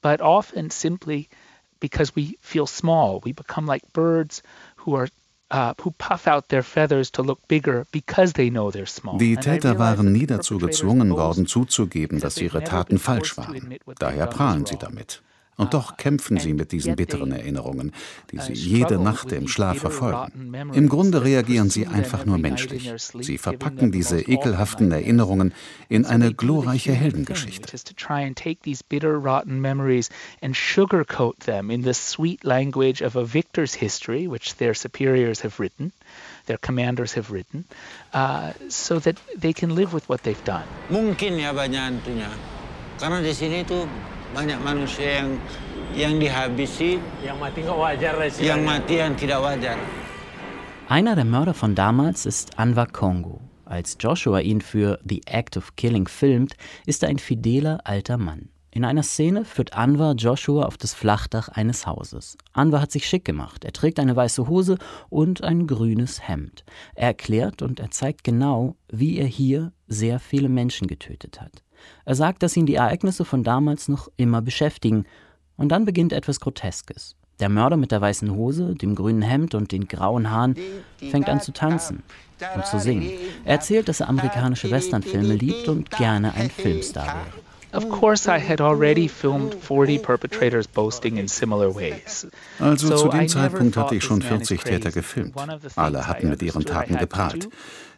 but 0.03 0.21
often 0.21 0.69
simply 0.69 1.29
because 1.81 2.15
we 2.15 2.39
feel 2.41 2.67
small. 2.67 3.21
We 3.25 3.33
become 3.33 3.67
like 3.67 3.85
birds 3.93 4.43
who 4.77 4.95
are 4.95 5.09
uh, 5.51 5.75
who 5.81 5.93
puff 5.93 6.27
out 6.27 6.49
their 6.49 6.63
feathers 6.63 7.11
to 7.13 7.23
look 7.23 7.39
bigger 7.49 7.87
because 7.93 8.33
they 8.33 8.51
know 8.51 8.71
they're 8.71 8.87
small. 8.87 9.19
Die 9.19 9.37
Täter 9.37 9.79
waren 9.79 10.13
nie 10.13 10.27
dazu 10.27 10.59
gezwungen 10.59 11.11
worden 11.11 11.47
zuzugeben, 11.47 12.19
dass 12.19 12.39
ihre 12.39 12.65
Taten 12.65 12.99
falsch 12.99 13.37
waren. 13.37 13.79
Daher 13.99 14.27
prahlen 14.27 14.67
sie 14.67 14.77
damit. 14.77 15.23
Und 15.57 15.75
doch 15.75 15.97
kämpfen 15.97 16.39
sie 16.39 16.53
mit 16.53 16.73
diesen 16.73 16.97
bitteren 16.97 17.33
Erinnerungen, 17.33 17.93
die 18.31 18.39
sie 18.39 18.53
jede 18.53 18.99
Nacht 18.99 19.33
im 19.33 19.49
Schlaf 19.49 19.79
verfolgen. 19.79 20.53
Im 20.75 20.89
Grunde 20.89 21.25
reagieren 21.25 21.71
sie 21.71 21.87
einfach 21.87 22.27
nur 22.27 22.39
menschlich. 22.39 22.93
Sie 23.21 23.39
verpacken 23.39 23.91
diese 23.91 24.21
ekelhaften 24.21 24.93
Erinnerungen 24.93 25.55
in 25.89 26.05
eine 26.05 26.35
glorreiche 26.35 26.93
Heldengeschichte. 26.93 27.67
their 36.47 36.59
commanders 36.59 37.15
have 37.15 37.31
written, 37.31 37.65
uh, 38.15 38.53
so 38.69 38.99
that 39.01 39.17
they 39.37 39.53
can 39.53 39.75
live 39.75 39.93
with 39.93 40.09
what 40.09 40.23
they've 40.23 40.45
done. 40.45 40.65
Mungkin 40.91 41.39
ya 41.39 41.53
banyak 41.53 42.01
Karena 42.97 43.21
di 43.21 43.35
sini 43.37 43.61
tuh 43.61 43.85
banyak 44.37 44.61
manusia 44.61 45.25
yang 45.25 45.41
yang 45.97 46.21
dihabisi, 46.21 47.01
yang 47.25 47.41
mati 47.41 47.65
nggak 47.65 47.79
wajar 47.81 48.15
yang 48.37 48.61
mati 48.69 49.01
yang 49.01 49.17
tidak 49.17 49.41
wajar. 49.41 49.81
Einer 50.89 51.17
der 51.17 51.25
Mörder 51.25 51.55
von 51.55 51.75
damals 51.75 52.27
ist 52.27 52.59
Anwar 52.59 52.87
Kongo. 52.87 53.41
Als 53.65 53.97
Joshua 53.99 54.41
ihn 54.41 54.61
für 54.61 55.01
The 55.05 55.23
Act 55.27 55.57
of 55.57 55.75
Killing 55.77 56.07
filmt, 56.07 56.55
ist 56.85 57.03
er 57.03 57.09
ein 57.09 57.19
fideler 57.19 57.81
alter 57.85 58.19
Mann. 58.19 58.51
In 58.71 58.85
einer 58.85 59.03
Szene 59.03 59.47
führt 59.47 59.73
Anwar 59.73 60.15
Joshua 60.15 60.67
auf 60.67 60.77
das 60.77 60.93
Flachdach 60.93 61.49
eines 61.49 61.87
Hauses. 61.87 62.37
Anwar 62.53 62.83
hat 62.83 62.93
sich 62.93 63.09
schick 63.09 63.25
gemacht. 63.25 63.65
Er 63.65 63.73
trägt 63.73 63.99
eine 63.99 64.15
weiße 64.15 64.49
Hose 64.49 64.77
und 65.09 65.43
ein 65.43 65.67
grünes 65.67 66.29
Hemd. 66.29 66.63
Er 66.95 67.09
erklärt 67.09 67.63
und 67.63 67.81
er 67.81 67.91
zeigt 67.91 68.23
genau, 68.23 68.77
wie 68.93 69.17
er 69.17 69.27
hier 69.27 69.73
sehr 69.89 70.21
viele 70.21 70.51
Menschen 70.51 70.89
getötet 70.89 71.41
hat. 71.41 71.63
Er 72.05 72.15
sagt, 72.15 72.43
dass 72.43 72.57
ihn 72.57 72.67
die 72.67 72.75
Ereignisse 72.75 73.25
von 73.25 73.45
damals 73.45 73.89
noch 73.89 74.09
immer 74.17 74.43
beschäftigen. 74.43 75.07
Und 75.57 75.71
dann 75.71 75.85
beginnt 75.85 76.13
etwas 76.13 76.41
Groteskes. 76.41 77.17
Der 77.41 77.49
Mörder 77.49 77.77
mit 77.77 77.93
der 77.93 78.01
weißen 78.01 78.31
Hose, 78.35 78.75
dem 78.75 78.95
grünen 78.95 79.23
Hemd 79.23 79.55
und 79.55 79.73
den 79.73 79.89
grauen 79.89 80.31
Haaren 80.31 80.57
fängt 81.11 81.29
an 81.29 81.41
zu 81.41 81.53
tanzen 81.53 82.03
und 82.55 82.67
zu 82.67 82.79
singen. 82.79 83.11
Er 83.45 83.55
erzählt, 83.55 83.89
dass 83.89 84.01
er 84.01 84.09
amerikanische 84.09 84.71
Westernfilme 84.71 85.35
liebt 85.35 85.69
und 85.69 85.91
gerne 85.91 86.33
ein 86.35 86.51
Filmstar 86.51 87.07
wäre. 87.07 87.47
Of 87.73 87.91
course, 87.91 88.27
I 88.27 88.39
had 88.39 88.61
already 88.63 89.07
filmed 89.07 89.55
40 89.55 90.03
perpetrators 90.03 90.67
boasting 90.67 91.19
in 91.19 91.29
similar 91.29 91.75
ways. 91.75 92.27
Also 92.59 92.97
zu 92.97 93.09
dem 93.09 93.29
Zeitpunkt 93.29 93.77
hatte 93.77 93.97
ich 93.97 94.05
schon 94.05 94.23
40 94.23 94.63
Täter 94.63 94.91
gefilmt. 94.91 95.35
Alle 95.75 96.07
hatten 96.07 96.31
mit 96.31 96.41
ihren 96.43 96.65
Taten 96.65 96.97
geprahlt. 96.97 97.51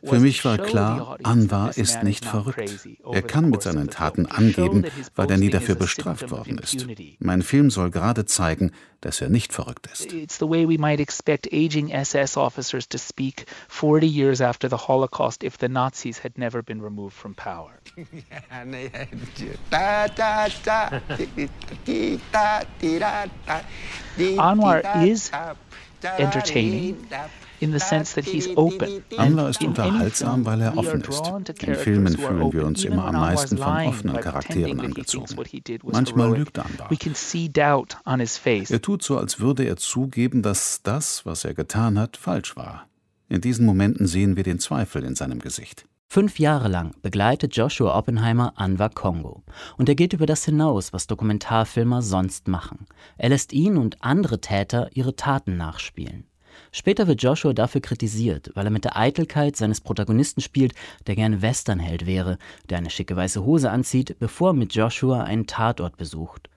Für 0.05 0.21
mich 0.21 0.45
war 0.45 0.59
klar, 0.59 1.19
Anwar 1.23 1.77
ist 1.77 2.03
nicht 2.03 2.25
verrückt. 2.25 2.87
Er 3.11 3.23
kann 3.23 3.51
mit 3.51 3.63
seinen 3.63 3.89
Taten 3.91 4.27
angeben, 4.27 4.85
weil 5.15 5.31
er 5.31 5.39
nie 5.39 5.51
dafür 5.51 5.75
bestraft 5.75 6.31
worden 6.31 6.59
ist. 6.59 6.87
Mein 7.19 7.43
Film 7.43 7.71
soll 7.71 7.91
gerade 7.91 8.25
zeigen, 8.27 8.73
dass 9.01 9.21
er 9.21 9.29
nicht 9.29 9.53
verrückt 9.53 9.89
ist. 9.93 10.13
It's 10.13 10.39
the 10.39 10.49
way 10.49 10.69
we 10.69 10.79
might 10.79 11.01
expect 11.01 11.47
aging 11.53 11.91
SS 11.91 12.37
officers 12.37 12.89
to 12.89 12.99
speak 12.99 13.47
40 13.69 14.07
years 14.07 14.41
after 14.41 14.69
the 14.69 14.89
Holocaust 14.89 15.45
if 15.45 15.57
the 15.59 15.69
Nazis 15.69 16.25
had 16.25 16.37
never 16.37 16.63
been 16.63 16.81
removed 16.83 17.15
from 17.15 17.35
power. 17.35 17.71
Anwar 24.39 25.05
is 25.05 25.31
entertaining 26.19 26.97
in 27.61 27.73
the 27.73 27.79
sense 27.79 28.15
that 28.15 28.25
he's 28.25 28.57
open. 28.57 29.03
Anwar 29.17 29.51
ist 29.51 29.63
unterhaltsam, 29.63 30.45
weil 30.45 30.61
er 30.61 30.77
offen 30.77 31.03
ist. 31.03 31.33
In 31.63 31.75
Filmen 31.75 32.17
fühlen 32.17 32.53
wir 32.53 32.65
uns 32.65 32.85
immer 32.85 33.07
am 33.07 33.15
meisten 33.15 33.59
von 33.59 33.87
offenen 33.87 34.21
Charakteren 34.21 34.81
angezogen. 34.81 35.37
Manchmal 35.85 36.37
lügt 36.37 36.59
Anwar. 36.59 36.91
Er 38.69 38.83
tut 38.83 39.03
so, 39.03 39.19
als 39.19 39.41
würde 39.41 39.65
er 39.65 39.77
zugeben, 39.77 40.43
dass 40.43 40.83
das, 40.83 41.27
was 41.27 41.45
er 41.45 41.55
getan 41.55 41.99
hat, 41.99 42.17
falsch 42.17 42.57
war. 42.57 42.87
In 43.29 43.41
diesen 43.41 43.67
Momenten 43.67 44.07
sehen 44.07 44.37
wir 44.37 44.43
den 44.43 44.59
Zweifel 44.59 45.05
in 45.05 45.15
seinem 45.15 45.39
Gesicht. 45.41 45.85
Fünf 46.11 46.39
Jahre 46.39 46.69
lang 46.69 46.95
begleitet 47.03 47.55
Joshua 47.55 47.95
Oppenheimer 47.95 48.55
Anwar 48.57 48.89
Kongo. 48.89 49.43
Und 49.77 49.91
er 49.91 49.95
geht 49.95 50.15
über 50.15 50.25
das 50.25 50.47
hinaus, 50.47 50.95
was 50.95 51.07
Dokumentarfilmer 51.07 52.01
sonst 52.01 52.49
machen. 52.49 52.87
Er 53.19 53.29
lässt 53.29 53.53
ihn 53.53 53.77
und 53.77 54.03
andere 54.03 54.41
Täter 54.41 54.89
ihre 54.95 55.17
Taten 55.17 55.59
nachspielen. 55.59 56.25
Später 56.73 57.07
wird 57.07 57.23
Joshua 57.23 57.53
dafür 57.53 57.81
kritisiert, 57.81 58.51
weil 58.55 58.66
er 58.66 58.71
mit 58.71 58.85
der 58.85 58.97
Eitelkeit 58.97 59.57
seines 59.57 59.81
Protagonisten 59.81 60.41
spielt, 60.41 60.75
der 61.07 61.16
gerne 61.16 61.43
Westernheld 61.43 62.07
wäre, 62.07 62.39
der 62.69 62.79
eine 62.79 62.91
schicke 62.91 63.16
weiße 63.16 63.45
Hose 63.45 63.71
anzieht, 63.71 64.19
bevor 64.19 64.51
er 64.51 64.55
mit 64.55 64.75
Joshua 64.75 65.23
einen 65.23 65.47
Tatort 65.47 65.97
besucht. 65.97 66.49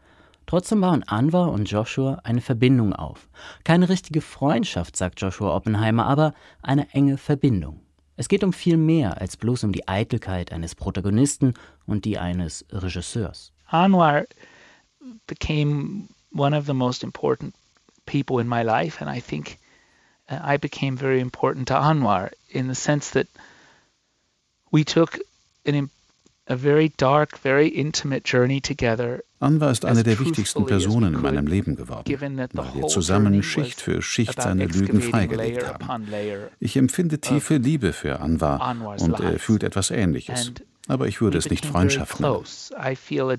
Trotzdem 0.45 0.81
bauen 0.81 1.03
Anwar 1.03 1.51
und 1.51 1.69
Joshua 1.71 2.19
eine 2.23 2.41
Verbindung 2.41 2.93
auf. 2.93 3.29
Keine 3.63 3.87
richtige 3.87 4.21
Freundschaft, 4.21 4.97
sagt 4.97 5.21
Joshua 5.21 5.55
Oppenheimer, 5.55 6.05
aber 6.07 6.33
eine 6.61 6.89
enge 6.89 7.17
Verbindung. 7.17 7.79
Es 8.17 8.27
geht 8.27 8.43
um 8.43 8.51
viel 8.51 8.77
mehr 8.77 9.21
als 9.21 9.37
bloß 9.37 9.63
um 9.63 9.71
die 9.71 9.87
Eitelkeit 9.87 10.51
eines 10.51 10.75
Protagonisten 10.75 11.53
und 11.85 12.05
die 12.05 12.17
eines 12.19 12.65
Regisseurs. 12.69 13.53
Anwar 13.67 14.25
became 15.25 16.09
one 16.35 16.55
of 16.55 16.65
the 16.65 16.73
most 16.73 17.03
important 17.03 17.55
people 18.05 18.41
in 18.41 18.47
my 18.47 18.61
life 18.61 19.03
and 19.03 19.09
I 19.09 19.21
think 19.21 19.57
I 20.31 20.57
became 20.57 20.97
very 20.97 21.19
important 21.19 21.67
to 21.67 21.75
Anwar 21.75 22.31
in 22.49 22.67
the 22.67 22.75
sense 22.75 23.11
that 23.11 23.27
we 24.71 24.83
took 24.83 25.19
an, 25.65 25.89
a 26.47 26.55
very 26.55 26.89
dark, 26.97 27.37
very 27.37 27.67
intimate 27.67 28.23
journey 28.23 28.61
together. 28.61 29.23
Anwar 29.39 29.71
ist 29.71 29.85
eine 29.85 30.03
der 30.03 30.19
wichtigsten 30.19 30.65
Personen 30.65 31.15
in 31.15 31.21
meinem 31.21 31.47
Leben 31.47 31.75
geworden, 31.75 32.05
weil 32.53 32.73
wir 32.75 32.87
zusammen 32.87 33.41
Schicht 33.41 33.81
für 33.81 34.01
Schicht 34.01 34.39
seine 34.41 34.65
Lügen 34.65 35.01
freigelegt 35.01 35.65
haben. 35.67 36.07
Ich 36.59 36.77
empfinde 36.77 37.19
tiefe 37.19 37.57
Liebe 37.57 37.91
für 37.91 38.19
Anwar 38.19 38.75
und 38.99 39.19
er 39.19 39.39
fühlt 39.39 39.63
etwas 39.63 39.89
Ähnliches. 39.89 40.51
Aber 40.87 41.07
ich 41.07 41.21
würde 41.21 41.37
es 41.37 41.49
nicht 41.49 41.65
Freundschaft 41.65 42.19
nennen. 42.19 42.43
I 42.77 42.95
feel 42.95 43.31
a 43.31 43.37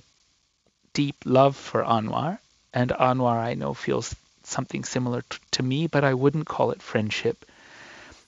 deep 0.95 1.17
love 1.25 1.55
for 1.55 1.87
Anwar 1.87 2.39
and 2.73 2.99
Anwar 2.99 3.49
I 3.49 3.55
know 3.55 3.75
feels 3.75 4.17
something 4.47 4.85
similar 4.85 5.23
t- 5.23 5.39
to 5.53 5.63
me, 5.63 5.87
but 5.87 6.05
I 6.05 6.15
wouldn't 6.15 6.47
call 6.47 6.71
it 6.71 6.83
friendship. 6.83 7.45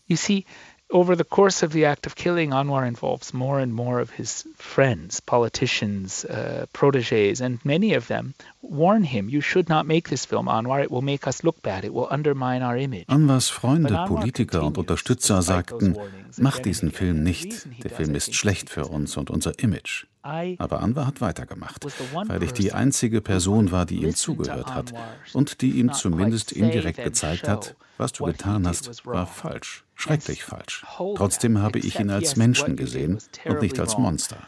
You 0.06 0.16
see, 0.16 0.46
over 0.90 1.16
the 1.16 1.24
course 1.24 1.62
of 1.62 1.72
the 1.72 1.84
act 1.84 2.06
of 2.06 2.14
killing, 2.14 2.50
Anwar 2.50 2.86
involves 2.86 3.34
more 3.34 3.58
and 3.58 3.74
more 3.74 4.00
of 4.00 4.10
his 4.10 4.44
friends, 4.56 5.20
politicians, 5.20 6.24
uh, 6.24 6.66
proteges, 6.72 7.40
and 7.40 7.64
many 7.64 7.94
of 7.94 8.06
them 8.08 8.34
warn 8.62 9.04
him, 9.04 9.28
you 9.28 9.40
should 9.40 9.68
not 9.68 9.86
make 9.86 10.08
this 10.08 10.24
film, 10.24 10.46
Anwar, 10.46 10.82
it 10.82 10.90
will 10.90 11.02
make 11.02 11.26
us 11.26 11.42
look 11.42 11.60
bad, 11.62 11.84
it 11.84 11.92
will 11.92 12.08
undermine 12.10 12.62
our 12.62 12.76
image. 12.76 13.06
Anwars 13.08 13.50
Freunde, 13.50 14.04
Politiker 14.06 14.62
und 14.62 14.78
Unterstützer 14.78 15.42
sagten, 15.42 15.96
mach 16.38 16.58
diesen 16.58 16.90
Film 16.90 17.22
nicht, 17.22 17.66
der 17.82 17.90
Film 17.90 18.14
ist 18.14 18.34
schlecht 18.34 18.70
für 18.70 18.86
uns 18.86 19.16
und 19.16 19.30
unser 19.30 19.58
Image. 19.58 20.06
Aber 20.22 20.80
Anwar 20.80 21.06
hat 21.06 21.20
weitergemacht, 21.20 21.84
weil 22.14 22.42
ich 22.42 22.52
die 22.52 22.72
einzige 22.72 23.20
Person 23.20 23.72
war, 23.72 23.84
die 23.84 24.02
ihm 24.02 24.14
zugehört 24.14 24.74
hat 24.74 24.94
und 25.34 25.60
die 25.60 25.72
ihm 25.72 25.92
zumindest 25.92 26.52
indirekt 26.52 27.02
gezeigt 27.02 27.46
hat, 27.46 27.76
was 27.98 28.12
du 28.12 28.24
getan 28.24 28.66
hast, 28.66 29.04
war 29.04 29.26
falsch, 29.26 29.83
schrecklich 29.94 30.44
falsch. 30.44 30.84
Trotzdem 31.16 31.58
habe 31.58 31.78
ich 31.78 31.98
ihn 31.98 32.10
als 32.10 32.36
Menschen 32.36 32.76
gesehen 32.76 33.18
und 33.44 33.60
nicht 33.60 33.78
als 33.78 33.98
Monster. 33.98 34.38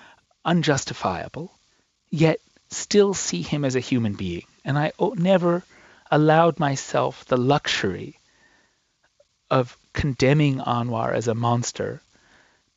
Unjustifiable, 0.44 1.48
yet 2.10 2.40
still 2.70 3.14
see 3.14 3.42
him 3.42 3.64
as 3.64 3.74
a 3.76 3.80
human 3.80 4.16
being. 4.16 4.46
And 4.64 4.78
I 4.78 4.92
never 5.16 5.62
allowed 6.10 6.58
myself 6.58 7.24
the 7.26 7.36
luxury 7.36 8.18
of 9.50 9.76
condemning 9.92 10.60
Anwar 10.60 11.12
as 11.12 11.28
a 11.28 11.34
monster 11.34 12.00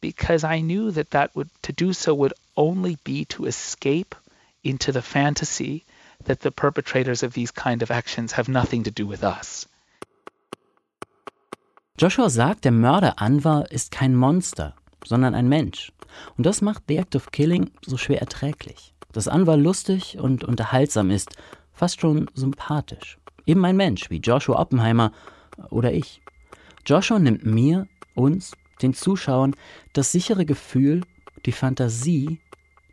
because 0.01 0.43
I 0.43 0.61
knew 0.61 0.91
that 0.91 1.11
that 1.11 1.35
would 1.35 1.49
to 1.63 1.73
do 1.73 1.93
so 1.93 2.13
would 2.13 2.33
only 2.55 2.97
be 3.03 3.25
to 3.25 3.45
escape 3.45 4.15
into 4.63 4.91
the 4.91 5.01
fantasy 5.01 5.85
that 6.25 6.41
the 6.41 6.51
perpetrators 6.51 7.23
of 7.23 7.33
these 7.33 7.51
kind 7.51 7.81
of 7.81 7.91
actions 7.91 8.33
have 8.33 8.49
nothing 8.49 8.83
to 8.83 8.91
do 8.91 9.05
with 9.05 9.23
us. 9.23 9.67
Joshua 11.99 12.29
sagt, 12.29 12.63
der 12.63 12.71
Mörder 12.71 13.19
Anwar 13.21 13.69
ist 13.71 13.91
kein 13.91 14.15
Monster, 14.15 14.73
sondern 15.03 15.35
ein 15.35 15.49
Mensch. 15.49 15.91
Und 16.37 16.45
das 16.45 16.61
macht 16.61 16.83
The 16.87 16.95
Act 16.95 17.17
of 17.17 17.31
Killing 17.31 17.71
so 17.85 17.97
schwer 17.97 18.21
erträglich. 18.21 18.93
Dass 19.11 19.27
Anwar 19.27 19.57
lustig 19.57 20.17
und 20.17 20.45
unterhaltsam 20.45 21.11
ist, 21.11 21.35
fast 21.73 21.99
schon 21.99 22.31
sympathisch. 22.33 23.17
Eben 23.45 23.65
ein 23.65 23.75
Mensch 23.75 24.09
wie 24.09 24.19
Joshua 24.19 24.61
Oppenheimer 24.61 25.11
oder 25.71 25.91
ich. 25.91 26.21
Joshua 26.85 27.19
nimmt 27.19 27.45
mir, 27.45 27.85
uns, 28.15 28.53
den 28.81 28.93
Zuschauern, 28.93 29.53
das 29.91 30.13
sichere 30.13 30.45
Gefühl, 30.45 31.01
die 31.45 31.51
Fantasie, 31.51 32.39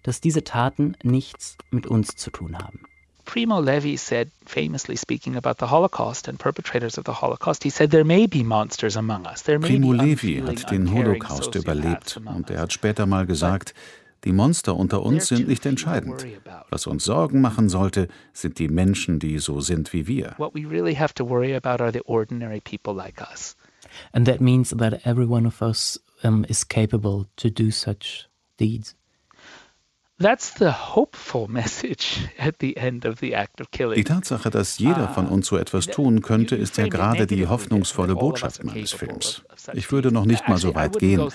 dass 0.03 0.21
diese 0.21 0.43
Taten 0.43 0.97
nichts 1.05 1.57
mit 1.71 1.87
uns 1.87 2.17
zu 2.17 2.33
tun 2.33 2.59
haben. 2.59 2.81
Primo 3.27 3.61
Levi 3.61 3.97
said, 3.97 4.31
famously 4.47 4.97
speaking 4.97 5.37
about 5.37 5.59
the 5.59 5.66
Holocaust 5.66 6.29
and 6.29 6.39
perpetrators 6.39 6.97
of 6.97 7.05
the 7.05 7.12
Holocaust, 7.12 7.62
he 7.64 7.70
said, 7.70 7.91
there 7.91 8.05
may 8.05 8.27
be 8.27 8.43
monsters 8.43 8.97
among 8.97 9.27
us. 9.27 9.43
There 9.43 9.59
may 9.59 9.68
Primo 9.68 9.93
Levi 9.93 10.41
hat 10.41 10.70
den 10.70 10.87
Holocaust 10.87 11.55
überlebt 11.55 12.18
und 12.24 12.51
er 12.51 12.61
hat 12.61 12.72
später 12.72 13.07
mal 13.07 13.27
gesagt, 13.27 13.74
die 14.24 14.33
Monster 14.33 14.74
unter 14.77 15.03
uns 15.03 15.29
sind 15.29 15.47
nicht 15.47 15.66
entscheidend. 15.66 16.27
Was 16.70 16.87
uns 16.87 17.05
Sorgen 17.05 17.41
machen 17.41 17.68
sollte, 17.68 18.09
sind 18.33 18.59
die 18.59 18.68
Menschen, 18.68 19.18
die 19.18 19.39
so 19.39 19.61
sind 19.61 19.93
wie 19.93 20.07
wir. 20.07 20.35
What 20.39 20.55
we 20.55 20.66
really 20.66 20.95
have 20.95 21.14
to 21.14 21.29
worry 21.29 21.55
about 21.55 21.83
are 21.83 21.93
the 21.93 22.03
ordinary 22.07 22.61
people 22.61 22.95
like 22.95 23.20
us. 23.20 23.57
And 24.12 24.27
that 24.27 24.41
means 24.41 24.70
that 24.70 25.07
every 25.07 25.27
one 25.27 25.47
of 25.47 25.62
us 25.62 26.01
um, 26.24 26.45
is 26.49 26.66
capable 26.66 27.27
to 27.37 27.51
do 27.51 27.70
such 27.70 28.29
deeds. 28.59 28.97
That's 30.19 30.55
the 30.59 30.71
hopeful 30.71 31.47
message 31.51 32.27
at 32.39 32.57
the 32.61 32.79
end 32.79 33.05
of 33.05 33.21
the 33.21 33.35
act 33.35 33.61
of 33.61 33.71
killing. 33.71 33.97
Die 33.97 34.05
Tatsache, 34.05 34.49
dass 34.49 34.79
jeder 34.79 35.09
von 35.09 35.27
uns 35.27 35.47
so 35.47 35.59
etwas 35.59 35.87
tun 35.87 36.23
könnte, 36.23 36.57
ist 36.57 36.79
ja 36.79 36.89
gerade 36.89 37.27
die 37.27 37.47
hoffnungsvolle 37.47 38.14
Botschaft 38.14 38.64
meines 38.64 38.93
Films. 38.93 39.43
Ich 39.75 39.93
würde 39.93 40.11
noch 40.12 40.25
nicht 40.25 40.49
mal 40.49 40.57
so 40.57 40.75
weit 40.75 40.99
gehen, 40.99 41.29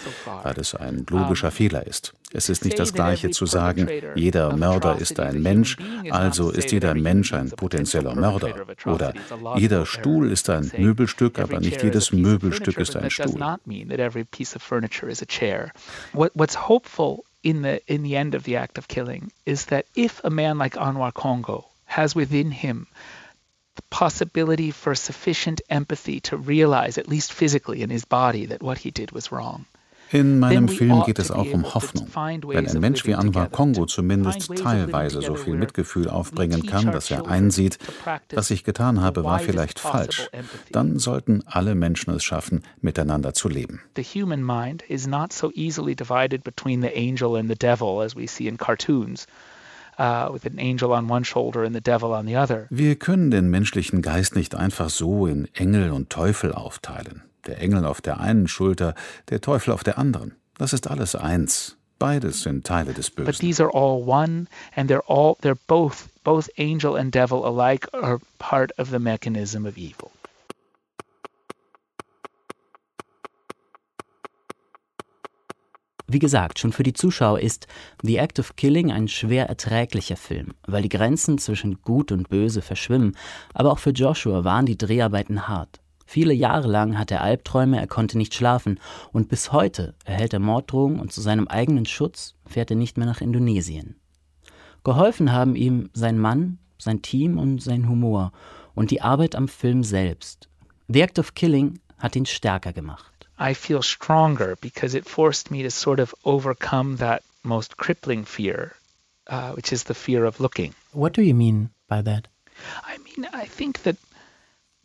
weil 0.43 0.55
es 0.57 0.73
ein 0.73 1.05
logischer 1.09 1.51
Fehler 1.51 1.85
ist. 1.85 2.13
Es 2.33 2.49
ist 2.49 2.65
nicht 2.65 2.79
das 2.79 2.93
Gleiche 2.93 3.29
zu 3.29 3.45
sagen, 3.45 3.87
jeder 4.15 4.55
Mörder 4.55 4.97
ist 4.97 5.19
ein 5.19 5.41
Mensch, 5.41 5.77
also 6.09 6.49
ist 6.49 6.71
jeder 6.71 6.95
Mensch 6.95 7.33
ein 7.33 7.51
potenzieller 7.51 8.15
Mörder. 8.15 8.65
Oder 8.85 9.13
jeder 9.57 9.85
Stuhl 9.85 10.31
ist 10.31 10.49
ein 10.49 10.71
Möbelstück, 10.77 11.37
aber 11.39 11.59
nicht 11.59 11.83
jedes 11.83 12.13
Möbelstück 12.13 12.77
ist 12.77 12.95
ein 12.95 13.11
Stuhl. 13.11 13.39
What's 16.13 16.67
hopeful 16.67 17.23
in 17.43 17.61
the 17.61 17.81
in 17.91 18.03
the 18.03 18.15
end 18.15 18.35
of 18.35 18.43
the 18.43 18.57
act 18.57 18.77
of 18.77 18.87
killing 18.87 19.31
is 19.45 19.65
that 19.65 19.85
if 19.95 20.23
a 20.23 20.29
man 20.29 20.57
like 20.57 20.73
Anwar 20.73 21.13
Congo 21.13 21.65
has 21.85 22.15
within 22.15 22.51
him 22.51 22.87
the 23.75 23.81
possibility 23.83 24.71
for 24.71 24.95
sufficient 24.95 25.61
empathy 25.69 26.19
to 26.19 26.37
realize, 26.37 26.97
at 26.97 27.07
least 27.07 27.33
physically 27.33 27.81
in 27.81 27.89
his 27.89 28.05
body, 28.05 28.47
that 28.47 28.61
what 28.61 28.77
he 28.77 28.91
did 28.91 29.11
was 29.11 29.31
wrong, 29.31 29.65
In 30.11 30.39
meinem 30.39 30.67
Film 30.67 31.03
geht 31.05 31.19
es 31.19 31.31
auch 31.31 31.51
um 31.53 31.73
Hoffnung. 31.73 32.07
Wenn 32.13 32.67
ein 32.67 32.79
Mensch 32.79 33.05
wie 33.05 33.15
Anwar 33.15 33.47
Kongo 33.47 33.85
zumindest 33.85 34.53
teilweise 34.57 35.21
so 35.21 35.35
viel 35.35 35.55
Mitgefühl 35.55 36.09
aufbringen 36.09 36.65
kann, 36.65 36.91
dass 36.91 37.09
er 37.11 37.27
einsieht, 37.27 37.77
was 38.33 38.51
ich 38.51 38.63
getan 38.63 39.01
habe, 39.01 39.23
war 39.23 39.39
vielleicht 39.39 39.79
falsch, 39.79 40.29
dann 40.71 40.99
sollten 40.99 41.43
alle 41.45 41.75
Menschen 41.75 42.13
es 42.13 42.23
schaffen, 42.23 42.63
miteinander 42.81 43.33
zu 43.33 43.47
leben. 43.47 43.81
The 43.95 44.03
human 44.03 44.43
mind 44.43 44.83
is 44.83 45.07
not 45.07 45.31
so 45.31 45.51
easily 45.53 45.95
divided 45.95 46.43
between 46.43 46.81
the 46.81 46.93
angel 46.93 47.37
and 47.37 47.49
the 47.49 47.57
devil 47.57 48.01
as 48.01 48.15
we 48.15 48.27
see 48.27 48.47
in 48.47 48.57
cartoons. 48.57 49.27
Uh. 49.97 50.29
Wir 52.69 52.95
können 52.95 53.29
den 53.31 53.49
menschlichen 53.49 54.01
Geist 54.01 54.35
nicht 54.35 54.55
einfach 54.55 54.89
so 54.89 55.27
in 55.27 55.47
Engel 55.53 55.91
und 55.91 56.09
Teufel 56.09 56.53
aufteilen 56.53 57.23
der 57.47 57.59
Engel 57.59 57.85
auf 57.85 58.01
der 58.01 58.19
einen 58.19 58.47
Schulter, 58.47 58.95
der 59.29 59.41
Teufel 59.41 59.73
auf 59.73 59.83
der 59.83 59.97
anderen. 59.97 60.35
Das 60.57 60.73
ist 60.73 60.87
alles 60.87 61.15
eins. 61.15 61.77
Beides 61.99 62.41
sind 62.41 62.65
Teile 62.65 62.93
des 62.93 63.11
Bösen. 63.11 63.25
But 63.25 63.39
these 63.39 63.61
are 63.61 63.71
all 63.73 64.03
one 64.03 64.47
and 64.75 64.89
they're 64.89 65.07
all 65.07 65.35
they're 65.41 65.57
both 65.67 66.07
both 66.23 66.49
angel 66.57 66.97
and 66.97 67.13
devil 67.13 67.45
alike 67.45 67.87
are 67.93 68.19
part 68.39 68.71
of 68.79 68.89
the 68.89 68.99
mechanism 68.99 69.65
of 69.65 69.77
evil. 69.77 70.11
Wie 76.07 76.19
gesagt, 76.19 76.59
schon 76.59 76.73
für 76.73 76.83
die 76.83 76.93
Zuschauer 76.93 77.39
ist 77.39 77.67
The 78.03 78.17
Act 78.17 78.39
of 78.39 78.55
Killing 78.55 78.91
ein 78.91 79.07
schwer 79.07 79.47
erträglicher 79.47 80.17
Film, 80.17 80.55
weil 80.67 80.81
die 80.81 80.89
Grenzen 80.89 81.37
zwischen 81.37 81.81
Gut 81.83 82.11
und 82.11 82.29
Böse 82.29 82.61
verschwimmen, 82.61 83.15
aber 83.53 83.71
auch 83.71 83.79
für 83.79 83.91
Joshua 83.91 84.43
waren 84.43 84.65
die 84.65 84.77
Dreharbeiten 84.77 85.47
hart. 85.47 85.80
Viele 86.11 86.33
Jahre 86.33 86.67
lang 86.67 86.97
hat 86.97 87.09
er 87.09 87.21
Albträume, 87.21 87.79
er 87.79 87.87
konnte 87.87 88.17
nicht 88.17 88.33
schlafen 88.33 88.81
und 89.13 89.29
bis 89.29 89.53
heute 89.53 89.93
erhält 90.03 90.33
er 90.33 90.39
Morddrohungen 90.39 90.99
und 90.99 91.13
zu 91.13 91.21
seinem 91.21 91.47
eigenen 91.47 91.85
Schutz 91.85 92.35
fährt 92.45 92.69
er 92.69 92.75
nicht 92.75 92.97
mehr 92.97 93.07
nach 93.07 93.21
Indonesien. 93.21 93.95
Geholfen 94.83 95.31
haben 95.31 95.55
ihm 95.55 95.89
sein 95.93 96.19
Mann, 96.19 96.57
sein 96.77 97.01
Team 97.01 97.37
und 97.37 97.63
sein 97.63 97.87
Humor 97.87 98.33
und 98.75 98.91
die 98.91 99.01
Arbeit 99.01 99.35
am 99.35 99.47
Film 99.47 99.85
selbst. 99.85 100.49
The 100.89 100.99
Act 100.99 101.17
of 101.17 101.33
Killing 101.33 101.79
hat 101.97 102.17
ihn 102.17 102.25
stärker 102.25 102.73
gemacht. 102.73 103.29
I 103.39 103.53
feel 103.53 103.81
stronger 103.81 104.57
because 104.59 104.97
it 104.97 105.07
forced 105.07 105.49
me 105.49 105.63
to 105.63 105.69
sort 105.69 106.01
of 106.01 106.13
overcome 106.25 106.97
that 106.97 107.23
most 107.43 107.77
crippling 107.77 108.25
fear, 108.25 108.73
uh, 109.29 109.53
which 109.53 109.71
is 109.71 109.85
the 109.85 109.93
fear 109.93 110.25
of 110.25 110.41
looking. 110.41 110.73
What 110.91 111.15
do 111.15 111.21
you 111.21 111.33
mean 111.33 111.69
by 111.87 112.03
that? 112.03 112.27
I 112.83 112.97
mean, 112.97 113.29
I 113.33 113.47
think 113.47 113.83
that 113.83 113.95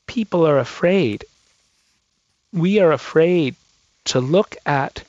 people 0.07 0.47
are 0.47 0.59
afraid. 0.59 1.25
We 2.53 2.81
are 2.81 2.93
afraid 2.93 3.57
to 4.05 4.21
look 4.21 4.57
at 4.65 5.05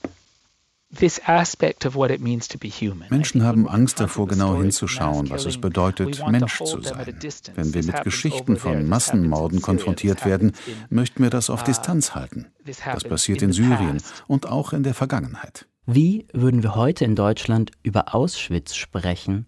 Menschen 3.09 3.43
haben 3.43 3.67
Angst 3.67 3.99
davor, 3.99 4.27
genau 4.27 4.55
hinzuschauen, 4.55 5.29
was 5.29 5.45
es 5.45 5.59
bedeutet, 5.59 6.25
Mensch 6.27 6.57
zu 6.63 6.81
sein. 6.81 7.15
Wenn 7.55 7.73
wir 7.73 7.83
mit 7.83 8.03
Geschichten 8.03 8.55
von 8.55 8.87
Massenmorden 8.87 9.61
konfrontiert 9.61 10.25
werden, 10.25 10.53
möchten 10.89 11.21
wir 11.21 11.29
das 11.29 11.49
auf 11.49 11.63
Distanz 11.63 12.15
halten. 12.15 12.47
Das 12.63 13.03
passiert 13.03 13.41
in 13.41 13.51
Syrien 13.51 14.01
und 14.27 14.47
auch 14.47 14.71
in 14.71 14.83
der 14.83 14.93
Vergangenheit. 14.93 15.67
Wie 15.85 16.25
würden 16.33 16.63
wir 16.63 16.75
heute 16.75 17.05
in 17.05 17.15
Deutschland 17.15 17.71
über 17.83 18.15
Auschwitz 18.15 18.75
sprechen, 18.75 19.45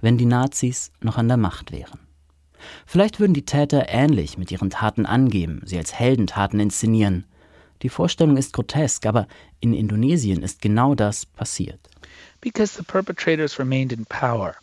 wenn 0.00 0.18
die 0.18 0.26
Nazis 0.26 0.92
noch 1.00 1.16
an 1.16 1.28
der 1.28 1.36
Macht 1.38 1.72
wären? 1.72 2.00
Vielleicht 2.86 3.20
würden 3.20 3.34
die 3.34 3.44
Täter 3.44 3.86
ähnlich 3.88 4.38
mit 4.38 4.50
ihren 4.50 4.70
Taten 4.70 5.06
angeben, 5.06 5.62
sie 5.64 5.78
als 5.78 5.94
Heldentaten 5.98 6.60
inszenieren. 6.60 7.24
Die 7.82 7.88
Vorstellung 7.88 8.36
ist 8.36 8.52
grotesk, 8.52 9.06
aber 9.06 9.26
in 9.60 9.74
Indonesien 9.74 10.42
ist 10.42 10.62
genau 10.62 10.94
das 10.94 11.26
passiert. 11.26 11.80
Because 12.40 12.76
the 12.76 12.84
perpetrators 12.84 13.58
remained 13.58 13.92
in 13.92 14.04
power. 14.06 14.56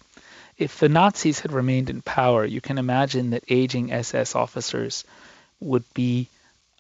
If 0.58 0.78
the 0.80 0.89
Nazis 0.89 1.43
had 1.43 1.54
remained 1.54 1.89
in 1.89 2.02
power, 2.02 2.45
you 2.45 2.60
can 2.60 2.78
imagine 2.78 3.32
that 3.32 3.43
aging 3.50 3.91
SS 3.91 4.36
officers 4.36 5.06
would 5.62 5.86
be 5.93 6.28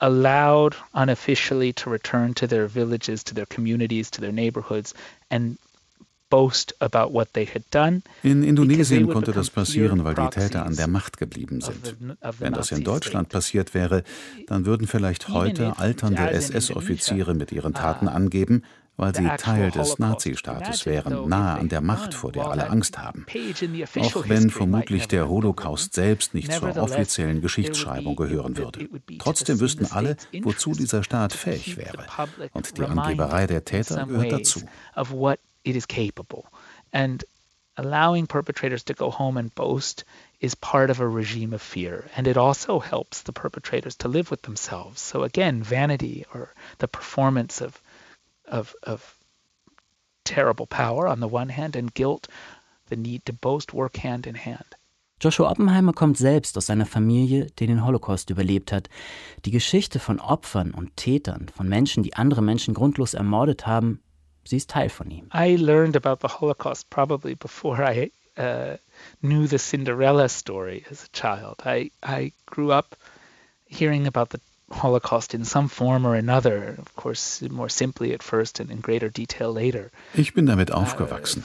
allowed 0.01 0.75
unofficially 0.93 1.73
to 1.73 1.89
return 1.89 2.33
to 2.33 2.47
their 2.47 2.67
villages, 2.67 3.23
to 3.23 3.33
their 3.33 3.45
communities, 3.45 4.09
to 4.11 4.21
their 4.21 4.31
neighborhoods, 4.31 4.93
and 5.29 5.57
In 8.23 8.43
Indonesien 8.43 9.07
konnte 9.07 9.31
das 9.31 9.49
passieren, 9.49 10.03
weil 10.03 10.15
die 10.15 10.29
Täter 10.29 10.65
an 10.65 10.75
der 10.75 10.87
Macht 10.87 11.17
geblieben 11.17 11.61
sind. 11.61 11.95
Wenn 12.39 12.53
das 12.53 12.71
in 12.71 12.83
Deutschland 12.83 13.29
passiert 13.29 13.73
wäre, 13.73 14.03
dann 14.47 14.65
würden 14.65 14.87
vielleicht 14.87 15.29
heute 15.29 15.77
alternde 15.77 16.31
SS-Offiziere 16.31 17.33
mit 17.33 17.51
ihren 17.51 17.73
Taten 17.73 18.07
uh, 18.07 18.11
angeben, 18.11 18.63
weil 18.99 19.15
sie 19.15 19.29
Teil 19.37 19.71
des 19.71 19.97
Nazi-Staates 19.97 20.85
wären, 20.85 21.29
nahe 21.29 21.57
an 21.57 21.69
der 21.69 21.79
Macht, 21.79 22.13
vor 22.13 22.33
der 22.33 22.47
alle 22.47 22.69
Angst 22.69 22.97
haben. 22.97 23.25
Auch 23.97 24.27
wenn 24.27 24.49
vermutlich 24.49 25.07
der 25.07 25.29
Holocaust 25.29 25.93
selbst 25.93 26.33
nicht 26.33 26.51
zur 26.51 26.75
offiziellen 26.77 27.41
Geschichtsschreibung 27.41 28.17
gehören 28.17 28.57
würde. 28.57 28.89
Trotzdem 29.17 29.59
wüssten 29.61 29.85
alle, 29.85 30.17
wozu 30.41 30.73
dieser 30.73 31.03
Staat 31.03 31.33
fähig 31.33 31.77
wäre. 31.77 32.05
Und 32.51 32.77
die 32.77 32.83
Angeberei 32.83 33.47
der 33.47 33.63
Täter 33.63 34.05
gehört 34.05 34.31
dazu. 34.33 34.61
It 35.63 35.75
is 35.75 35.85
capable. 35.85 36.47
And 36.91 37.23
allowing 37.77 38.27
perpetrators 38.27 38.83
to 38.83 38.93
go 38.93 39.09
home 39.09 39.37
and 39.37 39.53
boast 39.55 40.03
is 40.39 40.55
part 40.55 40.89
of 40.89 40.99
a 40.99 41.07
regime 41.07 41.53
of 41.53 41.61
fear. 41.61 42.09
And 42.15 42.27
it 42.27 42.37
also 42.37 42.79
helps 42.79 43.21
the 43.21 43.33
perpetrators 43.33 43.95
to 43.97 44.07
live 44.07 44.31
with 44.31 44.41
themselves. 44.41 45.01
So 45.01 45.23
again, 45.23 45.63
vanity 45.63 46.25
or 46.33 46.53
the 46.79 46.87
performance 46.87 47.61
of, 47.61 47.81
of, 48.45 48.75
of 48.83 49.15
terrible 50.25 50.67
power 50.67 51.07
on 51.07 51.19
the 51.19 51.27
one 51.27 51.49
hand 51.49 51.75
and 51.75 51.93
guilt, 51.93 52.27
the 52.89 52.95
need 52.95 53.25
to 53.25 53.33
boast 53.33 53.73
work 53.73 53.97
hand 53.97 54.27
in 54.27 54.35
hand. 54.35 54.75
Joshua 55.21 55.51
Oppenheimer 55.51 55.91
kommt 55.91 56.17
selbst 56.17 56.57
aus 56.57 56.69
einer 56.69 56.85
Familie, 56.85 57.47
die 57.59 57.67
den 57.67 57.85
Holocaust 57.85 58.29
überlebt 58.29 58.71
hat. 58.71 58.89
Die 59.43 59.51
Geschichte 59.51 59.99
von 59.99 60.21
Opfern 60.21 60.71
und 60.71 60.95
Tätern, 60.95 61.49
von 61.53 61.67
Menschen, 61.67 62.03
die 62.03 62.13
andere 62.13 62.41
Menschen 62.41 62.73
grundlos 62.73 63.13
ermordet 63.13 63.67
haben, 63.67 64.01
Sie 64.45 64.57
ist 64.57 64.69
Teil 64.69 64.89
von 64.89 65.11
ihm. 65.11 65.29
I 65.33 65.55
learned 65.55 65.95
about 65.95 66.21
the 66.21 66.39
Holocaust 66.39 66.89
probably 66.89 67.35
before 67.35 67.83
I 67.83 68.11
uh, 68.37 68.77
knew 69.21 69.47
the 69.47 69.59
Cinderella 69.59 70.29
story 70.29 70.85
as 70.89 71.03
a 71.03 71.09
child. 71.09 71.61
I, 71.65 71.91
I 72.01 72.33
grew 72.45 72.71
up 72.71 72.95
hearing 73.65 74.07
about 74.07 74.29
the 74.29 74.39
Holocaust 74.71 75.33
in 75.33 75.43
some 75.43 75.67
form 75.67 76.05
or 76.05 76.15
another, 76.15 76.75
of 76.77 76.95
course 76.95 77.41
more 77.49 77.69
simply 77.69 78.13
at 78.13 78.23
first 78.23 78.59
and 78.59 78.69
in 78.69 78.81
greater 78.81 79.09
detail 79.09 79.51
later. 79.53 79.89
Ich 80.13 80.33
bin 80.33 80.45
damit 80.45 80.71
uh, 80.71 80.75
aufgewachsen. 80.75 81.43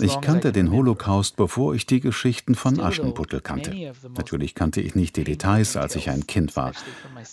Ich 0.00 0.20
kannte 0.20 0.52
den 0.52 0.70
Holocaust, 0.70 1.36
bevor 1.36 1.74
ich 1.74 1.86
die 1.86 2.00
Geschichten 2.00 2.54
von 2.54 2.80
Aschenputtel 2.80 3.40
kannte. 3.40 3.92
Natürlich 4.16 4.54
kannte 4.54 4.80
ich 4.80 4.94
nicht 4.94 5.16
die 5.16 5.24
Details, 5.24 5.76
als 5.76 5.96
ich 5.96 6.10
ein 6.10 6.26
Kind 6.26 6.56
war. 6.56 6.72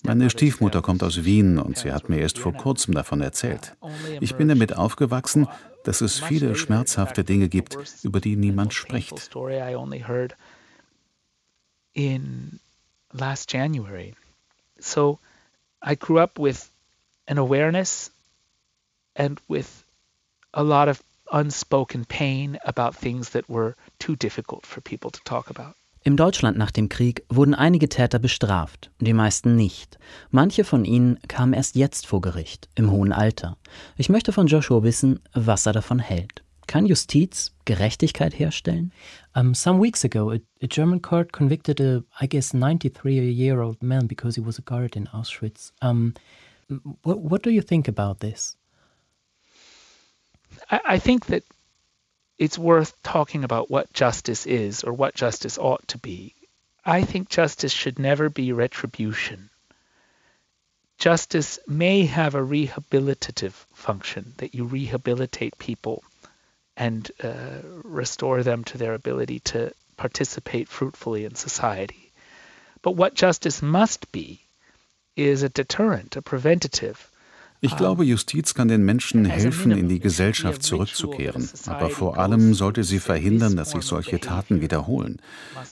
Meine 0.04 0.30
Stiefmutter 0.30 0.82
kommt 0.82 1.04
aus 1.04 1.24
Wien 1.24 1.58
und 1.58 1.78
sie 1.78 1.92
hat 1.92 2.10
mir 2.10 2.18
erst 2.18 2.38
vor 2.38 2.54
kurzem 2.54 2.94
davon 2.94 3.22
erzählt. 3.22 3.76
Ich 4.20 4.36
bin 4.36 4.48
damit 4.48 4.76
aufgewachsen, 4.76 5.48
dass 5.84 6.02
es 6.02 6.20
viele 6.20 6.56
schmerzhafte 6.56 7.24
Dinge 7.24 7.50
gibt, 7.50 7.78
über 8.04 8.20
die 8.20 8.36
niemand 8.36 8.74
spricht. 8.74 9.30
In 11.94 12.60
last 13.12 13.52
January. 13.52 14.14
So 14.78 15.20
I 15.82 15.96
grew 15.96 16.20
up 16.20 16.40
with 16.40 16.70
an 17.28 17.38
awareness 17.38 18.12
and 19.16 19.40
with 19.48 19.84
a 20.54 20.64
lot 20.64 20.90
of 20.90 21.02
unspoken 21.32 22.06
pain 22.06 22.58
about 22.66 22.96
things 22.96 23.30
that 23.30 23.50
were 23.50 23.76
too 24.00 24.16
difficult 24.16 24.66
for 24.66 24.82
people 24.82 25.12
to 25.12 25.20
talk 25.24 25.50
about. 25.50 25.76
Im 26.04 26.16
Deutschland 26.16 26.58
nach 26.58 26.72
dem 26.72 26.88
Krieg 26.88 27.24
wurden 27.30 27.54
einige 27.54 27.90
Täter 27.90 28.20
bestraft, 28.20 28.90
die 29.00 29.14
meisten 29.14 29.56
nicht. 29.56 30.00
Manche 30.32 30.64
von 30.64 30.86
ihnen 30.86 31.20
kamen 31.28 31.54
erst 31.54 31.76
jetzt 31.76 32.08
vor 32.08 32.22
Gericht, 32.22 32.70
im 32.76 32.90
hohen 32.90 33.12
Alter. 33.12 33.58
Ich 33.98 34.08
möchte 34.08 34.32
von 34.32 34.48
Joshua 34.48 34.82
wissen, 34.82 35.20
was 35.34 35.66
er 35.66 35.74
davon 35.74 36.00
hält. 36.00 36.44
Kann 36.70 36.86
Justiz 36.86 37.50
Gerechtigkeit 37.66 38.36
herstellen? 38.38 38.92
Um, 39.34 39.56
some 39.56 39.80
weeks 39.80 40.04
ago, 40.04 40.30
a, 40.30 40.40
a, 40.62 40.68
German 40.68 41.00
court 41.00 41.32
convicted 41.32 41.80
a, 41.80 42.04
I 42.22 42.28
guess, 42.28 42.52
93-year-old 42.52 43.82
man 43.82 44.06
because 44.06 44.36
he 44.36 44.42
was 44.42 44.60
a 44.60 44.62
guard 44.62 44.96
in 44.96 45.08
Auschwitz. 45.08 45.72
Um, 45.82 46.14
what, 47.02 47.18
what 47.22 47.42
do 47.42 47.50
you 47.50 47.64
think 47.64 47.88
about 47.88 48.20
this? 48.20 48.56
I, 50.70 50.80
I 50.86 51.00
think 51.00 51.26
that 51.26 51.44
it's 52.38 52.60
worth 52.60 52.94
talking 53.02 53.44
about 53.44 53.72
what 53.72 53.92
justice 53.92 54.46
is 54.46 54.84
or 54.84 54.94
what 54.94 55.16
justice 55.16 55.58
ought 55.58 55.88
to 55.88 55.98
be. 55.98 56.36
I 56.86 57.02
think 57.02 57.30
justice 57.30 57.72
should 57.74 57.98
never 57.98 58.30
be 58.30 58.52
retribution. 58.52 59.50
Justice 61.00 61.58
may 61.68 62.06
have 62.06 62.36
a 62.36 62.46
rehabilitative 62.46 63.54
function, 63.74 64.34
that 64.38 64.54
you 64.54 64.66
rehabilitate 64.66 65.58
people 65.58 66.04
and 66.80 67.12
uh, 67.24 67.62
restore 67.84 68.42
them 68.42 68.64
to 68.64 68.78
their 68.78 68.94
ability 68.94 69.40
to 69.42 69.72
participate 69.98 70.70
fruitfully 70.70 71.26
in 71.26 71.36
society. 71.36 72.12
But 72.82 72.96
what 72.96 73.14
justice 73.16 73.62
must 73.62 74.12
be 74.12 74.40
is 75.16 75.44
a 75.44 75.50
deterrent, 75.50 76.16
a 76.16 76.22
preventative. 76.22 77.10
Ich 77.62 77.76
glaube, 77.76 78.06
Justiz 78.06 78.54
kann 78.54 78.70
den 78.70 78.86
Menschen 78.86 79.26
helfen, 79.26 79.72
in 79.72 79.90
die 79.90 80.00
Gesellschaft 80.00 80.64
zurückzukehren. 80.64 81.50
Aber 81.66 81.90
vor 81.90 82.18
allem 82.18 82.54
sollte 82.54 82.86
sie 82.86 83.00
verhindern, 83.00 83.58
dass 83.58 83.72
sich 83.72 83.84
solche 83.84 84.22
Taten 84.22 84.62
wiederholen. 84.62 85.22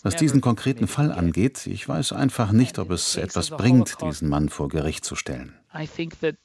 Was 0.03 0.18
diesen 0.18 0.41
konkreten 0.41 0.88
Fall 0.88 1.14
angeht, 1.14 1.66
ich 1.66 1.88
weiß 1.88 2.12
einfach 2.12 2.51
nicht, 2.51 2.78
ob 2.78 2.91
es 2.91 3.16
etwas 3.16 3.51
bringt, 3.51 4.01
diesen 4.01 4.28
Mann 4.28 4.49
vor 4.49 4.68
Gericht 4.68 5.05
zu 5.05 5.16
stellen. 5.16 5.53
I 5.74 5.88
think 5.88 6.20
that 6.20 6.36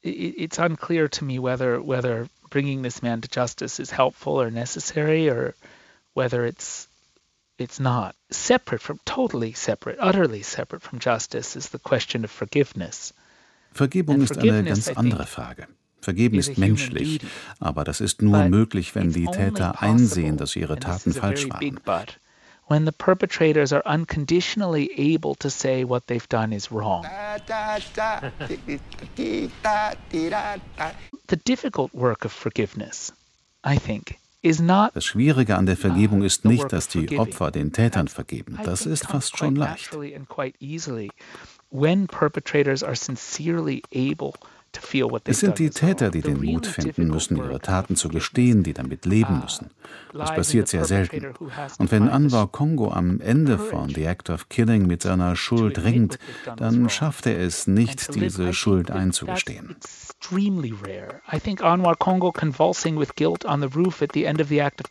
it's 0.00 0.58
unclear 0.58 1.10
to 1.10 1.26
me 1.26 1.38
whether 1.38 1.86
whether 1.86 2.26
bringing 2.52 2.82
this 2.82 3.02
man 3.02 3.20
to 3.20 3.28
justice 3.28 3.80
is 3.80 3.90
helpful 3.90 4.40
or 4.40 4.50
necessary 4.50 5.28
or 5.28 5.54
whether 6.14 6.44
it's 6.46 6.86
it's 7.58 7.80
not. 7.80 8.14
Separate 8.30 8.82
from 8.82 8.98
totally 9.04 9.52
separate, 9.52 9.98
utterly 10.00 10.42
separate 10.42 10.82
from 10.82 10.98
justice 10.98 11.56
is 11.56 11.70
the 11.70 11.78
question 11.78 12.24
of 12.24 12.30
forgiveness. 12.30 13.12
Vergebung 13.74 14.22
ist 14.22 14.38
eine 14.38 14.64
ganz 14.64 14.88
andere 14.88 15.26
Frage. 15.26 15.66
Vergeben 16.00 16.38
ist 16.38 16.58
menschlich, 16.58 17.20
aber 17.60 17.84
das 17.84 18.00
ist 18.00 18.22
nur 18.22 18.44
möglich, 18.48 18.94
wenn 18.94 19.12
die 19.12 19.26
Täter 19.26 19.80
einsehen, 19.80 20.36
dass 20.36 20.56
ihre 20.56 20.78
Taten 20.78 21.12
falsch 21.12 21.48
waren. 21.48 21.78
When 22.66 22.84
the 22.84 22.92
perpetrators 22.92 23.72
are 23.72 23.82
unconditionally 23.84 24.90
able 24.96 25.34
to 25.36 25.50
say 25.50 25.84
what 25.84 26.06
they've 26.06 26.28
done 26.28 26.52
is 26.52 26.70
wrong. 26.70 27.04
the 31.26 31.36
difficult 31.44 31.94
work 31.94 32.24
of 32.24 32.32
forgiveness, 32.32 33.12
I 33.64 33.76
think, 33.76 34.18
is 34.42 34.60
not 34.60 34.94
das 34.94 35.04
Schwierige 35.04 35.56
an 35.56 35.66
der 35.66 35.76
Vergebung 35.76 36.22
ah, 36.22 36.26
ist 36.26 36.44
nicht, 36.44 36.72
dass 36.72 36.88
die 36.88 37.18
Opfer 37.18 37.50
den 37.50 37.72
Tätern 37.72 38.08
vergeben. 38.08 38.58
Das 38.64 38.86
ist 38.86 39.06
fast 39.06 39.36
schon 39.38 39.56
leicht. 39.56 39.90
Es 45.24 45.40
sind 45.40 45.58
die 45.58 45.70
Täter, 45.70 46.10
die 46.10 46.22
den 46.22 46.42
Mut 46.42 46.66
finden 46.66 47.08
müssen, 47.08 47.36
ihre 47.36 47.60
Taten 47.60 47.96
zu 47.96 48.08
gestehen, 48.08 48.62
die 48.62 48.72
damit 48.72 49.04
leben 49.04 49.38
uh, 49.38 49.42
müssen. 49.42 49.70
Das 50.12 50.34
passiert 50.34 50.68
sehr 50.68 50.84
selten. 50.84 51.34
Und 51.78 51.90
wenn 51.90 52.08
Anwar 52.08 52.48
Kongo 52.48 52.90
am 52.90 53.20
Ende 53.20 53.58
von 53.58 53.90
The 53.90 54.04
Act 54.04 54.30
of 54.30 54.48
Killing 54.48 54.86
mit 54.86 55.02
seiner 55.02 55.36
Schuld 55.36 55.84
ringt, 55.84 56.18
dann 56.56 56.88
schafft 56.88 57.26
er 57.26 57.38
es 57.38 57.66
nicht, 57.66 58.14
diese 58.14 58.52
Schuld 58.52 58.90
einzugestehen. 58.90 59.76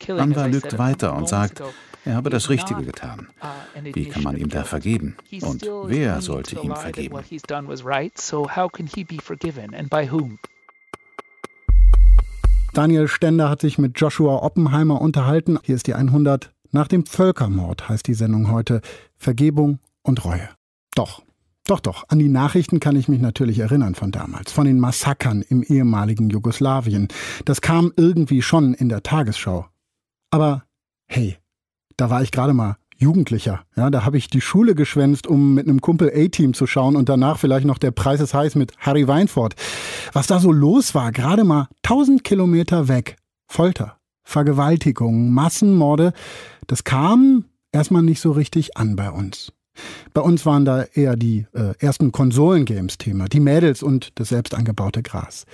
Anwar 0.09 0.47
lügt 0.47 0.77
weiter 0.77 1.15
und 1.15 1.29
sagt, 1.29 1.63
er 2.05 2.15
habe 2.15 2.29
das 2.29 2.49
Richtige 2.49 2.83
getan. 2.83 3.27
Wie 3.83 4.05
kann 4.05 4.23
man 4.23 4.37
ihm 4.37 4.49
da 4.49 4.63
vergeben? 4.63 5.15
Und 5.41 5.63
wer 5.85 6.21
sollte 6.21 6.59
ihm 6.59 6.75
vergeben? 6.75 7.19
Daniel 12.73 13.07
Stender 13.07 13.49
hat 13.49 13.61
sich 13.61 13.77
mit 13.77 13.99
Joshua 13.99 14.43
Oppenheimer 14.43 15.01
unterhalten. 15.01 15.59
Hier 15.63 15.75
ist 15.75 15.87
die 15.87 15.93
100. 15.93 16.53
Nach 16.71 16.87
dem 16.87 17.05
Völkermord 17.05 17.89
heißt 17.89 18.07
die 18.07 18.13
Sendung 18.13 18.49
heute 18.49 18.81
Vergebung 19.17 19.79
und 20.03 20.23
Reue. 20.23 20.47
Doch, 20.95 21.21
doch, 21.67 21.81
doch, 21.81 22.05
an 22.07 22.19
die 22.19 22.29
Nachrichten 22.29 22.79
kann 22.79 22.95
ich 22.95 23.07
mich 23.07 23.21
natürlich 23.21 23.59
erinnern 23.59 23.93
von 23.93 24.11
damals, 24.11 24.51
von 24.51 24.65
den 24.65 24.79
Massakern 24.79 25.41
im 25.41 25.63
ehemaligen 25.63 26.29
Jugoslawien. 26.29 27.09
Das 27.45 27.61
kam 27.61 27.91
irgendwie 27.97 28.41
schon 28.41 28.73
in 28.73 28.89
der 28.89 29.03
Tagesschau. 29.03 29.67
Aber 30.31 30.63
hey, 31.07 31.37
da 31.97 32.09
war 32.09 32.21
ich 32.21 32.31
gerade 32.31 32.53
mal 32.53 32.77
Jugendlicher. 33.01 33.63
Ja, 33.75 33.89
da 33.89 34.05
habe 34.05 34.17
ich 34.17 34.27
die 34.27 34.41
Schule 34.41 34.75
geschwänzt, 34.75 35.25
um 35.25 35.55
mit 35.55 35.67
einem 35.67 35.81
Kumpel 35.81 36.11
A-Team 36.15 36.53
zu 36.53 36.67
schauen 36.67 36.95
und 36.95 37.09
danach 37.09 37.39
vielleicht 37.39 37.65
noch 37.65 37.79
der 37.79 37.91
Preis 37.91 38.21
ist 38.21 38.35
heiß 38.35 38.55
mit 38.55 38.73
Harry 38.77 39.07
Weinfurt. 39.07 39.55
Was 40.13 40.27
da 40.27 40.39
so 40.39 40.51
los 40.51 40.93
war, 40.93 41.11
gerade 41.11 41.43
mal 41.43 41.67
1000 41.83 42.23
Kilometer 42.23 42.87
weg. 42.87 43.15
Folter, 43.47 43.97
Vergewaltigung, 44.23 45.31
Massenmorde, 45.31 46.13
das 46.67 46.83
kam 46.83 47.45
erstmal 47.71 48.03
nicht 48.03 48.21
so 48.21 48.31
richtig 48.31 48.77
an 48.77 48.95
bei 48.95 49.09
uns. 49.09 49.51
Bei 50.13 50.21
uns 50.21 50.45
waren 50.45 50.65
da 50.65 50.83
eher 50.83 51.15
die 51.15 51.47
äh, 51.53 51.73
ersten 51.79 52.11
Konsolengames 52.11 52.97
Thema, 52.97 53.27
die 53.27 53.39
Mädels 53.39 53.81
und 53.81 54.11
das 54.19 54.29
selbst 54.29 54.53
angebaute 54.53 55.01
Gras. 55.01 55.45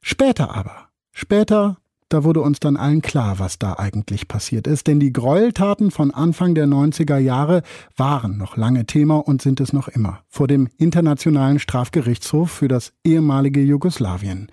Später 0.00 0.54
aber, 0.56 0.88
später 1.12 1.76
da 2.08 2.24
wurde 2.24 2.40
uns 2.40 2.60
dann 2.60 2.76
allen 2.76 3.02
klar, 3.02 3.38
was 3.38 3.58
da 3.58 3.74
eigentlich 3.74 4.28
passiert 4.28 4.66
ist, 4.66 4.86
denn 4.86 4.98
die 4.98 5.12
Gräueltaten 5.12 5.90
von 5.90 6.10
Anfang 6.10 6.54
der 6.54 6.66
90er 6.66 7.18
Jahre 7.18 7.62
waren 7.96 8.38
noch 8.38 8.56
lange 8.56 8.86
Thema 8.86 9.16
und 9.16 9.42
sind 9.42 9.60
es 9.60 9.72
noch 9.72 9.88
immer 9.88 10.20
vor 10.28 10.48
dem 10.48 10.68
Internationalen 10.78 11.58
Strafgerichtshof 11.58 12.50
für 12.50 12.68
das 12.68 12.92
ehemalige 13.04 13.60
Jugoslawien. 13.60 14.50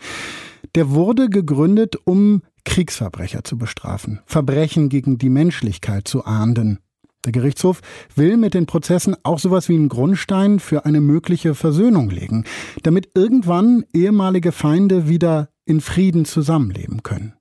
Der 0.76 0.92
wurde 0.92 1.30
gegründet, 1.30 1.96
um 2.04 2.42
Kriegsverbrecher 2.66 3.44
zu 3.44 3.58
bestrafen, 3.58 4.20
Verbrechen 4.26 4.90
gegen 4.90 5.18
die 5.18 5.30
Menschlichkeit 5.30 6.08
zu 6.08 6.26
ahnden. 6.26 6.80
Der 7.24 7.32
Gerichtshof 7.32 7.82
will 8.16 8.38
mit 8.38 8.54
den 8.54 8.66
Prozessen 8.66 9.16
auch 9.24 9.40
sowas 9.40 9.70
wie 9.70 9.76
einen 9.76 9.90
Grundstein 9.90 10.60
für 10.60 10.86
eine 10.86 11.02
mögliche 11.02 11.56
Versöhnung 11.56 12.10
legen, 12.10 12.44
damit 12.84 13.10
irgendwann 13.16 13.86
ehemalige 13.94 14.52
Feinde 14.52 15.08
wieder 15.08 15.50
in 15.66 15.82
Frieden 15.82 16.26
zusammenleben 16.26 17.02
können. 17.02 17.34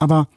Aber 0.00 0.28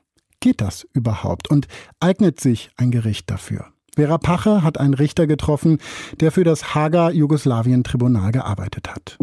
geht 0.41 0.61
das 0.61 0.85
überhaupt 0.93 1.49
und 1.49 1.67
eignet 1.99 2.39
sich 2.39 2.69
ein 2.77 2.91
Gericht 2.91 3.31
dafür? 3.31 3.65
Vera 3.95 4.17
Pache 4.17 4.61
hat 4.61 4.79
einen 4.79 4.93
Richter 4.93 5.25
getroffen, 5.25 5.77
der 6.19 6.31
für 6.31 6.43
das 6.43 6.75
Hager 6.75 7.11
Jugoslawien-Tribunal 7.11 8.31
gearbeitet 8.31 8.89
hat. 8.89 9.17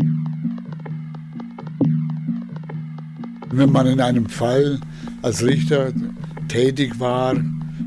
Wenn 3.52 3.72
man 3.72 3.86
in 3.86 4.00
einem 4.00 4.28
Fall 4.28 4.80
als 5.22 5.44
Richter 5.44 5.92
tätig 6.48 6.98
war, 7.00 7.34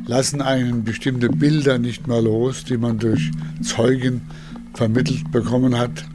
lassen 0.06 0.42
einen 0.42 0.84
bestimmte 0.84 1.30
Bilder 1.30 1.80
nicht 1.80 2.08
mehr 2.08 2.22
los, 2.22 2.66
die 2.66 2.78
man 2.78 3.00
durch 3.00 3.32
Zeugen 3.62 4.22
vermittelt 4.74 5.32
bekommen 5.32 5.78
hat. 5.78 6.06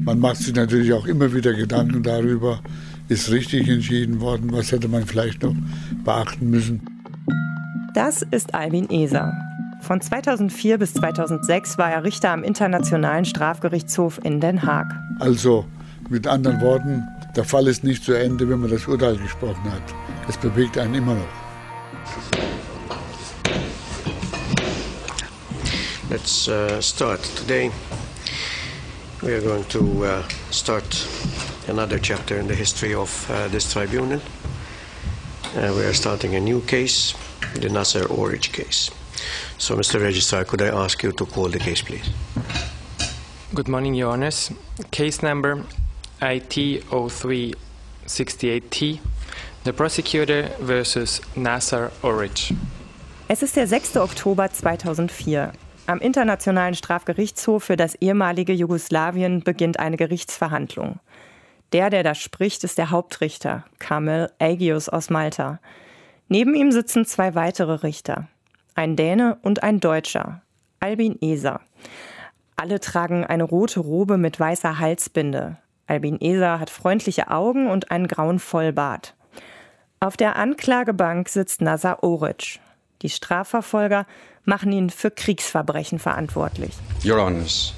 Man 0.00 0.18
macht 0.18 0.38
sich 0.38 0.54
natürlich 0.54 0.92
auch 0.92 1.06
immer 1.06 1.32
wieder 1.32 1.54
Gedanken 1.54 2.02
darüber, 2.02 2.60
ist 3.08 3.30
richtig 3.30 3.68
entschieden 3.68 4.20
worden, 4.20 4.52
was 4.52 4.72
hätte 4.72 4.88
man 4.88 5.06
vielleicht 5.06 5.42
noch 5.42 5.54
beachten 6.04 6.50
müssen. 6.50 6.82
Das 7.94 8.22
ist 8.22 8.54
Albin 8.54 8.90
Eser. 8.90 9.32
Von 9.80 10.00
2004 10.00 10.78
bis 10.78 10.94
2006 10.94 11.76
war 11.76 11.90
er 11.90 12.04
Richter 12.04 12.30
am 12.30 12.42
Internationalen 12.42 13.24
Strafgerichtshof 13.24 14.18
in 14.24 14.40
Den 14.40 14.62
Haag. 14.62 14.86
Also 15.20 15.66
mit 16.08 16.26
anderen 16.26 16.60
Worten, 16.60 17.02
der 17.36 17.44
Fall 17.44 17.68
ist 17.68 17.84
nicht 17.84 18.02
zu 18.02 18.14
Ende, 18.14 18.48
wenn 18.48 18.60
man 18.60 18.70
das 18.70 18.86
Urteil 18.86 19.16
gesprochen 19.16 19.64
hat. 19.70 19.82
Es 20.28 20.36
bewegt 20.38 20.78
einen 20.78 20.94
immer 20.94 21.14
noch. 21.14 21.44
Let's 26.10 26.48
uh, 26.48 26.80
start. 26.80 27.20
Today 27.36 27.70
we 29.20 29.34
are 29.34 29.42
going 29.42 29.66
to 29.68 30.04
uh, 30.04 30.22
start 30.50 31.06
another 31.68 31.98
chapter 31.98 32.38
in 32.38 32.46
the 32.46 32.54
history 32.54 32.94
of 32.94 33.30
uh, 33.30 33.48
this 33.48 33.72
tribunal. 33.72 34.20
Uh, 35.56 35.72
we 35.76 35.84
are 35.84 35.94
starting 35.94 36.34
a 36.34 36.40
new 36.40 36.60
case, 36.62 37.14
the 37.54 37.68
Nasser 37.68 38.04
Orich 38.04 38.52
case. 38.52 38.90
So, 39.58 39.76
Mr. 39.76 40.00
Registrar, 40.00 40.44
could 40.44 40.62
I 40.62 40.68
ask 40.68 41.02
you 41.02 41.12
to 41.12 41.26
call 41.26 41.48
the 41.48 41.58
case, 41.58 41.82
please? 41.82 42.08
Good 43.54 43.68
morning, 43.68 43.94
Your 43.94 44.12
Honors. 44.12 44.50
Case 44.90 45.22
number 45.22 45.64
IT0368T, 46.20 49.00
the 49.64 49.72
prosecutor 49.72 50.50
versus 50.60 51.20
Nasser 51.36 51.92
Orich. 52.02 52.54
Es 53.28 53.42
ist 53.42 53.56
der 53.56 53.66
6. 53.66 53.96
Oktober 53.96 54.50
2004. 54.50 55.52
Am 55.86 56.00
Internationalen 56.00 56.74
Strafgerichtshof 56.74 57.64
für 57.64 57.76
das 57.76 57.94
ehemalige 57.96 58.52
Jugoslawien 58.52 59.42
beginnt 59.42 59.78
eine 59.78 59.96
Gerichtsverhandlung. 59.96 60.98
Der, 61.74 61.90
der 61.90 62.04
da 62.04 62.14
spricht, 62.14 62.62
ist 62.62 62.78
der 62.78 62.90
Hauptrichter, 62.92 63.64
Kamel 63.80 64.30
Agius 64.38 64.88
aus 64.88 65.10
Malta. 65.10 65.58
Neben 66.28 66.54
ihm 66.54 66.70
sitzen 66.70 67.04
zwei 67.04 67.34
weitere 67.34 67.82
Richter, 67.82 68.28
ein 68.76 68.94
Däne 68.94 69.38
und 69.42 69.64
ein 69.64 69.80
Deutscher, 69.80 70.40
Albin 70.78 71.18
Eser. 71.20 71.60
Alle 72.54 72.78
tragen 72.78 73.24
eine 73.24 73.42
rote 73.42 73.80
Robe 73.80 74.18
mit 74.18 74.38
weißer 74.38 74.78
Halsbinde. 74.78 75.56
Albin 75.88 76.20
Eser 76.20 76.60
hat 76.60 76.70
freundliche 76.70 77.28
Augen 77.28 77.68
und 77.68 77.90
einen 77.90 78.06
grauen 78.06 78.38
Vollbart. 78.38 79.16
Auf 79.98 80.16
der 80.16 80.36
Anklagebank 80.36 81.28
sitzt 81.28 81.60
Nazar 81.60 82.04
Oric. 82.04 82.60
Die 83.02 83.10
Strafverfolger 83.10 84.06
machen 84.44 84.70
ihn 84.70 84.90
für 84.90 85.10
Kriegsverbrechen 85.10 85.98
verantwortlich. 85.98 86.74
Your 87.04 87.20
Honors, 87.20 87.74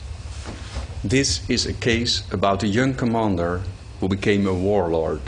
this 1.09 1.43
is 1.49 1.67
a 1.67 1.73
case 1.73 2.23
about 2.31 2.63
a 2.63 2.69
young 2.69 2.95
commander 2.95 3.63
who 4.01 4.09
became 4.09 4.47
a 4.47 4.55
warlord. 4.55 5.21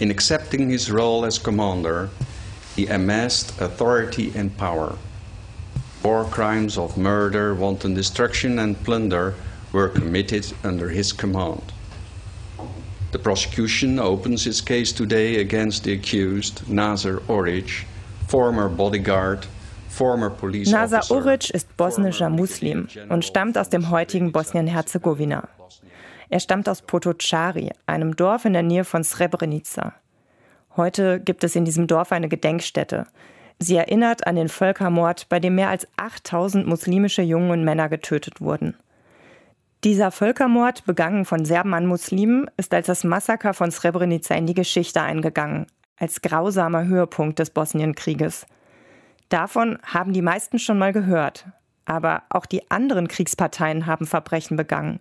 In 0.00 0.10
accepting 0.10 0.70
his 0.70 0.90
role 0.90 1.24
as 1.24 1.38
commander, 1.38 2.10
he 2.74 2.86
amassed 2.86 3.60
authority 3.60 4.32
and 4.34 4.56
power. 4.56 4.96
War 6.02 6.24
crimes 6.24 6.76
of 6.76 6.96
murder, 6.96 7.54
wanton 7.54 7.94
destruction, 7.94 8.58
and 8.58 8.82
plunder 8.82 9.34
were 9.72 9.88
committed 9.88 10.52
under 10.64 10.88
his 10.88 11.12
command. 11.12 11.62
The 13.12 13.18
prosecution 13.18 13.98
opens 13.98 14.46
its 14.46 14.60
case 14.60 14.90
today 14.90 15.36
against 15.36 15.84
the 15.84 15.92
accused, 15.92 16.68
Nazar 16.68 17.18
Oric, 17.28 17.84
former 18.26 18.68
bodyguard, 18.68 19.46
Nasa 19.92 21.02
Uric 21.10 21.50
ist 21.50 21.76
bosnischer 21.76 22.30
Muslim 22.30 22.88
und 23.10 23.24
stammt 23.24 23.58
aus 23.58 23.68
dem 23.68 23.90
heutigen 23.90 24.32
Bosnien-Herzegowina. 24.32 25.48
Er 26.32 26.40
stammt 26.40 26.66
aus 26.66 26.80
Potocari, 26.80 27.72
einem 27.84 28.16
Dorf 28.16 28.46
in 28.46 28.54
der 28.54 28.62
Nähe 28.62 28.84
von 28.84 29.04
Srebrenica. 29.04 29.92
Heute 30.78 31.20
gibt 31.20 31.44
es 31.44 31.54
in 31.56 31.66
diesem 31.66 31.86
Dorf 31.86 32.10
eine 32.10 32.30
Gedenkstätte. 32.30 33.06
Sie 33.58 33.76
erinnert 33.76 34.26
an 34.26 34.36
den 34.36 34.48
Völkermord, 34.48 35.28
bei 35.28 35.40
dem 35.40 35.56
mehr 35.56 35.68
als 35.68 35.86
8000 35.98 36.66
muslimische 36.66 37.20
Jungen 37.20 37.50
und 37.50 37.64
Männer 37.64 37.90
getötet 37.90 38.40
wurden. 38.40 38.74
Dieser 39.84 40.10
Völkermord, 40.10 40.86
begangen 40.86 41.26
von 41.26 41.44
Serben 41.44 41.74
an 41.74 41.84
Muslimen, 41.84 42.50
ist 42.56 42.72
als 42.72 42.86
das 42.86 43.04
Massaker 43.04 43.52
von 43.52 43.70
Srebrenica 43.70 44.34
in 44.34 44.46
die 44.46 44.54
Geschichte 44.54 45.02
eingegangen, 45.02 45.66
als 45.98 46.22
grausamer 46.22 46.86
Höhepunkt 46.86 47.40
des 47.40 47.50
Bosnienkrieges. 47.50 48.46
Davon 49.28 49.78
haben 49.84 50.14
die 50.14 50.22
meisten 50.22 50.58
schon 50.58 50.78
mal 50.78 50.94
gehört. 50.94 51.44
Aber 51.84 52.22
auch 52.30 52.46
die 52.46 52.70
anderen 52.70 53.08
Kriegsparteien 53.08 53.84
haben 53.84 54.06
Verbrechen 54.06 54.56
begangen 54.56 55.00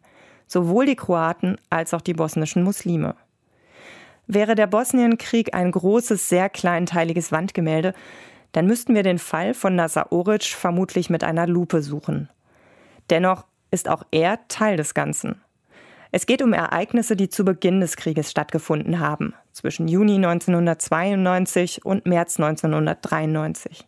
sowohl 0.52 0.86
die 0.86 0.96
Kroaten 0.96 1.58
als 1.70 1.94
auch 1.94 2.02
die 2.02 2.14
bosnischen 2.14 2.64
Muslime. 2.64 3.16
Wäre 4.28 4.56
der 4.56 4.68
Bosnienkrieg 4.68 5.54
ein 5.54 5.72
großes, 5.72 6.28
sehr 6.28 6.50
kleinteiliges 6.50 7.32
Wandgemälde, 7.32 7.94
dann 8.52 8.68
müssten 8.68 8.94
wir 8.94 9.04
den 9.04 9.20
Fall 9.20 9.54
von 9.54 9.76
Nasa 9.76 10.08
Oric 10.10 10.44
vermutlich 10.44 11.10
mit 11.10 11.24
einer 11.24 11.48
Lupe 11.48 11.82
suchen. 11.82 12.30
Dennoch 13.10 13.46
ist 13.72 13.88
auch 13.88 14.04
er 14.12 14.40
Teil 14.50 14.76
des 14.76 14.94
Ganzen. 14.94 15.42
Es 16.12 16.26
geht 16.26 16.42
um 16.42 16.52
Ereignisse, 16.52 17.16
die 17.16 17.30
zu 17.30 17.46
Beginn 17.46 17.80
des 17.80 17.96
Krieges 17.96 18.30
stattgefunden 18.30 19.00
haben, 19.00 19.34
zwischen 19.54 19.88
Juni 19.88 20.16
1992 20.16 21.86
und 21.86 22.06
März 22.06 22.38
1993. 22.38 23.86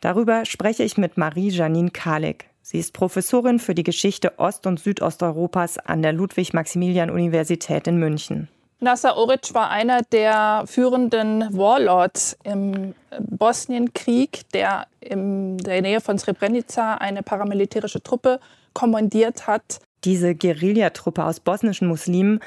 Darüber 0.00 0.46
spreche 0.46 0.82
ich 0.82 0.96
mit 0.96 1.18
Marie-Janine 1.18 1.90
Kalik. 1.90 2.49
Sie 2.70 2.78
ist 2.78 2.92
Professorin 2.92 3.58
für 3.58 3.74
die 3.74 3.82
Geschichte 3.82 4.38
Ost- 4.38 4.64
und 4.64 4.78
Südosteuropas 4.78 5.78
an 5.78 6.02
der 6.02 6.12
Ludwig-Maximilian-Universität 6.12 7.88
in 7.88 7.96
München. 7.96 8.48
Nasser 8.78 9.16
Oric 9.16 9.52
war 9.54 9.70
einer 9.70 10.02
der 10.12 10.62
führenden 10.66 11.48
Warlords 11.50 12.38
im 12.44 12.94
Bosnienkrieg, 13.18 14.48
der 14.54 14.86
in 15.00 15.58
der 15.58 15.82
Nähe 15.82 16.00
von 16.00 16.16
Srebrenica 16.16 16.94
eine 16.94 17.24
paramilitärische 17.24 18.04
Truppe 18.04 18.38
kommandiert 18.72 19.48
hat. 19.48 19.80
Diese 20.04 20.36
Guerillatruppe 20.36 21.24
aus 21.24 21.40
bosnischen 21.40 21.88
Muslimen 21.88 22.38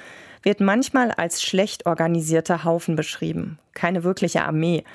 wird 0.42 0.62
manchmal 0.62 1.12
als 1.12 1.44
schlecht 1.44 1.86
organisierter 1.86 2.64
Haufen 2.64 2.96
beschrieben, 2.96 3.60
keine 3.74 4.06
wirkliche 4.06 4.46
Armee. 4.46 4.86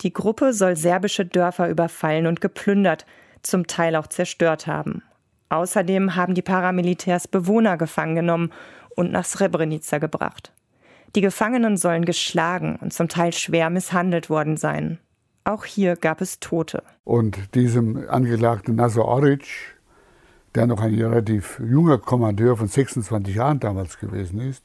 Die 0.00 0.12
Gruppe 0.12 0.52
soll 0.52 0.74
serbische 0.74 1.24
Dörfer 1.24 1.68
überfallen 1.68 2.26
und 2.26 2.40
geplündert, 2.40 3.06
zum 3.42 3.66
Teil 3.66 3.96
auch 3.96 4.06
zerstört 4.06 4.66
haben. 4.66 5.02
Außerdem 5.48 6.16
haben 6.16 6.34
die 6.34 6.42
Paramilitärs 6.42 7.28
Bewohner 7.28 7.76
gefangen 7.76 8.14
genommen 8.14 8.52
und 8.96 9.12
nach 9.12 9.24
Srebrenica 9.24 9.98
gebracht. 9.98 10.52
Die 11.14 11.20
Gefangenen 11.20 11.76
sollen 11.76 12.06
geschlagen 12.06 12.76
und 12.80 12.92
zum 12.92 13.08
Teil 13.08 13.32
schwer 13.34 13.68
misshandelt 13.68 14.30
worden 14.30 14.56
sein. 14.56 14.98
Auch 15.44 15.64
hier 15.64 15.96
gab 15.96 16.20
es 16.20 16.40
Tote. 16.40 16.82
Und 17.04 17.54
diesem 17.54 18.08
Angeklagten 18.08 18.76
Nasser 18.76 19.04
Oric, 19.04 19.44
der 20.54 20.66
noch 20.66 20.80
ein 20.80 20.94
relativ 20.94 21.60
junger 21.60 21.98
Kommandeur 21.98 22.56
von 22.56 22.68
26 22.68 23.34
Jahren 23.34 23.60
damals 23.60 23.98
gewesen 23.98 24.40
ist, 24.40 24.64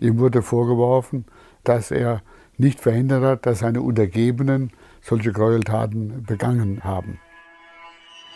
ihm 0.00 0.18
wurde 0.18 0.42
vorgeworfen, 0.42 1.26
dass 1.62 1.90
er 1.90 2.22
nicht 2.56 2.80
verhindert 2.80 3.22
hat, 3.22 3.46
dass 3.46 3.60
seine 3.60 3.82
Untergebenen 3.82 4.72
solche 5.00 5.32
Gräueltaten 5.32 6.24
begangen 6.24 6.82
haben. 6.82 7.18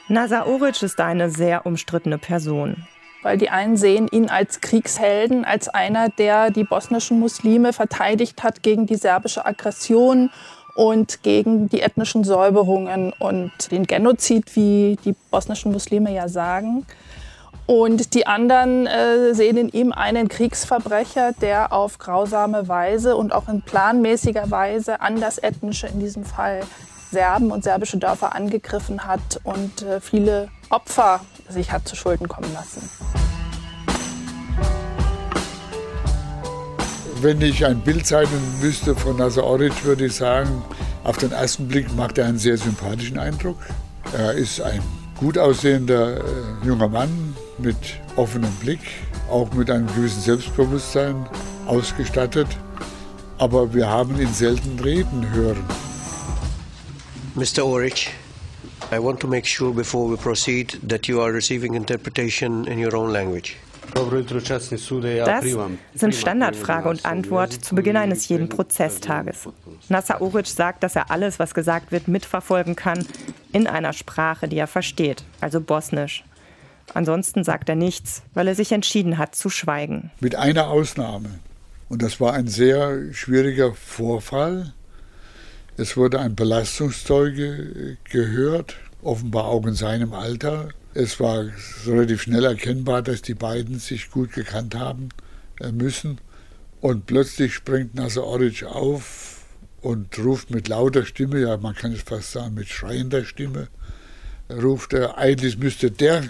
Nasser 0.08 0.46
Oric 0.46 0.82
ist 0.82 1.00
eine 1.00 1.30
sehr 1.30 1.66
umstrittene 1.66 2.18
Person 2.18 2.86
weil 3.22 3.38
die 3.38 3.50
einen 3.50 3.76
sehen 3.76 4.08
ihn 4.08 4.28
als 4.28 4.60
Kriegshelden, 4.60 5.44
als 5.44 5.68
einer, 5.68 6.08
der 6.08 6.50
die 6.50 6.64
bosnischen 6.64 7.18
Muslime 7.18 7.72
verteidigt 7.72 8.42
hat 8.42 8.62
gegen 8.62 8.86
die 8.86 8.96
serbische 8.96 9.44
Aggression 9.44 10.30
und 10.74 11.22
gegen 11.22 11.68
die 11.68 11.82
ethnischen 11.82 12.22
Säuberungen 12.22 13.12
und 13.18 13.50
den 13.72 13.86
Genozid, 13.86 14.54
wie 14.54 14.96
die 15.04 15.14
bosnischen 15.30 15.72
Muslime 15.72 16.14
ja 16.14 16.28
sagen. 16.28 16.86
Und 17.66 18.14
die 18.14 18.26
anderen 18.26 18.86
äh, 18.86 19.34
sehen 19.34 19.58
in 19.58 19.68
ihm 19.68 19.92
einen 19.92 20.28
Kriegsverbrecher, 20.28 21.32
der 21.32 21.72
auf 21.72 21.98
grausame 21.98 22.66
Weise 22.66 23.14
und 23.16 23.34
auch 23.34 23.48
in 23.48 23.60
planmäßiger 23.60 24.50
Weise 24.50 25.02
andersethnische, 25.02 25.88
in 25.88 26.00
diesem 26.00 26.24
Fall 26.24 26.60
Serben 27.10 27.50
und 27.50 27.64
serbische 27.64 27.98
Dörfer 27.98 28.34
angegriffen 28.34 29.06
hat 29.06 29.40
und 29.44 29.82
äh, 29.82 30.00
viele 30.00 30.48
Opfer 30.70 31.20
sich 31.48 31.72
hat 31.72 31.88
zu 31.88 31.96
Schulden 31.96 32.28
kommen 32.28 32.52
lassen. 32.52 32.88
Wenn 37.20 37.40
ich 37.40 37.66
ein 37.66 37.80
Bild 37.80 38.06
zeichnen 38.06 38.60
müsste 38.60 38.94
von 38.94 39.16
Nasser 39.16 39.44
Oric, 39.44 39.84
würde 39.84 40.06
ich 40.06 40.14
sagen, 40.14 40.62
auf 41.04 41.16
den 41.16 41.32
ersten 41.32 41.66
Blick 41.66 41.94
macht 41.96 42.18
er 42.18 42.26
einen 42.26 42.38
sehr 42.38 42.56
sympathischen 42.56 43.18
Eindruck. 43.18 43.56
Er 44.16 44.32
ist 44.32 44.60
ein 44.60 44.82
gut 45.18 45.36
aussehender 45.36 46.18
äh, 46.18 46.22
junger 46.64 46.88
Mann 46.88 47.34
mit 47.58 47.76
offenem 48.16 48.52
Blick, 48.60 48.80
auch 49.30 49.52
mit 49.52 49.70
einem 49.70 49.86
gewissen 49.88 50.20
Selbstbewusstsein 50.20 51.26
ausgestattet. 51.66 52.48
Aber 53.38 53.72
wir 53.74 53.88
haben 53.88 54.20
ihn 54.20 54.32
selten 54.32 54.78
reden 54.80 55.28
hören. 55.32 55.64
Mr. 57.38 57.62
Oric, 57.62 58.10
I 58.90 58.98
want 58.98 59.20
to 59.20 59.28
make 59.28 59.46
sure 59.46 59.72
before 59.72 60.10
we 60.10 60.16
proceed 60.16 60.76
that 60.82 61.06
you 61.06 61.20
are 61.20 61.32
receiving 61.32 61.74
interpretation 61.74 62.66
in 62.66 62.84
your 62.84 62.96
own 62.96 63.12
language. 63.12 63.56
Das 63.94 65.44
sind 65.94 66.14
Standardfrage 66.14 66.88
und 66.88 67.06
Antwort 67.06 67.52
zu 67.52 67.76
Beginn 67.76 67.96
eines 67.96 68.28
jeden 68.28 68.48
Prozesstages. 68.48 69.48
Nasser 69.88 70.20
Oric 70.20 70.48
sagt, 70.48 70.82
dass 70.82 70.96
er 70.96 71.12
alles, 71.12 71.38
was 71.38 71.54
gesagt 71.54 71.92
wird, 71.92 72.08
mitverfolgen 72.08 72.74
kann 72.74 73.06
in 73.52 73.68
einer 73.68 73.92
Sprache, 73.92 74.48
die 74.48 74.58
er 74.58 74.66
versteht, 74.66 75.22
also 75.40 75.60
Bosnisch. 75.60 76.24
Ansonsten 76.92 77.44
sagt 77.44 77.68
er 77.68 77.76
nichts, 77.76 78.22
weil 78.34 78.48
er 78.48 78.56
sich 78.56 78.72
entschieden 78.72 79.16
hat 79.16 79.36
zu 79.36 79.48
schweigen. 79.48 80.10
Mit 80.18 80.34
einer 80.34 80.68
Ausnahme. 80.68 81.38
Und 81.88 82.02
das 82.02 82.20
war 82.20 82.32
ein 82.32 82.48
sehr 82.48 83.12
schwieriger 83.12 83.74
Vorfall. 83.74 84.74
Es 85.78 85.96
wurde 85.96 86.18
ein 86.18 86.34
Belastungszeuge 86.34 87.96
gehört, 88.02 88.74
offenbar 89.00 89.44
auch 89.44 89.64
in 89.64 89.74
seinem 89.74 90.12
Alter, 90.12 90.70
es 90.92 91.20
war 91.20 91.44
relativ 91.86 92.22
schnell 92.22 92.44
erkennbar, 92.44 93.00
dass 93.00 93.22
die 93.22 93.34
beiden 93.34 93.78
sich 93.78 94.10
gut 94.10 94.32
gekannt 94.32 94.74
haben 94.74 95.10
äh, 95.60 95.70
müssen. 95.70 96.18
Und 96.80 97.06
plötzlich 97.06 97.54
springt 97.54 97.94
Nasser 97.94 98.24
Oric 98.24 98.64
auf 98.64 99.44
und 99.80 100.18
ruft 100.18 100.50
mit 100.50 100.66
lauter 100.66 101.06
Stimme, 101.06 101.38
ja 101.38 101.56
man 101.58 101.76
kann 101.76 101.92
es 101.92 102.02
fast 102.02 102.32
sagen 102.32 102.54
mit 102.54 102.68
schreiender 102.68 103.24
Stimme, 103.24 103.68
ruft 104.50 104.94
er, 104.94 105.16
eigentlich 105.16 105.58
müsste 105.58 105.92
der 105.92 106.24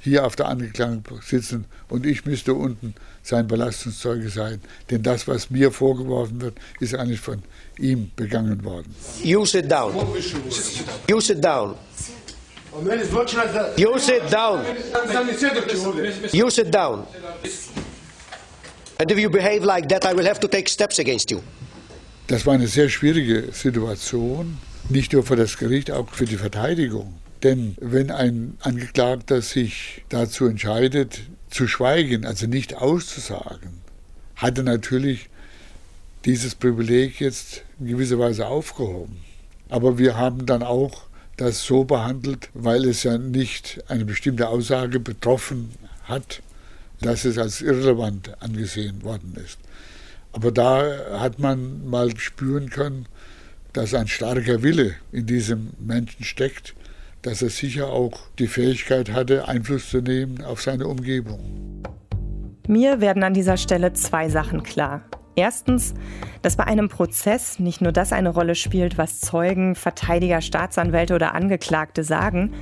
hier 0.00 0.24
auf 0.24 0.34
der 0.36 0.48
Angeklagten 0.48 1.04
sitzen 1.22 1.66
und 1.88 2.06
ich 2.06 2.24
müsste 2.24 2.54
unten 2.54 2.94
sein 3.22 3.46
Belastungszeuge 3.46 4.30
sein. 4.30 4.60
Denn 4.90 5.02
das, 5.02 5.28
was 5.28 5.50
mir 5.50 5.70
vorgeworfen 5.70 6.40
wird, 6.40 6.58
ist 6.80 6.94
eigentlich 6.94 7.20
von 7.20 7.42
ihm 7.78 8.10
begangen 8.16 8.64
worden. 8.64 8.94
You 9.22 9.44
sit 9.44 9.70
down. 9.70 9.94
You 11.08 11.20
sit 11.20 11.44
down. 11.44 11.74
You 13.76 13.98
sit 13.98 14.22
down. 14.32 14.64
You 16.32 16.50
sit 16.50 16.74
down. 16.74 17.06
And 18.98 19.10
if 19.10 19.18
you 19.18 19.30
behave 19.30 19.64
like 19.64 19.88
that, 19.88 20.04
I 20.04 20.12
will 20.14 20.26
have 20.26 20.40
to 20.40 20.48
take 20.48 20.68
steps 20.68 20.98
against 20.98 21.30
you. 21.30 21.40
Das 22.26 22.46
war 22.46 22.54
eine 22.54 22.68
sehr 22.68 22.88
schwierige 22.88 23.50
Situation, 23.52 24.58
nicht 24.88 25.12
nur 25.12 25.24
für 25.24 25.36
das 25.36 25.56
Gericht, 25.56 25.90
auch 25.90 26.08
für 26.10 26.26
die 26.26 26.36
Verteidigung. 26.36 27.14
Denn 27.42 27.76
wenn 27.80 28.10
ein 28.10 28.56
Angeklagter 28.60 29.40
sich 29.40 30.04
dazu 30.08 30.46
entscheidet, 30.46 31.20
zu 31.48 31.66
schweigen, 31.66 32.26
also 32.26 32.46
nicht 32.46 32.76
auszusagen, 32.76 33.80
hat 34.36 34.58
er 34.58 34.64
natürlich 34.64 35.28
dieses 36.24 36.54
Privileg 36.54 37.20
jetzt 37.20 37.62
in 37.78 37.86
gewisser 37.86 38.18
Weise 38.18 38.46
aufgehoben. 38.46 39.18
Aber 39.68 39.98
wir 39.98 40.16
haben 40.16 40.46
dann 40.46 40.62
auch 40.62 41.04
das 41.36 41.64
so 41.64 41.84
behandelt, 41.84 42.50
weil 42.52 42.84
es 42.84 43.02
ja 43.02 43.16
nicht 43.16 43.82
eine 43.88 44.04
bestimmte 44.04 44.48
Aussage 44.48 45.00
betroffen 45.00 45.70
hat, 46.04 46.42
dass 47.00 47.24
es 47.24 47.38
als 47.38 47.62
irrelevant 47.62 48.42
angesehen 48.42 49.02
worden 49.02 49.34
ist. 49.42 49.58
Aber 50.32 50.52
da 50.52 51.18
hat 51.18 51.38
man 51.38 51.88
mal 51.88 52.16
spüren 52.18 52.68
können, 52.68 53.06
dass 53.72 53.94
ein 53.94 54.08
starker 54.08 54.62
Wille 54.62 54.96
in 55.12 55.26
diesem 55.26 55.70
Menschen 55.78 56.24
steckt, 56.24 56.74
dass 57.22 57.42
er 57.42 57.50
sicher 57.50 57.88
auch 57.88 58.12
die 58.38 58.46
Fähigkeit 58.46 59.12
hatte, 59.12 59.48
Einfluss 59.48 59.90
zu 59.90 60.00
nehmen 60.00 60.42
auf 60.42 60.62
seine 60.62 60.86
Umgebung. 60.86 61.82
Mir 62.66 63.00
werden 63.00 63.22
an 63.22 63.34
dieser 63.34 63.56
Stelle 63.56 63.92
zwei 63.92 64.28
Sachen 64.28 64.62
klar. 64.62 65.02
Erstens, 65.36 65.94
dass 66.42 66.56
bei 66.56 66.64
einem 66.64 66.88
Prozess 66.88 67.58
nicht 67.58 67.80
nur 67.80 67.92
das 67.92 68.12
eine 68.12 68.30
Rolle 68.30 68.54
spielt, 68.54 68.98
was 68.98 69.20
Zeugen, 69.20 69.74
Verteidiger, 69.74 70.40
Staatsanwälte 70.40 71.14
oder 71.14 71.34
Angeklagte 71.34 72.04
sagen, 72.04 72.52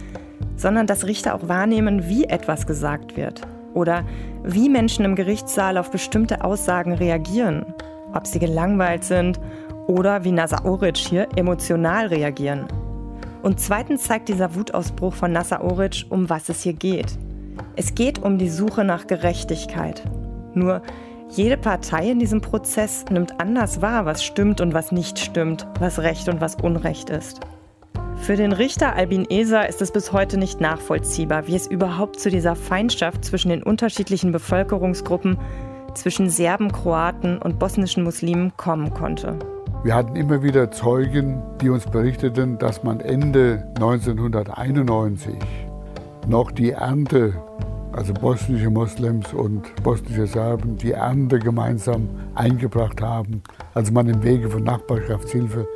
sondern 0.56 0.86
dass 0.86 1.06
Richter 1.06 1.34
auch 1.34 1.48
wahrnehmen, 1.48 2.08
wie 2.08 2.24
etwas 2.24 2.66
gesagt 2.66 3.16
wird 3.16 3.42
oder 3.74 4.04
wie 4.44 4.68
Menschen 4.68 5.04
im 5.04 5.14
Gerichtssaal 5.14 5.78
auf 5.78 5.90
bestimmte 5.90 6.44
Aussagen 6.44 6.92
reagieren, 6.92 7.66
ob 8.14 8.26
sie 8.26 8.38
gelangweilt 8.38 9.04
sind 9.04 9.40
oder 9.86 10.24
wie 10.24 10.32
Nasa 10.32 10.64
Oric 10.64 10.96
hier 10.96 11.28
emotional 11.36 12.06
reagieren. 12.06 12.66
Und 13.42 13.60
zweitens 13.60 14.04
zeigt 14.04 14.28
dieser 14.28 14.54
Wutausbruch 14.54 15.14
von 15.14 15.32
Nasa 15.32 15.60
Oric, 15.60 16.06
um 16.08 16.28
was 16.28 16.48
es 16.48 16.62
hier 16.62 16.72
geht. 16.72 17.18
Es 17.76 17.94
geht 17.94 18.18
um 18.20 18.38
die 18.38 18.48
Suche 18.48 18.84
nach 18.84 19.06
Gerechtigkeit. 19.06 20.02
Nur 20.54 20.82
jede 21.30 21.56
Partei 21.56 22.10
in 22.10 22.18
diesem 22.18 22.40
Prozess 22.40 23.04
nimmt 23.10 23.40
anders 23.40 23.82
wahr, 23.82 24.06
was 24.06 24.24
stimmt 24.24 24.60
und 24.60 24.74
was 24.74 24.92
nicht 24.92 25.18
stimmt, 25.18 25.66
was 25.78 26.00
Recht 26.00 26.28
und 26.28 26.40
was 26.40 26.56
Unrecht 26.56 27.10
ist. 27.10 27.40
Für 28.16 28.36
den 28.36 28.52
Richter 28.52 28.96
Albin 28.96 29.26
Eser 29.30 29.68
ist 29.68 29.80
es 29.80 29.92
bis 29.92 30.12
heute 30.12 30.38
nicht 30.38 30.60
nachvollziehbar, 30.60 31.46
wie 31.46 31.54
es 31.54 31.66
überhaupt 31.66 32.18
zu 32.18 32.30
dieser 32.30 32.56
Feindschaft 32.56 33.24
zwischen 33.24 33.50
den 33.50 33.62
unterschiedlichen 33.62 34.32
Bevölkerungsgruppen, 34.32 35.38
zwischen 35.94 36.28
Serben, 36.28 36.72
Kroaten 36.72 37.38
und 37.38 37.58
bosnischen 37.58 38.04
Muslimen 38.04 38.52
kommen 38.56 38.92
konnte. 38.92 39.38
Wir 39.84 39.94
hatten 39.94 40.16
immer 40.16 40.42
wieder 40.42 40.70
Zeugen, 40.70 41.40
die 41.60 41.70
uns 41.70 41.86
berichteten, 41.86 42.58
dass 42.58 42.82
man 42.82 43.00
Ende 43.00 43.64
1991 43.76 45.34
noch 46.26 46.50
die 46.50 46.72
Ernte 46.72 47.34
also 47.92 48.12
bosnische 48.12 48.70
Moslems 48.70 49.32
und 49.32 49.62
bosnische 49.82 50.26
Serben, 50.26 50.76
die 50.76 50.92
Ernte 50.92 51.38
gemeinsam 51.38 52.08
eingebracht 52.34 53.00
haben, 53.00 53.42
als 53.74 53.90
man 53.90 54.08
im 54.08 54.22
Wege 54.22 54.50
von 54.50 54.62
Nachbarschaftshilfe 54.62 55.66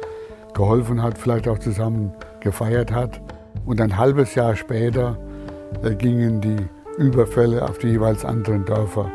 geholfen 0.54 1.02
hat, 1.02 1.18
vielleicht 1.18 1.48
auch 1.48 1.58
zusammen 1.58 2.12
gefeiert 2.40 2.92
hat. 2.92 3.20
Und 3.64 3.80
ein 3.80 3.96
halbes 3.96 4.34
Jahr 4.34 4.54
später 4.56 5.16
äh, 5.82 5.94
gingen 5.94 6.40
die 6.40 6.56
Überfälle 6.98 7.62
auf 7.62 7.78
die 7.78 7.88
jeweils 7.88 8.24
anderen 8.24 8.64
Dörfer 8.64 9.10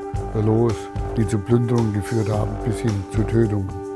los, 0.46 0.74
die 1.16 1.28
zu 1.28 1.38
Plünderungen 1.38 1.94
geführt 1.94 2.30
haben, 2.30 2.52
bis 2.66 2.80
hin 2.80 2.92
zu 3.12 3.22
Tötungen. 3.24 3.87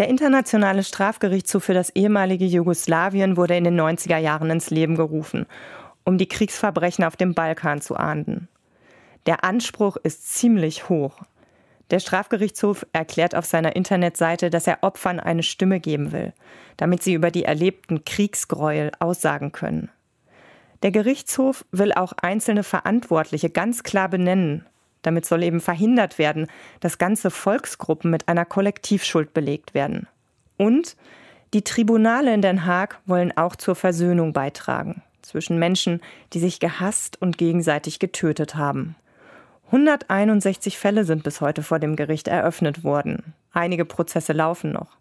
Der 0.00 0.08
Internationale 0.08 0.82
Strafgerichtshof 0.82 1.62
für 1.62 1.74
das 1.74 1.90
ehemalige 1.90 2.46
Jugoslawien 2.46 3.36
wurde 3.36 3.54
in 3.54 3.64
den 3.64 3.78
90er 3.78 4.16
Jahren 4.16 4.48
ins 4.48 4.70
Leben 4.70 4.96
gerufen, 4.96 5.44
um 6.04 6.16
die 6.16 6.26
Kriegsverbrechen 6.26 7.04
auf 7.04 7.16
dem 7.16 7.34
Balkan 7.34 7.82
zu 7.82 7.96
ahnden. 7.96 8.48
Der 9.26 9.44
Anspruch 9.44 9.98
ist 9.98 10.26
ziemlich 10.34 10.88
hoch. 10.88 11.20
Der 11.90 12.00
Strafgerichtshof 12.00 12.86
erklärt 12.94 13.34
auf 13.34 13.44
seiner 13.44 13.76
Internetseite, 13.76 14.48
dass 14.48 14.66
er 14.66 14.78
Opfern 14.80 15.20
eine 15.20 15.42
Stimme 15.42 15.80
geben 15.80 16.12
will, 16.12 16.32
damit 16.78 17.02
sie 17.02 17.12
über 17.12 17.30
die 17.30 17.44
erlebten 17.44 18.02
Kriegsgräuel 18.02 18.92
aussagen 19.00 19.52
können. 19.52 19.90
Der 20.82 20.92
Gerichtshof 20.92 21.66
will 21.72 21.92
auch 21.92 22.14
einzelne 22.22 22.62
Verantwortliche 22.62 23.50
ganz 23.50 23.82
klar 23.82 24.08
benennen 24.08 24.64
damit 25.02 25.26
soll 25.26 25.42
eben 25.42 25.60
verhindert 25.60 26.18
werden, 26.18 26.46
dass 26.80 26.98
ganze 26.98 27.30
Volksgruppen 27.30 28.10
mit 28.10 28.28
einer 28.28 28.44
Kollektivschuld 28.44 29.32
belegt 29.34 29.74
werden. 29.74 30.06
Und 30.56 30.96
die 31.54 31.62
Tribunale 31.62 32.32
in 32.32 32.42
Den 32.42 32.66
Haag 32.66 33.00
wollen 33.06 33.36
auch 33.36 33.56
zur 33.56 33.74
Versöhnung 33.74 34.32
beitragen 34.32 35.02
zwischen 35.22 35.58
Menschen, 35.58 36.00
die 36.32 36.40
sich 36.40 36.60
gehasst 36.60 37.20
und 37.20 37.38
gegenseitig 37.38 37.98
getötet 37.98 38.56
haben. 38.56 38.96
161 39.66 40.78
Fälle 40.78 41.04
sind 41.04 41.22
bis 41.22 41.40
heute 41.40 41.62
vor 41.62 41.78
dem 41.78 41.94
Gericht 41.94 42.26
eröffnet 42.26 42.82
worden. 42.82 43.34
Einige 43.52 43.84
Prozesse 43.84 44.32
laufen 44.32 44.72
noch. 44.72 44.98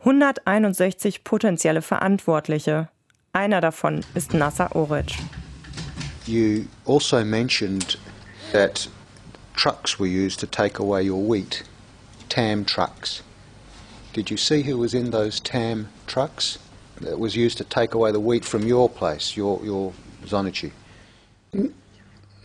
161 0.00 1.24
potenzielle 1.24 1.82
Verantwortliche. 1.82 2.88
Einer 3.32 3.60
davon 3.60 4.04
ist 4.14 4.34
Nasser 4.34 4.74
Oric. 4.76 5.14
You 6.26 6.64
also 6.86 7.24
mentioned 7.24 7.98
that 8.52 8.88
trucks 9.60 9.98
were 9.98 10.06
used 10.06 10.40
to 10.40 10.46
take 10.46 10.78
away 10.78 11.02
your 11.02 11.20
wheat, 11.20 11.64
TAM 12.30 12.64
trucks. 12.64 13.22
Did 14.14 14.30
you 14.30 14.38
see 14.38 14.62
who 14.62 14.78
was 14.78 14.94
in 14.94 15.10
those 15.10 15.38
TAM 15.38 15.90
trucks 16.06 16.58
that 17.02 17.18
was 17.18 17.36
used 17.36 17.58
to 17.58 17.64
take 17.64 17.92
away 17.92 18.10
the 18.10 18.20
wheat 18.20 18.42
from 18.42 18.62
your 18.62 18.88
place, 18.88 19.36
your, 19.36 19.62
your 19.62 19.92
Zonichi? 20.24 20.70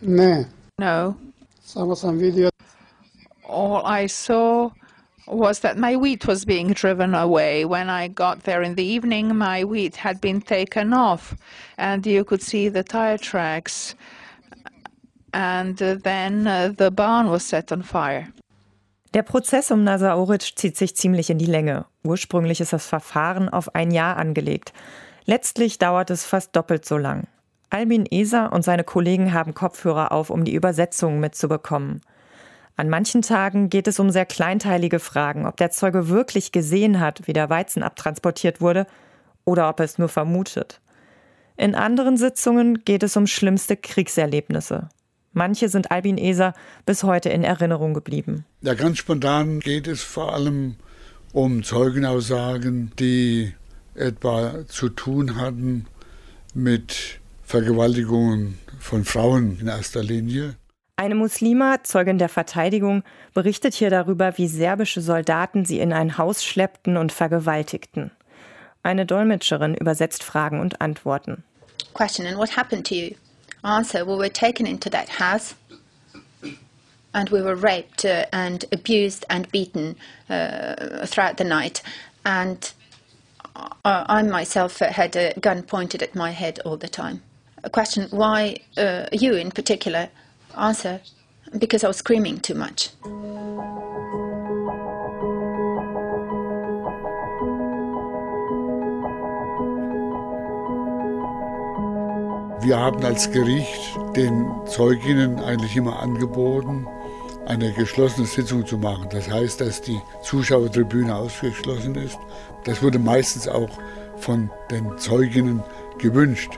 No. 0.02 0.46
No. 0.78 1.18
Saw 1.64 1.94
some 1.94 2.20
video. 2.20 2.50
All 3.46 3.86
I 3.86 4.08
saw 4.08 4.72
was 5.26 5.60
that 5.60 5.78
my 5.78 5.96
wheat 5.96 6.28
was 6.28 6.44
being 6.44 6.74
driven 6.74 7.16
away. 7.16 7.64
When 7.64 7.90
I 7.90 8.10
got 8.10 8.44
there 8.44 8.62
in 8.62 8.76
the 8.76 8.84
evening, 8.84 9.38
my 9.38 9.64
wheat 9.64 9.96
had 9.96 10.20
been 10.20 10.42
taken 10.42 10.92
off, 10.92 11.34
and 11.78 12.06
you 12.06 12.26
could 12.26 12.42
see 12.42 12.68
the 12.68 12.84
tire 12.84 13.18
tracks 13.18 13.96
and 15.36 15.82
uh, 15.82 15.96
then 16.02 16.48
uh, 16.48 16.74
the 16.78 16.90
barn 16.90 17.30
was 17.30 17.48
set 17.48 17.72
on 17.72 17.84
fire. 17.84 18.28
Der 19.14 19.24
Prozess 19.24 19.72
um 19.72 19.84
Nasa 19.84 20.16
Oric 20.16 20.58
zieht 20.58 20.78
sich 20.78 20.96
ziemlich 20.96 21.30
in 21.30 21.38
die 21.38 21.46
Länge. 21.46 21.86
Ursprünglich 22.04 22.60
ist 22.60 22.74
das 22.74 22.86
Verfahren 22.86 23.50
auf 23.50 23.76
ein 23.76 23.92
Jahr 23.92 24.18
angelegt. 24.18 24.74
Letztlich 25.26 25.78
dauert 25.78 26.10
es 26.10 26.26
fast 26.26 26.56
doppelt 26.56 26.86
so 26.86 26.98
lang. 26.98 27.28
Albin 27.70 28.06
Eser 28.10 28.52
und 28.52 28.64
seine 28.64 28.84
Kollegen 28.84 29.34
haben 29.34 29.54
Kopfhörer 29.54 30.12
auf, 30.12 30.30
um 30.30 30.46
die 30.46 30.54
Übersetzungen 30.54 31.20
mitzubekommen. 31.20 32.02
An 32.78 32.90
manchen 32.90 33.22
Tagen 33.22 33.70
geht 33.70 33.88
es 33.88 34.00
um 34.00 34.10
sehr 34.10 34.26
kleinteilige 34.26 35.00
Fragen, 35.00 35.46
ob 35.46 35.58
der 35.58 35.72
Zeuge 35.72 36.10
wirklich 36.10 36.52
gesehen 36.52 37.00
hat, 37.00 37.26
wie 37.26 37.34
der 37.34 37.50
Weizen 37.50 37.84
abtransportiert 37.84 38.60
wurde, 38.60 38.86
oder 39.46 39.70
ob 39.70 39.80
er 39.80 39.86
es 39.86 39.98
nur 39.98 40.10
vermutet. 40.10 40.82
In 41.56 41.74
anderen 41.74 42.18
Sitzungen 42.18 42.84
geht 42.84 43.04
es 43.04 43.16
um 43.16 43.28
schlimmste 43.28 43.78
Kriegserlebnisse. 43.78 44.90
Manche 45.36 45.68
sind 45.68 45.92
Albin 45.92 46.18
Eser 46.18 46.54
bis 46.86 47.04
heute 47.04 47.28
in 47.28 47.44
Erinnerung 47.44 47.94
geblieben. 47.94 48.46
Ja, 48.62 48.74
ganz 48.74 48.98
spontan 48.98 49.60
geht 49.60 49.86
es 49.86 50.02
vor 50.02 50.34
allem 50.34 50.78
um 51.34 51.62
Zeugenaussagen, 51.62 52.94
die 52.98 53.54
etwa 53.96 54.66
zu 54.68 54.88
tun 54.88 55.36
hatten 55.36 55.88
mit 56.54 57.20
Vergewaltigungen 57.44 58.58
von 58.80 59.04
Frauen 59.04 59.60
in 59.60 59.68
erster 59.68 60.02
Linie. 60.02 60.56
Eine 60.96 61.16
Muslima, 61.16 61.84
Zeugin 61.84 62.18
der 62.18 62.30
Verteidigung, 62.30 63.04
berichtet 63.34 63.74
hier 63.74 63.90
darüber, 63.90 64.38
wie 64.38 64.48
serbische 64.48 65.02
Soldaten 65.02 65.66
sie 65.66 65.80
in 65.80 65.92
ein 65.92 66.18
Haus 66.18 66.46
schleppten 66.46 66.96
und 66.96 67.12
vergewaltigten. 67.12 68.12
Eine 68.84 69.06
Dolmetscherin 69.06 69.76
übersetzt 69.76 70.24
Fragen 70.24 70.62
und 70.62 70.80
Antworten. 70.80 71.44
Question 71.94 72.26
and 72.26 72.38
what 72.38 72.56
happened 72.56 72.88
to 72.88 72.96
you? 72.96 73.16
Answer, 73.66 74.06
we 74.06 74.16
were 74.16 74.30
taken 74.30 74.68
into 74.68 74.90
that 74.92 75.10
house 75.10 75.56
and 77.14 77.30
we 77.30 77.42
were 77.42 77.56
raped 77.56 78.06
uh, 78.06 78.26
and 78.32 78.66
abused 78.72 79.26
and 79.30 79.50
beaten 79.52 79.96
uh, 80.30 81.06
throughout 81.06 81.38
the 81.38 81.44
night. 81.44 81.82
And 82.26 82.72
I 83.86 84.22
myself 84.24 84.80
had 84.80 85.16
a 85.16 85.34
gun 85.40 85.64
pointed 85.64 86.04
at 86.04 86.16
my 86.16 86.32
head 86.32 86.60
all 86.66 86.78
the 86.78 86.88
time. 86.88 87.22
A 87.64 87.70
question, 87.70 88.08
why 88.12 88.58
uh, 88.78 89.08
you 89.12 89.34
in 89.34 89.52
particular? 89.52 90.10
Answer, 90.58 91.02
because 91.58 91.84
I 91.84 91.88
was 91.88 91.98
screaming 91.98 92.40
too 92.40 92.56
much. 92.56 92.90
Wir 102.66 102.80
haben 102.80 103.04
als 103.06 103.30
Gericht 103.30 103.96
den 104.16 104.48
Zeuginnen 104.66 105.38
eigentlich 105.38 105.78
immer 105.78 106.00
angeboten, 106.00 106.88
eine 107.46 107.72
geschlossene 107.72 108.26
Sitzung 108.26 108.66
zu 108.66 108.80
machen. 108.80 109.08
Das 109.12 109.30
heißt, 109.30 109.62
dass 109.62 109.82
die 109.82 110.02
Zuschauertribüne 110.24 111.16
ausgeschlossen 111.16 111.94
ist. 111.94 112.18
Das 112.64 112.82
wurde 112.82 112.98
meistens 112.98 113.48
auch 113.48 113.70
von 114.18 114.50
den 114.72 114.98
Zeuginnen 114.98 115.62
gewünscht. 116.00 116.58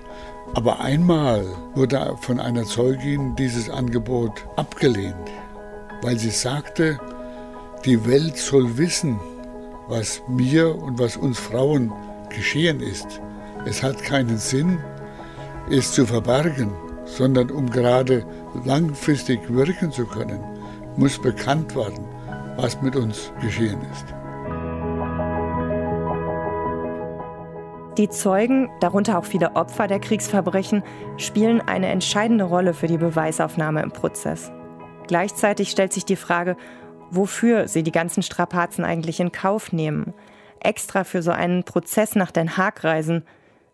Aber 0.54 0.80
einmal 0.80 1.46
wurde 1.76 2.16
von 2.22 2.40
einer 2.40 2.64
Zeugin 2.64 3.36
dieses 3.36 3.70
Angebot 3.70 4.46
abgelehnt, 4.56 5.30
weil 6.04 6.18
sie 6.18 6.30
sagte, 6.30 7.02
die 7.84 8.08
Welt 8.08 8.38
soll 8.38 8.78
wissen, 8.78 9.20
was 9.90 10.22
mir 10.30 10.74
und 10.74 11.00
was 11.00 11.18
uns 11.18 11.38
Frauen 11.38 11.92
geschehen 12.30 12.80
ist. 12.80 13.20
Es 13.66 13.84
hat 13.84 14.02
keinen 14.02 14.38
Sinn, 14.38 14.80
es 15.70 15.92
zu 15.92 16.06
verbergen, 16.06 16.72
sondern 17.06 17.52
um 17.52 17.70
gerade 17.70 18.26
langfristig 18.66 19.40
wirken 19.50 19.92
zu 19.92 20.06
können, 20.06 20.44
muss 20.98 21.20
bekannt 21.20 21.76
werden, 21.76 22.06
was 22.58 22.82
mit 22.82 22.96
uns 22.96 23.32
geschehen 23.42 23.80
ist. 23.92 24.06
Die 27.98 28.10
Zeugen, 28.10 28.70
darunter 28.80 29.18
auch 29.18 29.26
viele 29.26 29.56
Opfer 29.56 29.88
der 29.88 30.00
Kriegsverbrechen, 30.00 30.84
spielen 31.18 31.62
eine 31.62 31.88
entscheidende 31.88 32.44
Rolle 32.44 32.76
für 32.76 32.86
die 32.86 32.98
Beweisaufnahme 32.98 33.82
im 33.82 33.92
Prozess. 33.92 34.52
Gleichzeitig 35.08 35.72
stellt 35.72 35.94
sich 35.94 36.06
die 36.06 36.16
Frage, 36.16 36.58
wofür 37.10 37.68
sie 37.68 37.82
die 37.82 37.92
ganzen 37.92 38.22
Strapazen 38.22 38.86
eigentlich 38.86 39.20
in 39.20 39.32
Kauf 39.32 39.72
nehmen. 39.72 40.14
Extra 40.60 41.06
für 41.06 41.24
so 41.24 41.32
einen 41.32 41.64
Prozess 41.64 42.16
nach 42.16 42.30
Den 42.30 42.56
Haag 42.56 42.84
reisen, 42.84 43.24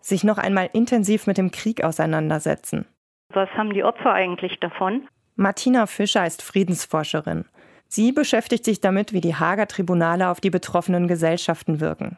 sich 0.05 0.23
noch 0.23 0.37
einmal 0.37 0.69
intensiv 0.73 1.27
mit 1.27 1.37
dem 1.37 1.51
Krieg 1.51 1.83
auseinandersetzen. 1.83 2.85
Was 3.29 3.49
haben 3.51 3.73
die 3.73 3.83
Opfer 3.83 4.13
eigentlich 4.13 4.59
davon? 4.59 5.07
Martina 5.35 5.87
Fischer 5.87 6.25
ist 6.25 6.41
Friedensforscherin. 6.41 7.45
Sie 7.87 8.11
beschäftigt 8.11 8.65
sich 8.65 8.81
damit, 8.81 9.13
wie 9.13 9.21
die 9.21 9.35
Hager 9.35 9.67
Tribunale 9.67 10.29
auf 10.29 10.41
die 10.41 10.49
betroffenen 10.49 11.07
Gesellschaften 11.07 11.79
wirken. 11.79 12.17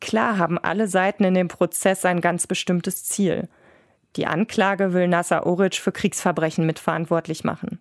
Klar 0.00 0.38
haben 0.38 0.58
alle 0.58 0.88
Seiten 0.88 1.24
in 1.24 1.34
dem 1.34 1.48
Prozess 1.48 2.04
ein 2.04 2.20
ganz 2.20 2.46
bestimmtes 2.46 3.04
Ziel. 3.04 3.48
Die 4.16 4.26
Anklage 4.26 4.92
will 4.92 5.08
Nasser 5.08 5.46
Oric 5.46 5.76
für 5.76 5.92
Kriegsverbrechen 5.92 6.66
mitverantwortlich 6.66 7.44
machen. 7.44 7.80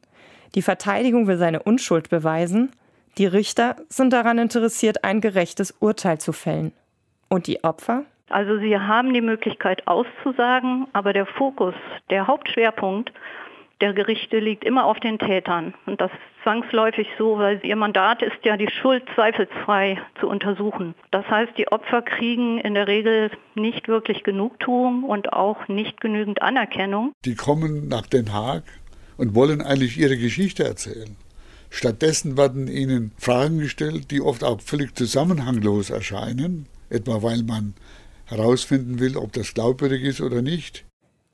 Die 0.56 0.62
Verteidigung 0.62 1.28
will 1.28 1.38
seine 1.38 1.64
Unschuld 1.64 2.10
beweisen. 2.10 2.72
Die 3.18 3.26
Richter 3.26 3.76
sind 3.90 4.14
daran 4.14 4.38
interessiert, 4.38 5.04
ein 5.04 5.22
gerechtes 5.22 5.72
Urteil 5.80 6.20
zu 6.20 6.32
fällen. 6.32 6.74
Und 7.28 7.48
die 7.48 7.64
Opfer? 7.64 8.04
Also 8.32 8.58
Sie 8.60 8.78
haben 8.78 9.14
die 9.14 9.22
Möglichkeit 9.22 9.88
auszusagen, 9.88 10.88
aber 10.94 11.14
der 11.14 11.26
Fokus, 11.26 11.76
der 12.10 12.28
Hauptschwerpunkt 12.28 13.12
der 13.82 13.94
Gerichte 13.94 14.40
liegt 14.40 14.64
immer 14.64 14.86
auf 14.86 15.00
den 15.00 15.18
Tätern. 15.18 15.74
Und 15.86 16.00
das 16.00 16.12
ist 16.12 16.44
zwangsläufig 16.44 17.08
so, 17.18 17.38
weil 17.38 17.60
ihr 17.64 17.76
Mandat 17.76 18.22
ist 18.22 18.38
ja, 18.44 18.56
die 18.56 18.70
Schuld 18.70 19.04
zweifelsfrei 19.16 20.00
zu 20.20 20.28
untersuchen. 20.28 20.96
Das 21.10 21.28
heißt, 21.28 21.54
die 21.58 21.68
Opfer 21.68 22.02
kriegen 22.04 22.60
in 22.60 22.76
der 22.76 22.88
Regel 22.88 23.32
nicht 23.56 23.88
wirklich 23.88 24.24
Genugtuung 24.24 25.04
und 25.04 25.34
auch 25.34 25.68
nicht 25.68 26.00
genügend 26.00 26.42
Anerkennung. 26.42 27.12
Die 27.26 27.36
kommen 27.36 27.88
nach 27.88 28.06
Den 28.06 28.32
Haag 28.32 28.64
und 29.18 29.36
wollen 29.36 29.62
eigentlich 29.62 29.98
ihre 29.98 30.18
Geschichte 30.18 30.64
erzählen. 30.64 31.16
Stattdessen 31.70 32.38
werden 32.38 32.68
ihnen 32.68 33.12
Fragen 33.18 33.60
gestellt, 33.60 34.12
die 34.12 34.22
oft 34.22 34.44
auch 34.44 34.62
völlig 34.62 34.96
zusammenhanglos 34.96 35.90
erscheinen, 35.90 36.68
etwa 36.90 37.24
weil 37.24 37.44
man 37.44 37.74
herausfinden 38.32 39.00
will, 39.00 39.18
ob 39.18 39.34
das 39.34 39.54
glaubwürdig 39.54 40.04
ist 40.04 40.22
oder 40.22 40.42
nicht. 40.42 40.86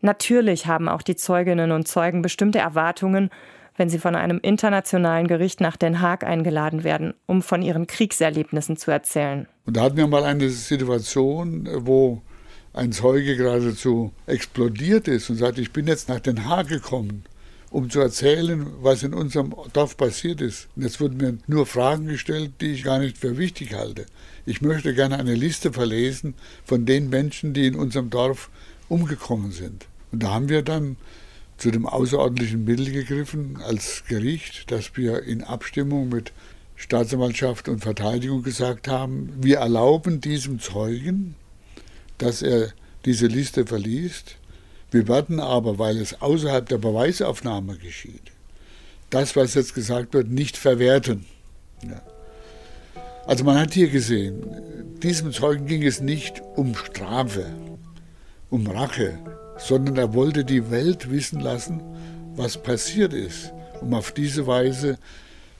Natürlich 0.01 0.67
haben 0.67 0.89
auch 0.89 1.01
die 1.01 1.15
Zeuginnen 1.15 1.71
und 1.71 1.87
Zeugen 1.87 2.21
bestimmte 2.21 2.59
Erwartungen, 2.59 3.29
wenn 3.77 3.89
sie 3.89 3.99
von 3.99 4.15
einem 4.15 4.39
internationalen 4.41 5.27
Gericht 5.27 5.61
nach 5.61 5.77
Den 5.77 6.01
Haag 6.01 6.23
eingeladen 6.23 6.83
werden, 6.83 7.13
um 7.27 7.41
von 7.41 7.61
ihren 7.61 7.87
Kriegserlebnissen 7.87 8.77
zu 8.77 8.91
erzählen. 8.91 9.47
Und 9.65 9.77
da 9.77 9.81
hatten 9.81 9.97
wir 9.97 10.07
mal 10.07 10.23
eine 10.23 10.49
Situation, 10.49 11.69
wo 11.85 12.21
ein 12.73 12.91
Zeuge 12.91 13.35
geradezu 13.35 14.11
explodiert 14.25 15.07
ist 15.07 15.29
und 15.29 15.37
sagt, 15.37 15.57
ich 15.57 15.71
bin 15.71 15.87
jetzt 15.87 16.09
nach 16.09 16.19
Den 16.19 16.45
Haag 16.45 16.67
gekommen, 16.67 17.23
um 17.69 17.89
zu 17.89 17.99
erzählen, 17.99 18.65
was 18.81 19.03
in 19.03 19.13
unserem 19.13 19.53
Dorf 19.73 19.97
passiert 19.97 20.41
ist. 20.41 20.67
Und 20.75 20.83
jetzt 20.83 20.99
wurden 20.99 21.17
mir 21.17 21.37
nur 21.47 21.65
Fragen 21.65 22.07
gestellt, 22.07 22.53
die 22.61 22.71
ich 22.71 22.83
gar 22.83 22.99
nicht 22.99 23.17
für 23.17 23.37
wichtig 23.37 23.73
halte. 23.73 24.05
Ich 24.45 24.61
möchte 24.61 24.93
gerne 24.93 25.17
eine 25.19 25.35
Liste 25.35 25.73
verlesen 25.73 26.33
von 26.63 26.85
den 26.85 27.09
Menschen, 27.09 27.53
die 27.53 27.67
in 27.67 27.75
unserem 27.75 28.09
Dorf 28.09 28.49
umgekommen 28.89 29.51
sind. 29.51 29.85
Und 30.11 30.23
da 30.23 30.33
haben 30.33 30.49
wir 30.49 30.61
dann 30.61 30.95
zu 31.57 31.71
dem 31.71 31.85
außerordentlichen 31.85 32.63
Mittel 32.63 32.91
gegriffen 32.91 33.57
als 33.61 34.03
Gericht, 34.07 34.71
dass 34.71 34.95
wir 34.95 35.23
in 35.23 35.43
Abstimmung 35.43 36.09
mit 36.09 36.31
Staatsanwaltschaft 36.75 37.67
und 37.67 37.79
Verteidigung 37.81 38.43
gesagt 38.43 38.87
haben, 38.87 39.33
wir 39.41 39.57
erlauben 39.57 40.21
diesem 40.21 40.59
Zeugen, 40.59 41.35
dass 42.19 42.43
er 42.43 42.71
diese 43.05 43.27
Liste 43.27 43.65
verliest. 43.65 44.37
Wir 44.91 45.07
werden 45.07 45.39
aber, 45.39 45.77
weil 45.79 45.97
es 45.97 46.21
außerhalb 46.21 46.67
der 46.67 46.77
Beweisaufnahme 46.77 47.77
geschieht, 47.77 48.31
das, 49.09 49.35
was 49.35 49.53
jetzt 49.53 49.73
gesagt 49.73 50.13
wird, 50.13 50.29
nicht 50.29 50.57
verwerten. 50.57 51.25
Ja. 51.83 52.01
Also 53.25 53.43
man 53.43 53.59
hat 53.59 53.73
hier 53.73 53.89
gesehen, 53.89 54.45
diesem 55.03 55.33
Zeugen 55.33 55.65
ging 55.65 55.83
es 55.83 55.99
nicht 55.99 56.41
um 56.55 56.75
Strafe, 56.75 57.45
um 58.49 58.67
Rache, 58.67 59.19
sondern 59.57 59.97
er 59.97 60.13
wollte 60.13 60.45
die 60.45 60.71
Welt 60.71 61.11
wissen 61.11 61.41
lassen, 61.41 61.81
was 62.35 62.61
passiert 62.61 63.13
ist, 63.13 63.51
um 63.81 63.93
auf 63.93 64.13
diese 64.13 64.47
Weise 64.47 64.97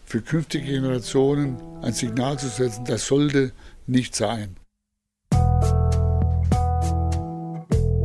für 0.06 0.22
künftige 0.22 0.66
Generationen 0.66 1.58
ein 1.82 1.92
Signal 1.92 2.40
zu 2.40 2.48
setzen, 2.48 2.86
das 2.86 3.06
sollte 3.06 3.52
nicht 3.86 4.16
sein. 4.16 4.56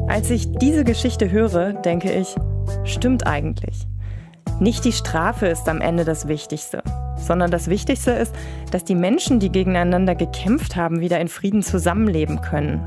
Als 0.09 0.31
ich 0.31 0.53
diese 0.59 0.85
Geschichte 0.85 1.31
höre, 1.31 1.73
denke 1.73 2.13
ich, 2.13 2.35
stimmt 2.85 3.27
eigentlich. 3.27 3.87
Nicht 4.61 4.85
die 4.85 4.93
Strafe 4.93 5.47
ist 5.47 5.69
am 5.69 5.81
Ende 5.81 6.05
das 6.05 6.29
Wichtigste, 6.29 6.83
sondern 7.17 7.51
das 7.51 7.69
Wichtigste 7.69 8.13
ist, 8.13 8.35
dass 8.71 8.85
die 8.85 8.95
Menschen, 8.95 9.41
die 9.41 9.51
gegeneinander 9.51 10.15
gekämpft 10.15 10.77
haben, 10.77 11.01
wieder 11.01 11.21
in 11.21 11.29
Frieden 11.29 11.63
zusammenleben 11.63 12.41
können 12.41 12.83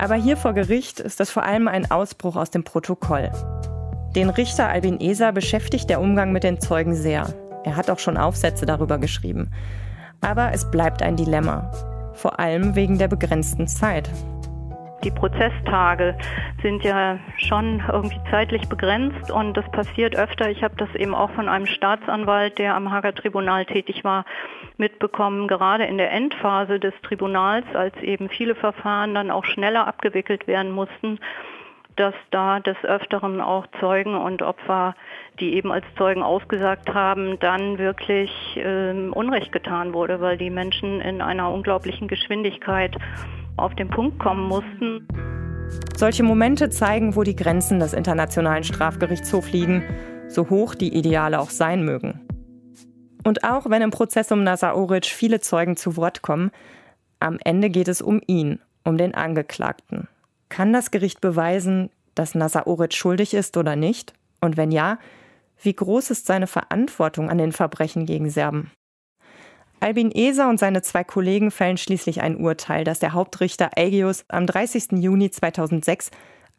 aber 0.00 0.14
hier 0.14 0.36
vor 0.36 0.54
Gericht 0.54 1.00
ist 1.00 1.18
das 1.18 1.30
vor 1.30 1.42
allem 1.42 1.66
ein 1.66 1.90
Ausbruch 1.90 2.36
aus 2.36 2.50
dem 2.50 2.62
Protokoll. 2.62 3.30
Den 4.14 4.30
Richter 4.30 4.68
Albin 4.68 5.00
Eser 5.00 5.32
beschäftigt 5.32 5.90
der 5.90 6.00
Umgang 6.00 6.30
mit 6.30 6.44
den 6.44 6.60
Zeugen 6.60 6.94
sehr. 6.94 7.34
Er 7.64 7.76
hat 7.76 7.90
auch 7.90 7.98
schon 7.98 8.16
Aufsätze 8.16 8.64
darüber 8.64 8.98
geschrieben. 8.98 9.50
Aber 10.20 10.52
es 10.52 10.70
bleibt 10.70 11.02
ein 11.02 11.16
Dilemma. 11.16 11.70
Vor 12.14 12.38
allem 12.38 12.76
wegen 12.76 12.98
der 12.98 13.08
begrenzten 13.08 13.66
Zeit. 13.66 14.08
Die 15.04 15.12
Prozesstage 15.12 16.16
sind 16.60 16.82
ja 16.82 17.18
schon 17.36 17.82
irgendwie 17.90 18.18
zeitlich 18.30 18.68
begrenzt 18.68 19.30
und 19.30 19.56
das 19.56 19.70
passiert 19.70 20.16
öfter. 20.16 20.50
Ich 20.50 20.64
habe 20.64 20.74
das 20.76 20.92
eben 20.96 21.14
auch 21.14 21.30
von 21.30 21.48
einem 21.48 21.66
Staatsanwalt, 21.66 22.58
der 22.58 22.74
am 22.74 22.90
Hager 22.90 23.14
Tribunal 23.14 23.64
tätig 23.64 24.02
war, 24.02 24.24
mitbekommen, 24.76 25.46
gerade 25.46 25.84
in 25.84 25.98
der 25.98 26.10
Endphase 26.10 26.80
des 26.80 26.94
Tribunals, 27.02 27.64
als 27.74 27.96
eben 28.02 28.28
viele 28.28 28.56
Verfahren 28.56 29.14
dann 29.14 29.30
auch 29.30 29.44
schneller 29.44 29.86
abgewickelt 29.86 30.48
werden 30.48 30.72
mussten, 30.72 31.20
dass 31.94 32.14
da 32.30 32.58
des 32.58 32.76
Öfteren 32.84 33.40
auch 33.40 33.66
Zeugen 33.80 34.16
und 34.16 34.42
Opfer, 34.42 34.94
die 35.38 35.54
eben 35.54 35.70
als 35.70 35.84
Zeugen 35.96 36.22
ausgesagt 36.22 36.92
haben, 36.92 37.38
dann 37.38 37.78
wirklich 37.78 38.30
ähm, 38.56 39.12
Unrecht 39.12 39.52
getan 39.52 39.92
wurde, 39.92 40.20
weil 40.20 40.38
die 40.38 40.50
Menschen 40.50 41.00
in 41.00 41.20
einer 41.20 41.52
unglaublichen 41.52 42.08
Geschwindigkeit 42.08 42.96
auf 43.58 43.74
den 43.74 43.88
Punkt 43.88 44.18
kommen 44.18 44.48
mussten. 44.48 45.06
Solche 45.96 46.22
Momente 46.22 46.70
zeigen, 46.70 47.16
wo 47.16 47.22
die 47.22 47.36
Grenzen 47.36 47.80
des 47.80 47.92
Internationalen 47.92 48.64
Strafgerichtshofs 48.64 49.52
liegen, 49.52 49.82
so 50.28 50.48
hoch 50.48 50.74
die 50.74 50.94
Ideale 50.94 51.40
auch 51.40 51.50
sein 51.50 51.84
mögen. 51.84 52.20
Und 53.24 53.44
auch 53.44 53.68
wenn 53.68 53.82
im 53.82 53.90
Prozess 53.90 54.32
um 54.32 54.42
Nasa 54.42 54.74
Oric 54.74 55.06
viele 55.06 55.40
Zeugen 55.40 55.76
zu 55.76 55.96
Wort 55.96 56.22
kommen, 56.22 56.50
am 57.20 57.38
Ende 57.44 57.68
geht 57.68 57.88
es 57.88 58.00
um 58.00 58.20
ihn, 58.26 58.60
um 58.84 58.96
den 58.96 59.14
Angeklagten. 59.14 60.08
Kann 60.48 60.72
das 60.72 60.90
Gericht 60.90 61.20
beweisen, 61.20 61.90
dass 62.14 62.34
Nasa 62.34 62.66
Oric 62.66 62.94
schuldig 62.94 63.34
ist 63.34 63.56
oder 63.56 63.76
nicht? 63.76 64.14
Und 64.40 64.56
wenn 64.56 64.70
ja, 64.70 64.98
wie 65.60 65.74
groß 65.74 66.10
ist 66.10 66.26
seine 66.26 66.46
Verantwortung 66.46 67.28
an 67.28 67.38
den 67.38 67.52
Verbrechen 67.52 68.06
gegen 68.06 68.30
Serben? 68.30 68.70
Albin 69.80 70.10
Eser 70.12 70.48
und 70.48 70.58
seine 70.58 70.82
zwei 70.82 71.04
Kollegen 71.04 71.50
fällen 71.50 71.78
schließlich 71.78 72.20
ein 72.20 72.36
Urteil, 72.36 72.84
das 72.84 72.98
der 72.98 73.12
Hauptrichter 73.12 73.70
Aegius 73.76 74.24
am 74.28 74.46
30. 74.46 74.92
Juni 75.00 75.30
2006, 75.30 76.10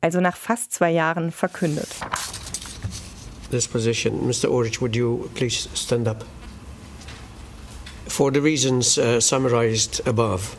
also 0.02 0.22
nach 0.22 0.38
fast 0.38 0.72
zwei 0.72 0.92
Jahren, 0.92 1.32
verkündet. 1.32 1.90
This 3.52 3.68
position, 3.68 4.28
Mr. 4.28 4.50
Orich, 4.50 4.80
would 4.80 4.96
you 4.96 5.30
please 5.36 5.68
stand 5.76 6.08
up? 6.08 6.24
For 8.08 8.32
the 8.32 8.40
reasons 8.40 8.98
uh, 8.98 9.20
summarized 9.20 10.08
above, 10.08 10.56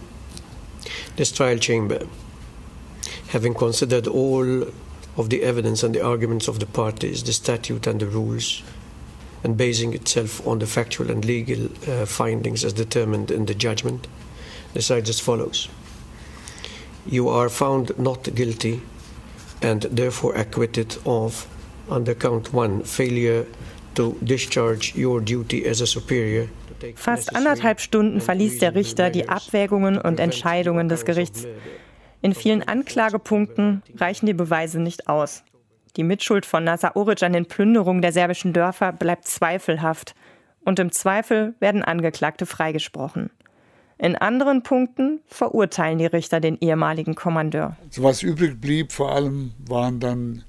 this 1.17 1.33
trial 1.33 1.59
chamber, 1.59 2.01
having 3.33 3.55
considered 3.55 4.07
all 4.07 4.67
of 5.17 5.29
the 5.31 5.43
evidence 5.43 5.85
and 5.85 5.95
the 5.95 6.03
arguments 6.03 6.49
of 6.49 6.59
the 6.59 6.67
parties, 6.67 7.23
the 7.23 7.33
statute 7.33 7.87
and 7.87 8.01
the 8.01 8.07
rules, 8.07 8.63
and 9.43 9.57
basing 9.57 9.95
itself 9.95 10.47
on 10.47 10.59
the 10.59 10.67
factual 10.67 11.11
and 11.11 11.25
legal 11.25 11.67
uh, 11.89 12.07
findings 12.07 12.65
as 12.65 12.73
determined 12.73 13.31
in 13.31 13.47
the 13.47 13.55
judgment, 13.55 14.07
decides 14.75 15.09
as 15.09 15.21
follows 15.21 15.69
You 17.07 17.29
are 17.29 17.49
found 17.49 17.99
not 17.99 18.35
guilty 18.35 18.83
and 19.63 19.83
therefore 19.83 20.35
acquitted 20.37 20.97
of, 21.05 21.47
under 21.89 22.15
count 22.15 22.53
one, 22.53 22.83
failure 22.85 23.47
to 23.95 24.17
discharge 24.23 24.95
your 24.95 25.21
duty 25.21 25.67
as 25.67 25.81
a 25.81 25.87
superior. 25.87 26.49
Fast 26.95 27.35
anderthalb 27.37 27.81
Stunden 27.81 28.21
verließ 28.21 28.59
der 28.59 28.75
Richter 28.75 29.11
die 29.11 29.29
Abwägungen 29.29 29.99
und 29.99 30.19
Entscheidungen 30.21 30.89
des 30.89 31.05
Gerichts. 31.05 31.47
In 32.23 32.35
vielen 32.35 32.63
Anklagepunkten 32.63 33.83
reichen 33.97 34.27
die 34.27 34.35
Beweise 34.35 34.81
nicht 34.81 35.09
aus. 35.09 35.43
Die 35.97 36.05
Mitschuld 36.05 36.47
von 36.47 36.65
Nasa 36.65 36.93
Oric 36.95 37.23
an 37.23 37.33
den 37.33 37.47
Plünderungen 37.47 38.03
der 38.03 38.13
serbischen 38.13 38.53
Dörfer 38.53 38.93
bleibt 38.93 39.27
zweifelhaft. 39.27 40.15
Und 40.65 40.79
im 40.79 40.93
Zweifel 40.93 41.55
werden 41.59 41.83
Angeklagte 41.83 42.47
freigesprochen. 42.47 43.31
In 43.99 44.17
anderen 44.17 44.63
Punkten 44.63 45.21
verurteilen 45.27 45.99
die 45.99 46.07
Richter 46.07 46.41
den 46.41 46.59
ehemaligen 46.61 47.15
Kommandeur. 47.15 47.77
Also 47.87 48.03
was 48.03 48.23
übrig 48.23 48.61
blieb, 48.61 48.93
vor 48.93 49.13
allem 49.13 49.53
waren 49.69 50.01
dann 50.01 50.45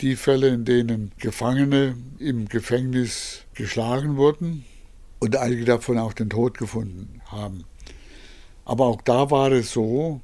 die 0.00 0.16
Fälle, 0.16 0.48
in 0.48 0.64
denen 0.64 1.12
Gefangene 1.18 1.96
im 2.18 2.48
Gefängnis 2.48 3.44
geschlagen 3.54 4.16
wurden 4.16 4.64
und 5.20 5.36
einige 5.36 5.64
davon 5.64 5.98
auch 5.98 6.12
den 6.12 6.30
Tod 6.30 6.58
gefunden 6.58 7.22
haben. 7.26 7.64
Aber 8.64 8.86
auch 8.86 9.00
da 9.02 9.30
war 9.30 9.52
es 9.52 9.70
so, 9.70 10.20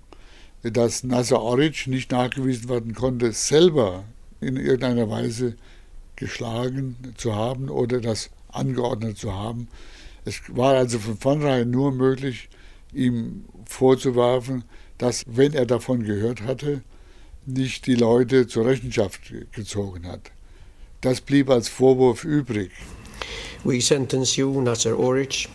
dass 0.62 1.05
Nasser 1.05 1.40
Oric 1.40 1.86
nicht 1.86 2.11
nachgewiesen 2.11 2.69
werden 2.69 2.94
konnte, 2.94 3.32
selber 3.32 4.05
in 4.43 4.56
irgendeiner 4.56 5.09
Weise 5.09 5.56
geschlagen 6.16 6.97
zu 7.16 7.35
haben 7.35 7.69
oder 7.69 8.01
das 8.01 8.31
angeordnet 8.48 9.19
zu 9.19 9.32
haben. 9.32 9.69
Es 10.24 10.40
war 10.48 10.74
also 10.74 10.98
von 10.98 11.16
vornherein 11.16 11.70
nur 11.70 11.93
möglich, 11.93 12.48
ihm 12.93 13.44
vorzuwerfen, 13.64 14.64
dass, 14.98 15.24
wenn 15.27 15.55
er 15.55 15.66
davon 15.66 16.05
gehört 16.05 16.43
hatte, 16.43 16.82
nicht 17.47 17.86
die 17.86 17.94
Leute 17.94 18.47
zur 18.47 18.66
Rechenschaft 18.66 19.32
gezogen 19.52 20.06
hat. 20.06 20.31
Das 21.01 21.20
blieb 21.20 21.51
als 21.51 21.69
Vorwurf 21.69 22.24
übrig. 22.24 22.70
We 23.64 23.81
sentence 23.81 24.36
you, 24.36 24.60
Nasser 24.60 24.98
Oric, 24.98 25.48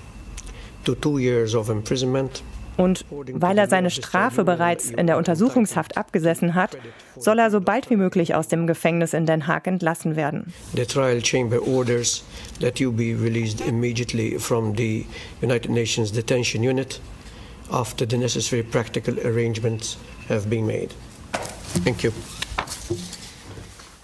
to 0.83 0.95
two 0.95 1.19
years 1.19 1.55
of 1.55 1.69
imprisonment 1.69 2.41
Und 2.77 3.05
weil 3.09 3.57
er 3.57 3.67
seine 3.67 3.89
Strafe 3.89 4.43
bereits 4.43 4.91
in 4.91 5.07
der 5.07 5.17
Untersuchungshaft 5.17 5.97
abgesessen 5.97 6.53
hat, 6.53 6.77
soll 7.17 7.39
er 7.39 7.49
so 7.49 7.59
bald 7.59 7.89
wie 7.89 7.95
möglich 7.95 8.35
aus 8.35 8.47
dem 8.47 8.67
Gefängnis 8.67 9.13
in 9.13 9.25
Den 9.25 9.47
Haag 9.47 9.67
entlassen 9.67 10.15
werden. 10.15 10.53
The 10.75 10.85
trial 10.85 11.21
chamber 11.23 11.67
orders 11.67 12.23
that 12.61 12.79
you 12.79 12.91
be 12.91 13.15
released 13.19 13.61
immediately 13.61 14.37
from 14.39 14.75
the 14.77 15.05
United 15.41 15.71
Nations 15.71 16.11
detention 16.11 16.63
unit 16.63 17.01
after 17.71 18.05
the 18.07 18.17
necessary 18.17 18.63
practical 18.63 19.17
arrangements 19.25 19.97
have 20.29 20.47
been 20.47 20.65
made. 20.65 20.89
Thank 21.83 22.03
you. 22.03 22.11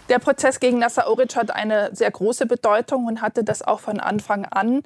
Der 0.09 0.19
Prozess 0.19 0.59
gegen 0.59 0.79
Nasser 0.79 1.07
Oric 1.07 1.35
hat 1.35 1.51
eine 1.51 1.89
sehr 1.93 2.11
große 2.11 2.45
Bedeutung 2.45 3.05
und 3.05 3.21
hatte 3.21 3.43
das 3.43 3.61
auch 3.61 3.79
von 3.79 3.99
Anfang 3.99 4.45
an. 4.45 4.83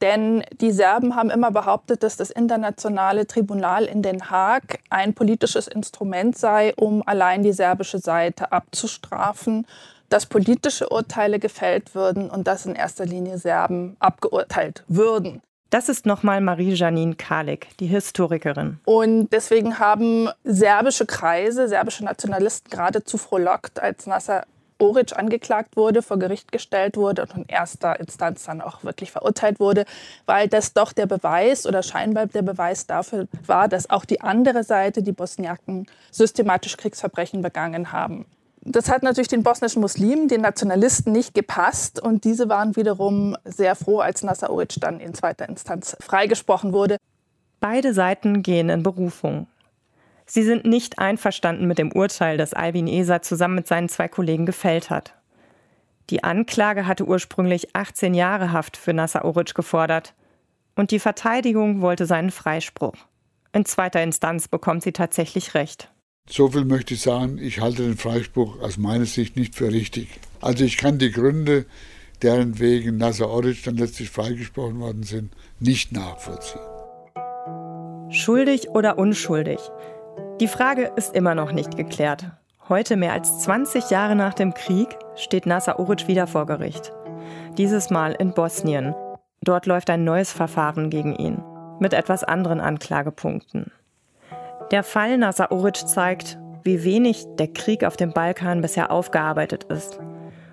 Denn 0.00 0.44
die 0.60 0.70
Serben 0.70 1.16
haben 1.16 1.30
immer 1.30 1.50
behauptet, 1.50 2.02
dass 2.02 2.16
das 2.16 2.30
internationale 2.30 3.26
Tribunal 3.26 3.84
in 3.84 4.02
Den 4.02 4.30
Haag 4.30 4.78
ein 4.90 5.14
politisches 5.14 5.66
Instrument 5.66 6.38
sei, 6.38 6.72
um 6.76 7.02
allein 7.06 7.42
die 7.42 7.52
serbische 7.52 7.98
Seite 7.98 8.52
abzustrafen, 8.52 9.66
dass 10.08 10.26
politische 10.26 10.88
Urteile 10.88 11.38
gefällt 11.38 11.94
würden 11.94 12.30
und 12.30 12.46
dass 12.46 12.66
in 12.66 12.74
erster 12.74 13.04
Linie 13.04 13.38
Serben 13.38 13.96
abgeurteilt 13.98 14.84
würden. 14.88 15.42
Das 15.70 15.90
ist 15.90 16.06
nochmal 16.06 16.40
Marie-Janine 16.40 17.16
Kalik, 17.16 17.76
die 17.78 17.86
Historikerin. 17.86 18.80
Und 18.86 19.28
deswegen 19.32 19.78
haben 19.78 20.30
serbische 20.42 21.04
Kreise, 21.04 21.68
serbische 21.68 22.04
Nationalisten 22.04 22.70
geradezu 22.70 23.18
frohlockt, 23.18 23.78
als 23.78 24.06
Nasser 24.06 24.46
Oric 24.78 25.16
angeklagt 25.16 25.76
wurde, 25.76 26.02
vor 26.02 26.18
Gericht 26.18 26.52
gestellt 26.52 26.96
wurde 26.96 27.22
und 27.22 27.34
in 27.34 27.44
erster 27.46 27.98
Instanz 28.00 28.44
dann 28.44 28.60
auch 28.60 28.84
wirklich 28.84 29.10
verurteilt 29.10 29.60
wurde, 29.60 29.84
weil 30.26 30.48
das 30.48 30.72
doch 30.72 30.92
der 30.92 31.06
Beweis 31.06 31.66
oder 31.66 31.82
scheinbar 31.82 32.26
der 32.26 32.42
Beweis 32.42 32.86
dafür 32.86 33.28
war, 33.46 33.68
dass 33.68 33.90
auch 33.90 34.04
die 34.04 34.20
andere 34.20 34.64
Seite, 34.64 35.02
die 35.02 35.12
Bosniaken, 35.12 35.86
systematisch 36.10 36.76
Kriegsverbrechen 36.76 37.42
begangen 37.42 37.92
haben. 37.92 38.26
Das 38.62 38.90
hat 38.90 39.02
natürlich 39.02 39.28
den 39.28 39.42
bosnischen 39.42 39.80
Muslimen, 39.80 40.28
den 40.28 40.42
Nationalisten 40.42 41.12
nicht 41.12 41.32
gepasst 41.32 42.00
und 42.00 42.24
diese 42.24 42.48
waren 42.48 42.76
wiederum 42.76 43.36
sehr 43.44 43.74
froh, 43.76 44.00
als 44.00 44.22
Nasser 44.22 44.50
Oric 44.50 44.74
dann 44.80 45.00
in 45.00 45.14
zweiter 45.14 45.48
Instanz 45.48 45.96
freigesprochen 46.00 46.72
wurde. 46.72 46.96
Beide 47.60 47.94
Seiten 47.94 48.42
gehen 48.42 48.68
in 48.68 48.82
Berufung. 48.82 49.46
Sie 50.30 50.42
sind 50.42 50.66
nicht 50.66 50.98
einverstanden 50.98 51.66
mit 51.66 51.78
dem 51.78 51.90
Urteil, 51.90 52.36
das 52.36 52.52
Albin 52.52 52.86
Eser 52.86 53.22
zusammen 53.22 53.54
mit 53.54 53.66
seinen 53.66 53.88
zwei 53.88 54.08
Kollegen 54.08 54.44
gefällt 54.44 54.90
hat. 54.90 55.14
Die 56.10 56.22
Anklage 56.22 56.86
hatte 56.86 57.06
ursprünglich 57.06 57.74
18 57.74 58.12
Jahre 58.12 58.52
Haft 58.52 58.76
für 58.76 58.92
Nasser 58.92 59.24
Oric 59.24 59.54
gefordert. 59.54 60.14
Und 60.76 60.90
die 60.90 60.98
Verteidigung 60.98 61.80
wollte 61.80 62.04
seinen 62.04 62.30
Freispruch. 62.30 62.94
In 63.52 63.64
zweiter 63.64 64.02
Instanz 64.02 64.48
bekommt 64.48 64.82
sie 64.82 64.92
tatsächlich 64.92 65.54
Recht. 65.54 65.90
So 66.28 66.50
viel 66.50 66.66
möchte 66.66 66.92
ich 66.92 67.00
sagen, 67.00 67.38
ich 67.38 67.62
halte 67.62 67.82
den 67.82 67.96
Freispruch 67.96 68.60
aus 68.60 68.76
meiner 68.76 69.06
Sicht 69.06 69.34
nicht 69.34 69.54
für 69.54 69.72
richtig. 69.72 70.08
Also 70.42 70.62
ich 70.62 70.76
kann 70.76 70.98
die 70.98 71.10
Gründe, 71.10 71.64
deren 72.20 72.58
wegen 72.58 72.98
Nasser 72.98 73.30
Oric 73.30 73.64
dann 73.64 73.78
letztlich 73.78 74.10
freigesprochen 74.10 74.78
worden 74.78 75.04
sind, 75.04 75.32
nicht 75.58 75.92
nachvollziehen. 75.92 76.60
Schuldig 78.10 78.68
oder 78.68 78.98
unschuldig? 78.98 79.58
Die 80.40 80.46
Frage 80.46 80.92
ist 80.94 81.16
immer 81.16 81.34
noch 81.34 81.50
nicht 81.50 81.76
geklärt. 81.76 82.30
Heute, 82.68 82.96
mehr 82.96 83.12
als 83.12 83.40
20 83.40 83.90
Jahre 83.90 84.14
nach 84.14 84.34
dem 84.34 84.54
Krieg, 84.54 84.96
steht 85.16 85.46
Nasser 85.46 85.80
Oric 85.80 86.06
wieder 86.06 86.28
vor 86.28 86.46
Gericht. 86.46 86.92
Dieses 87.56 87.90
Mal 87.90 88.12
in 88.12 88.34
Bosnien. 88.34 88.94
Dort 89.42 89.66
läuft 89.66 89.90
ein 89.90 90.04
neues 90.04 90.32
Verfahren 90.32 90.90
gegen 90.90 91.16
ihn, 91.16 91.42
mit 91.80 91.92
etwas 91.92 92.22
anderen 92.22 92.60
Anklagepunkten. 92.60 93.72
Der 94.70 94.84
Fall 94.84 95.18
Nasser 95.18 95.50
Oric 95.50 95.88
zeigt, 95.88 96.38
wie 96.62 96.84
wenig 96.84 97.24
der 97.36 97.48
Krieg 97.48 97.82
auf 97.82 97.96
dem 97.96 98.12
Balkan 98.12 98.60
bisher 98.60 98.92
aufgearbeitet 98.92 99.64
ist. 99.64 99.98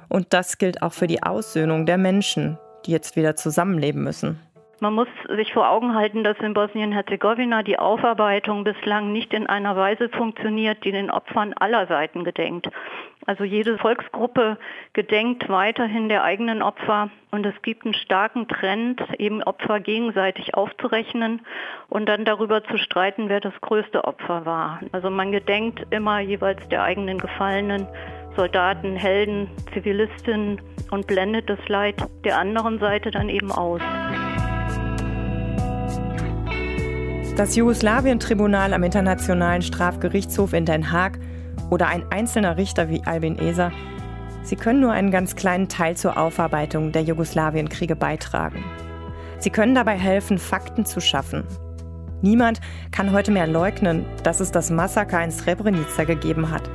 Und 0.09 0.33
das 0.33 0.57
gilt 0.57 0.81
auch 0.81 0.93
für 0.93 1.07
die 1.07 1.21
Aussöhnung 1.21 1.85
der 1.85 1.99
Menschen, 1.99 2.57
die 2.87 2.91
jetzt 2.91 3.15
wieder 3.15 3.35
zusammenleben 3.35 4.03
müssen. 4.03 4.39
Man 4.81 4.93
muss 4.93 5.07
sich 5.29 5.53
vor 5.53 5.69
Augen 5.69 5.95
halten, 5.95 6.23
dass 6.23 6.37
in 6.39 6.53
Bosnien-Herzegowina 6.53 7.63
die 7.63 7.79
Aufarbeitung 7.79 8.65
bislang 8.65 9.13
nicht 9.13 9.33
in 9.33 9.47
einer 9.47 9.75
Weise 9.77 10.09
funktioniert, 10.09 10.83
die 10.83 10.91
den 10.91 11.09
Opfern 11.09 11.53
aller 11.53 11.87
Seiten 11.87 12.25
gedenkt. 12.25 12.69
Also 13.25 13.43
jede 13.43 13.77
Volksgruppe 13.77 14.57
gedenkt 14.93 15.49
weiterhin 15.49 16.09
der 16.09 16.23
eigenen 16.23 16.61
Opfer 16.61 17.09
und 17.31 17.45
es 17.45 17.59
gibt 17.63 17.85
einen 17.85 17.95
starken 17.95 18.47
Trend, 18.47 19.01
eben 19.17 19.41
Opfer 19.41 19.79
gegenseitig 19.79 20.53
aufzurechnen 20.53 21.41
und 21.89 22.07
dann 22.07 22.25
darüber 22.25 22.63
zu 22.65 22.77
streiten, 22.77 23.29
wer 23.29 23.39
das 23.39 23.53
größte 23.61 24.03
Opfer 24.03 24.45
war. 24.45 24.81
Also 24.91 25.09
man 25.09 25.31
gedenkt 25.31 25.87
immer 25.89 26.19
jeweils 26.19 26.67
der 26.69 26.83
eigenen 26.83 27.17
Gefallenen, 27.17 27.87
Soldaten, 28.35 28.95
Helden, 28.95 29.49
Zivilistinnen 29.73 30.61
und 30.91 31.07
blendet 31.07 31.49
das 31.49 31.67
Leid 31.67 31.95
der 32.25 32.37
anderen 32.37 32.79
Seite 32.79 33.09
dann 33.09 33.29
eben 33.29 33.51
aus. 33.51 33.81
Das 37.35 37.57
Jugoslawien-Tribunal 37.57 38.73
am 38.73 38.83
Internationalen 38.83 39.61
Strafgerichtshof 39.61 40.53
in 40.53 40.63
Den 40.63 40.93
Haag 40.93 41.19
oder 41.69 41.87
ein 41.87 42.09
einzelner 42.09 42.55
Richter 42.55 42.87
wie 42.87 43.03
Albin 43.03 43.37
Eser, 43.37 43.73
sie 44.43 44.55
können 44.55 44.79
nur 44.79 44.93
einen 44.93 45.11
ganz 45.11 45.35
kleinen 45.35 45.67
Teil 45.67 45.97
zur 45.97 46.17
Aufarbeitung 46.17 46.93
der 46.93 47.01
Jugoslawienkriege 47.01 47.97
beitragen. 47.97 48.63
Sie 49.37 49.49
können 49.49 49.75
dabei 49.75 49.97
helfen, 49.97 50.37
Fakten 50.37 50.85
zu 50.85 51.01
schaffen. 51.01 51.43
Niemand 52.21 52.61
kann 52.91 53.11
heute 53.11 53.31
mehr 53.31 53.47
leugnen, 53.47 54.05
dass 54.23 54.39
es 54.39 54.51
das 54.51 54.71
Massaker 54.71 55.21
in 55.21 55.31
Srebrenica 55.31 56.05
gegeben 56.05 56.51
hat. 56.51 56.69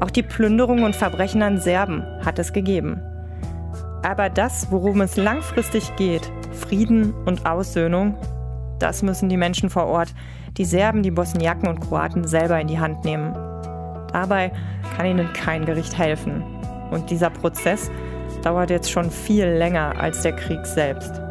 Auch 0.00 0.10
die 0.10 0.22
Plünderung 0.22 0.82
und 0.82 0.96
Verbrechen 0.96 1.42
an 1.42 1.60
Serben 1.60 2.06
hat 2.24 2.38
es 2.38 2.54
gegeben. 2.54 3.02
Aber 4.02 4.30
das, 4.30 4.68
worum 4.70 5.02
es 5.02 5.18
langfristig 5.18 5.94
geht, 5.96 6.32
Frieden 6.52 7.12
und 7.26 7.44
Aussöhnung, 7.44 8.16
das 8.80 9.02
müssen 9.02 9.28
die 9.28 9.36
Menschen 9.36 9.70
vor 9.70 9.86
Ort, 9.86 10.14
die 10.56 10.64
Serben, 10.64 11.02
die 11.02 11.10
Bosniaken 11.10 11.68
und 11.68 11.80
Kroaten 11.80 12.26
selber 12.26 12.60
in 12.60 12.66
die 12.66 12.80
Hand 12.80 13.04
nehmen. 13.04 13.32
Dabei 14.12 14.52
kann 14.96 15.06
ihnen 15.06 15.32
kein 15.32 15.64
Gericht 15.64 15.96
helfen. 15.96 16.42
Und 16.90 17.10
dieser 17.10 17.30
Prozess 17.30 17.90
dauert 18.42 18.70
jetzt 18.70 18.90
schon 18.90 19.10
viel 19.10 19.46
länger 19.46 19.94
als 20.00 20.22
der 20.22 20.34
Krieg 20.34 20.66
selbst. 20.66 21.29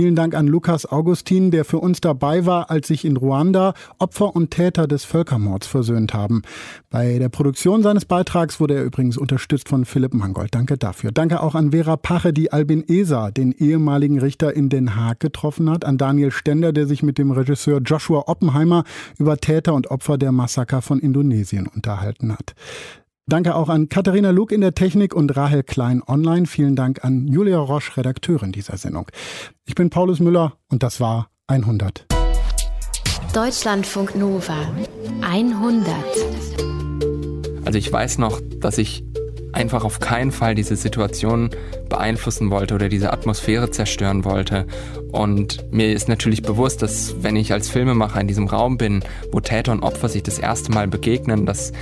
Vielen 0.00 0.16
Dank 0.16 0.34
an 0.34 0.46
Lukas 0.46 0.90
Augustin, 0.90 1.50
der 1.50 1.66
für 1.66 1.76
uns 1.76 2.00
dabei 2.00 2.46
war, 2.46 2.70
als 2.70 2.88
sich 2.88 3.04
in 3.04 3.18
Ruanda 3.18 3.74
Opfer 3.98 4.34
und 4.34 4.50
Täter 4.50 4.86
des 4.86 5.04
Völkermords 5.04 5.66
versöhnt 5.66 6.14
haben. 6.14 6.40
Bei 6.88 7.18
der 7.18 7.28
Produktion 7.28 7.82
seines 7.82 8.06
Beitrags 8.06 8.60
wurde 8.60 8.76
er 8.76 8.84
übrigens 8.84 9.18
unterstützt 9.18 9.68
von 9.68 9.84
Philipp 9.84 10.14
Mangold. 10.14 10.54
Danke 10.54 10.78
dafür. 10.78 11.12
Danke 11.12 11.42
auch 11.42 11.54
an 11.54 11.72
Vera 11.72 11.98
Pache, 11.98 12.32
die 12.32 12.50
Albin 12.50 12.82
Esa, 12.88 13.30
den 13.30 13.52
ehemaligen 13.52 14.18
Richter 14.18 14.56
in 14.56 14.70
Den 14.70 14.96
Haag, 14.96 15.20
getroffen 15.20 15.68
hat. 15.68 15.84
An 15.84 15.98
Daniel 15.98 16.30
Stender, 16.30 16.72
der 16.72 16.86
sich 16.86 17.02
mit 17.02 17.18
dem 17.18 17.30
Regisseur 17.30 17.82
Joshua 17.82 18.22
Oppenheimer 18.26 18.84
über 19.18 19.36
Täter 19.36 19.74
und 19.74 19.90
Opfer 19.90 20.16
der 20.16 20.32
Massaker 20.32 20.80
von 20.80 20.98
Indonesien 20.98 21.66
unterhalten 21.66 22.32
hat. 22.32 22.54
Danke 23.30 23.54
auch 23.54 23.68
an 23.68 23.88
Katharina 23.88 24.30
Luke 24.30 24.52
in 24.52 24.60
der 24.60 24.74
Technik 24.74 25.14
und 25.14 25.36
Rahel 25.36 25.62
Klein 25.62 26.02
online. 26.04 26.46
Vielen 26.46 26.74
Dank 26.74 27.04
an 27.04 27.28
Julia 27.28 27.58
Roche, 27.58 27.96
Redakteurin 27.96 28.50
dieser 28.50 28.76
Sendung. 28.76 29.06
Ich 29.66 29.76
bin 29.76 29.88
Paulus 29.88 30.18
Müller 30.18 30.54
und 30.68 30.82
das 30.82 30.98
war 30.98 31.30
100. 31.46 32.06
Deutschlandfunk 33.32 34.16
Nova 34.16 34.56
100. 35.20 35.94
Also 37.64 37.78
ich 37.78 37.92
weiß 37.92 38.18
noch, 38.18 38.40
dass 38.58 38.78
ich 38.78 39.04
einfach 39.52 39.84
auf 39.84 40.00
keinen 40.00 40.32
Fall 40.32 40.56
diese 40.56 40.74
Situation 40.74 41.50
beeinflussen 41.88 42.50
wollte 42.50 42.74
oder 42.74 42.88
diese 42.88 43.12
Atmosphäre 43.12 43.70
zerstören 43.70 44.24
wollte. 44.24 44.66
Und 45.12 45.72
mir 45.72 45.92
ist 45.92 46.08
natürlich 46.08 46.42
bewusst, 46.42 46.82
dass 46.82 47.22
wenn 47.22 47.36
ich 47.36 47.52
als 47.52 47.68
Filmemacher 47.68 48.20
in 48.20 48.26
diesem 48.26 48.48
Raum 48.48 48.76
bin, 48.76 49.04
wo 49.30 49.38
Täter 49.38 49.70
und 49.70 49.84
Opfer 49.84 50.08
sich 50.08 50.24
das 50.24 50.40
erste 50.40 50.72
Mal 50.72 50.88
begegnen, 50.88 51.46
dass 51.46 51.72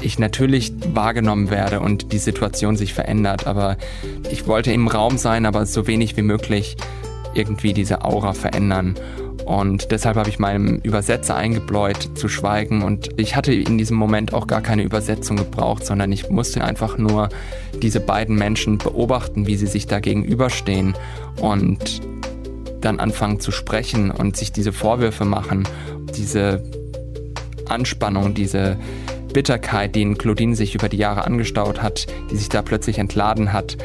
ich 0.00 0.18
natürlich 0.18 0.72
wahrgenommen 0.94 1.50
werde 1.50 1.80
und 1.80 2.12
die 2.12 2.18
Situation 2.18 2.76
sich 2.76 2.94
verändert. 2.94 3.46
Aber 3.46 3.76
ich 4.30 4.46
wollte 4.46 4.72
im 4.72 4.88
Raum 4.88 5.18
sein, 5.18 5.46
aber 5.46 5.66
so 5.66 5.86
wenig 5.86 6.16
wie 6.16 6.22
möglich 6.22 6.76
irgendwie 7.34 7.72
diese 7.72 8.04
Aura 8.04 8.32
verändern. 8.32 8.94
Und 9.44 9.90
deshalb 9.90 10.16
habe 10.16 10.28
ich 10.28 10.38
meinem 10.38 10.78
Übersetzer 10.78 11.34
eingebläut 11.34 12.10
zu 12.14 12.28
schweigen. 12.28 12.82
Und 12.82 13.10
ich 13.16 13.34
hatte 13.34 13.52
in 13.52 13.76
diesem 13.76 13.96
Moment 13.96 14.32
auch 14.34 14.46
gar 14.46 14.60
keine 14.60 14.82
Übersetzung 14.82 15.36
gebraucht, 15.36 15.84
sondern 15.84 16.12
ich 16.12 16.30
musste 16.30 16.62
einfach 16.62 16.98
nur 16.98 17.28
diese 17.80 18.00
beiden 18.00 18.36
Menschen 18.36 18.78
beobachten, 18.78 19.46
wie 19.46 19.56
sie 19.56 19.66
sich 19.66 19.86
da 19.86 20.00
gegenüberstehen 20.00 20.94
und 21.40 22.00
dann 22.80 23.00
anfangen 23.00 23.40
zu 23.40 23.50
sprechen 23.52 24.10
und 24.10 24.36
sich 24.36 24.52
diese 24.52 24.72
Vorwürfe 24.72 25.24
machen, 25.24 25.64
diese 26.16 26.62
Anspannung, 27.68 28.34
diese 28.34 28.76
Bitterkeit, 29.32 29.94
die 29.94 30.02
in 30.02 30.18
Claudine 30.18 30.54
sich 30.54 30.74
über 30.74 30.88
die 30.88 30.98
Jahre 30.98 31.24
angestaut 31.24 31.82
hat, 31.82 32.06
die 32.30 32.36
sich 32.36 32.48
da 32.48 32.62
plötzlich 32.62 32.98
entladen 32.98 33.52
hat. 33.52 33.76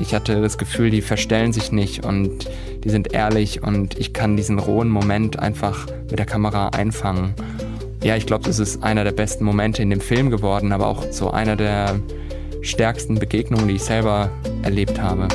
Ich 0.00 0.14
hatte 0.14 0.40
das 0.40 0.58
Gefühl, 0.58 0.90
die 0.90 1.02
verstellen 1.02 1.52
sich 1.52 1.72
nicht 1.72 2.04
und 2.04 2.48
die 2.84 2.90
sind 2.90 3.12
ehrlich 3.12 3.62
und 3.62 3.98
ich 3.98 4.12
kann 4.12 4.36
diesen 4.36 4.58
rohen 4.58 4.88
Moment 4.88 5.38
einfach 5.38 5.86
mit 6.10 6.18
der 6.18 6.26
Kamera 6.26 6.68
einfangen. 6.68 7.34
Ja, 8.02 8.16
ich 8.16 8.26
glaube, 8.26 8.44
das 8.44 8.58
ist 8.58 8.82
einer 8.82 9.04
der 9.04 9.12
besten 9.12 9.44
Momente 9.44 9.82
in 9.82 9.90
dem 9.90 10.00
Film 10.00 10.30
geworden, 10.30 10.72
aber 10.72 10.86
auch 10.86 11.04
so 11.10 11.30
einer 11.30 11.56
der 11.56 11.98
stärksten 12.62 13.16
Begegnungen, 13.16 13.68
die 13.68 13.74
ich 13.74 13.82
selber 13.82 14.30
erlebt 14.62 15.00
habe. 15.00 15.28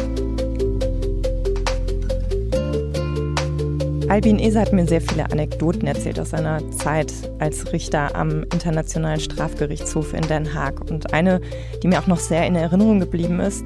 Albin 4.14 4.38
Ese 4.38 4.62
hat 4.62 4.72
mir 4.72 4.86
sehr 4.86 5.02
viele 5.02 5.26
Anekdoten 5.32 5.88
erzählt 5.88 6.20
aus 6.20 6.30
seiner 6.30 6.70
Zeit 6.70 7.12
als 7.40 7.74
Richter 7.74 8.16
am 8.16 8.44
Internationalen 8.44 9.20
Strafgerichtshof 9.20 10.14
in 10.14 10.22
Den 10.28 10.54
Haag. 10.54 10.88
Und 10.92 11.16
eine, 11.16 11.42
die 11.82 11.88
mir 11.88 11.98
auch 11.98 12.06
noch 12.06 12.20
sehr 12.20 12.46
in 12.46 12.56
Erinnerung 12.56 13.00
geblieben 13.00 13.40
ist, 13.40 13.64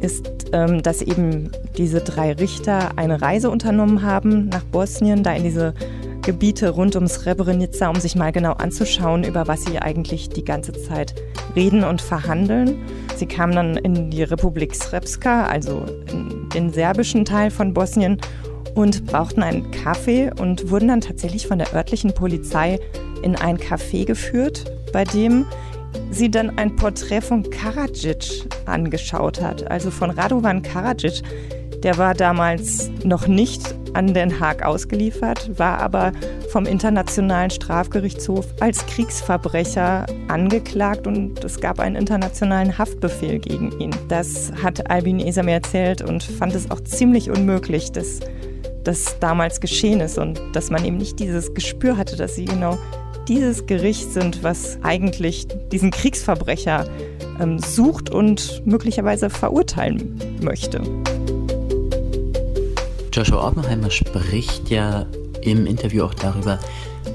ist, 0.00 0.46
ähm, 0.52 0.82
dass 0.82 1.02
eben 1.02 1.52
diese 1.78 2.00
drei 2.00 2.32
Richter 2.32 2.98
eine 2.98 3.22
Reise 3.22 3.48
unternommen 3.48 4.02
haben 4.02 4.48
nach 4.48 4.64
Bosnien, 4.64 5.22
da 5.22 5.34
in 5.34 5.44
diese 5.44 5.72
Gebiete 6.22 6.70
rund 6.70 6.96
um 6.96 7.06
Srebrenica, 7.06 7.88
um 7.88 8.00
sich 8.00 8.16
mal 8.16 8.32
genau 8.32 8.54
anzuschauen, 8.54 9.22
über 9.22 9.46
was 9.46 9.66
sie 9.66 9.78
eigentlich 9.78 10.28
die 10.28 10.44
ganze 10.44 10.72
Zeit 10.72 11.14
reden 11.54 11.84
und 11.84 12.02
verhandeln. 12.02 12.80
Sie 13.14 13.26
kamen 13.26 13.54
dann 13.54 13.76
in 13.76 14.10
die 14.10 14.24
Republik 14.24 14.74
Srpska, 14.74 15.46
also 15.46 15.84
in 16.10 16.48
den 16.52 16.72
serbischen 16.72 17.24
Teil 17.24 17.52
von 17.52 17.72
Bosnien, 17.72 18.20
und 18.76 19.06
brauchten 19.06 19.42
einen 19.42 19.70
Kaffee 19.72 20.30
und 20.38 20.70
wurden 20.70 20.88
dann 20.88 21.00
tatsächlich 21.00 21.48
von 21.48 21.58
der 21.58 21.74
örtlichen 21.74 22.12
Polizei 22.12 22.78
in 23.22 23.34
ein 23.34 23.56
Café 23.56 24.04
geführt, 24.04 24.70
bei 24.92 25.02
dem 25.02 25.46
sie 26.10 26.30
dann 26.30 26.58
ein 26.58 26.76
Porträt 26.76 27.22
von 27.22 27.48
Karadzic 27.50 28.46
angeschaut 28.66 29.40
hat, 29.40 29.68
also 29.70 29.90
von 29.90 30.10
Radovan 30.10 30.62
Karadzic. 30.62 31.22
Der 31.82 31.96
war 31.98 32.14
damals 32.14 32.90
noch 33.02 33.26
nicht 33.26 33.62
an 33.94 34.12
Den 34.12 34.40
Haag 34.40 34.62
ausgeliefert, 34.62 35.58
war 35.58 35.78
aber 35.78 36.12
vom 36.50 36.66
Internationalen 36.66 37.50
Strafgerichtshof 37.50 38.46
als 38.60 38.84
Kriegsverbrecher 38.86 40.04
angeklagt 40.28 41.06
und 41.06 41.42
es 41.44 41.60
gab 41.60 41.80
einen 41.80 41.96
internationalen 41.96 42.76
Haftbefehl 42.76 43.38
gegen 43.38 43.78
ihn. 43.80 43.90
Das 44.08 44.52
hat 44.62 44.90
Albin 44.90 45.18
Esam 45.18 45.48
erzählt 45.48 46.02
und 46.02 46.22
fand 46.22 46.54
es 46.54 46.70
auch 46.70 46.80
ziemlich 46.80 47.30
unmöglich, 47.30 47.90
dass 47.92 48.20
das 48.86 49.16
damals 49.20 49.60
geschehen 49.60 50.00
ist 50.00 50.18
und 50.18 50.40
dass 50.52 50.70
man 50.70 50.84
eben 50.84 50.96
nicht 50.96 51.18
dieses 51.18 51.52
Gespür 51.54 51.96
hatte, 51.96 52.16
dass 52.16 52.36
sie 52.36 52.44
genau 52.44 52.78
dieses 53.28 53.66
Gericht 53.66 54.12
sind, 54.12 54.42
was 54.44 54.78
eigentlich 54.82 55.48
diesen 55.72 55.90
Kriegsverbrecher 55.90 56.88
ähm, 57.40 57.58
sucht 57.58 58.10
und 58.10 58.62
möglicherweise 58.64 59.30
verurteilen 59.30 60.18
möchte. 60.40 60.80
Joshua 63.12 63.48
Oppenheimer 63.48 63.90
spricht 63.90 64.70
ja 64.70 65.06
im 65.42 65.66
Interview 65.66 66.04
auch 66.04 66.14
darüber, 66.14 66.60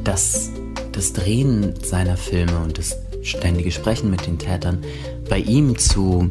dass 0.03 0.51
das 0.91 1.13
Drehen 1.13 1.73
seiner 1.81 2.17
Filme 2.17 2.57
und 2.59 2.77
das 2.77 2.97
ständige 3.21 3.71
Sprechen 3.71 4.09
mit 4.09 4.25
den 4.25 4.39
Tätern 4.39 4.83
bei 5.29 5.37
ihm 5.37 5.77
zu 5.77 6.29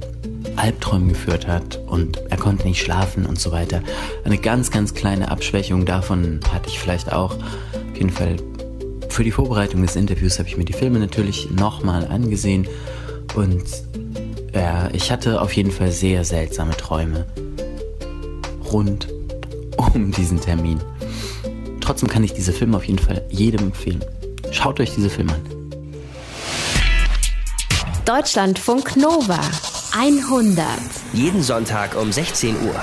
Albträumen 0.57 1.09
geführt 1.11 1.47
hat 1.47 1.79
und 1.87 2.19
er 2.31 2.37
konnte 2.37 2.67
nicht 2.67 2.83
schlafen 2.83 3.27
und 3.27 3.39
so 3.39 3.53
weiter. 3.53 3.83
Eine 4.25 4.39
ganz, 4.39 4.71
ganz 4.71 4.95
kleine 4.95 5.31
Abschwächung 5.31 5.85
davon 5.85 6.41
hatte 6.53 6.69
ich 6.69 6.79
vielleicht 6.79 7.13
auch. 7.13 7.37
Auf 7.37 7.97
jeden 7.97 8.11
Fall 8.11 8.37
für 9.09 9.25
die 9.25 9.31
Vorbereitung 9.31 9.83
des 9.83 9.97
Interviews 9.97 10.39
habe 10.39 10.49
ich 10.49 10.57
mir 10.57 10.65
die 10.65 10.73
Filme 10.73 10.99
natürlich 10.99 11.51
nochmal 11.51 12.07
angesehen 12.07 12.69
und 13.35 13.65
ja, 14.55 14.89
ich 14.93 15.11
hatte 15.11 15.41
auf 15.41 15.53
jeden 15.53 15.71
Fall 15.71 15.93
sehr 15.93 16.25
seltsame 16.25 16.77
Träume 16.77 17.27
rund 18.73 19.09
um 19.77 20.13
diesen 20.13 20.41
Termin. 20.41 20.81
Trotzdem 21.81 22.09
kann 22.09 22.25
ich 22.25 22.33
diese 22.33 22.53
Filme 22.53 22.77
auf 22.77 22.85
jeden 22.85 22.99
Fall 22.99 23.25
jedem 23.31 23.67
empfehlen. 23.67 24.05
Schaut 24.51 24.81
euch 24.81 24.95
diese 24.95 25.11
Filme 25.11 25.33
an. 25.33 25.43
Deutschlandfunk 28.05 28.97
Nova 28.97 29.41
100. 29.93 30.65
Jeden 31.13 31.43
Sonntag 31.43 31.97
um 31.97 32.13
16 32.13 32.57
Uhr. 32.63 32.83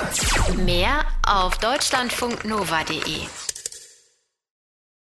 Mehr 0.64 1.04
auf 1.26 1.56
deutschlandfunknova.de. 1.58 3.47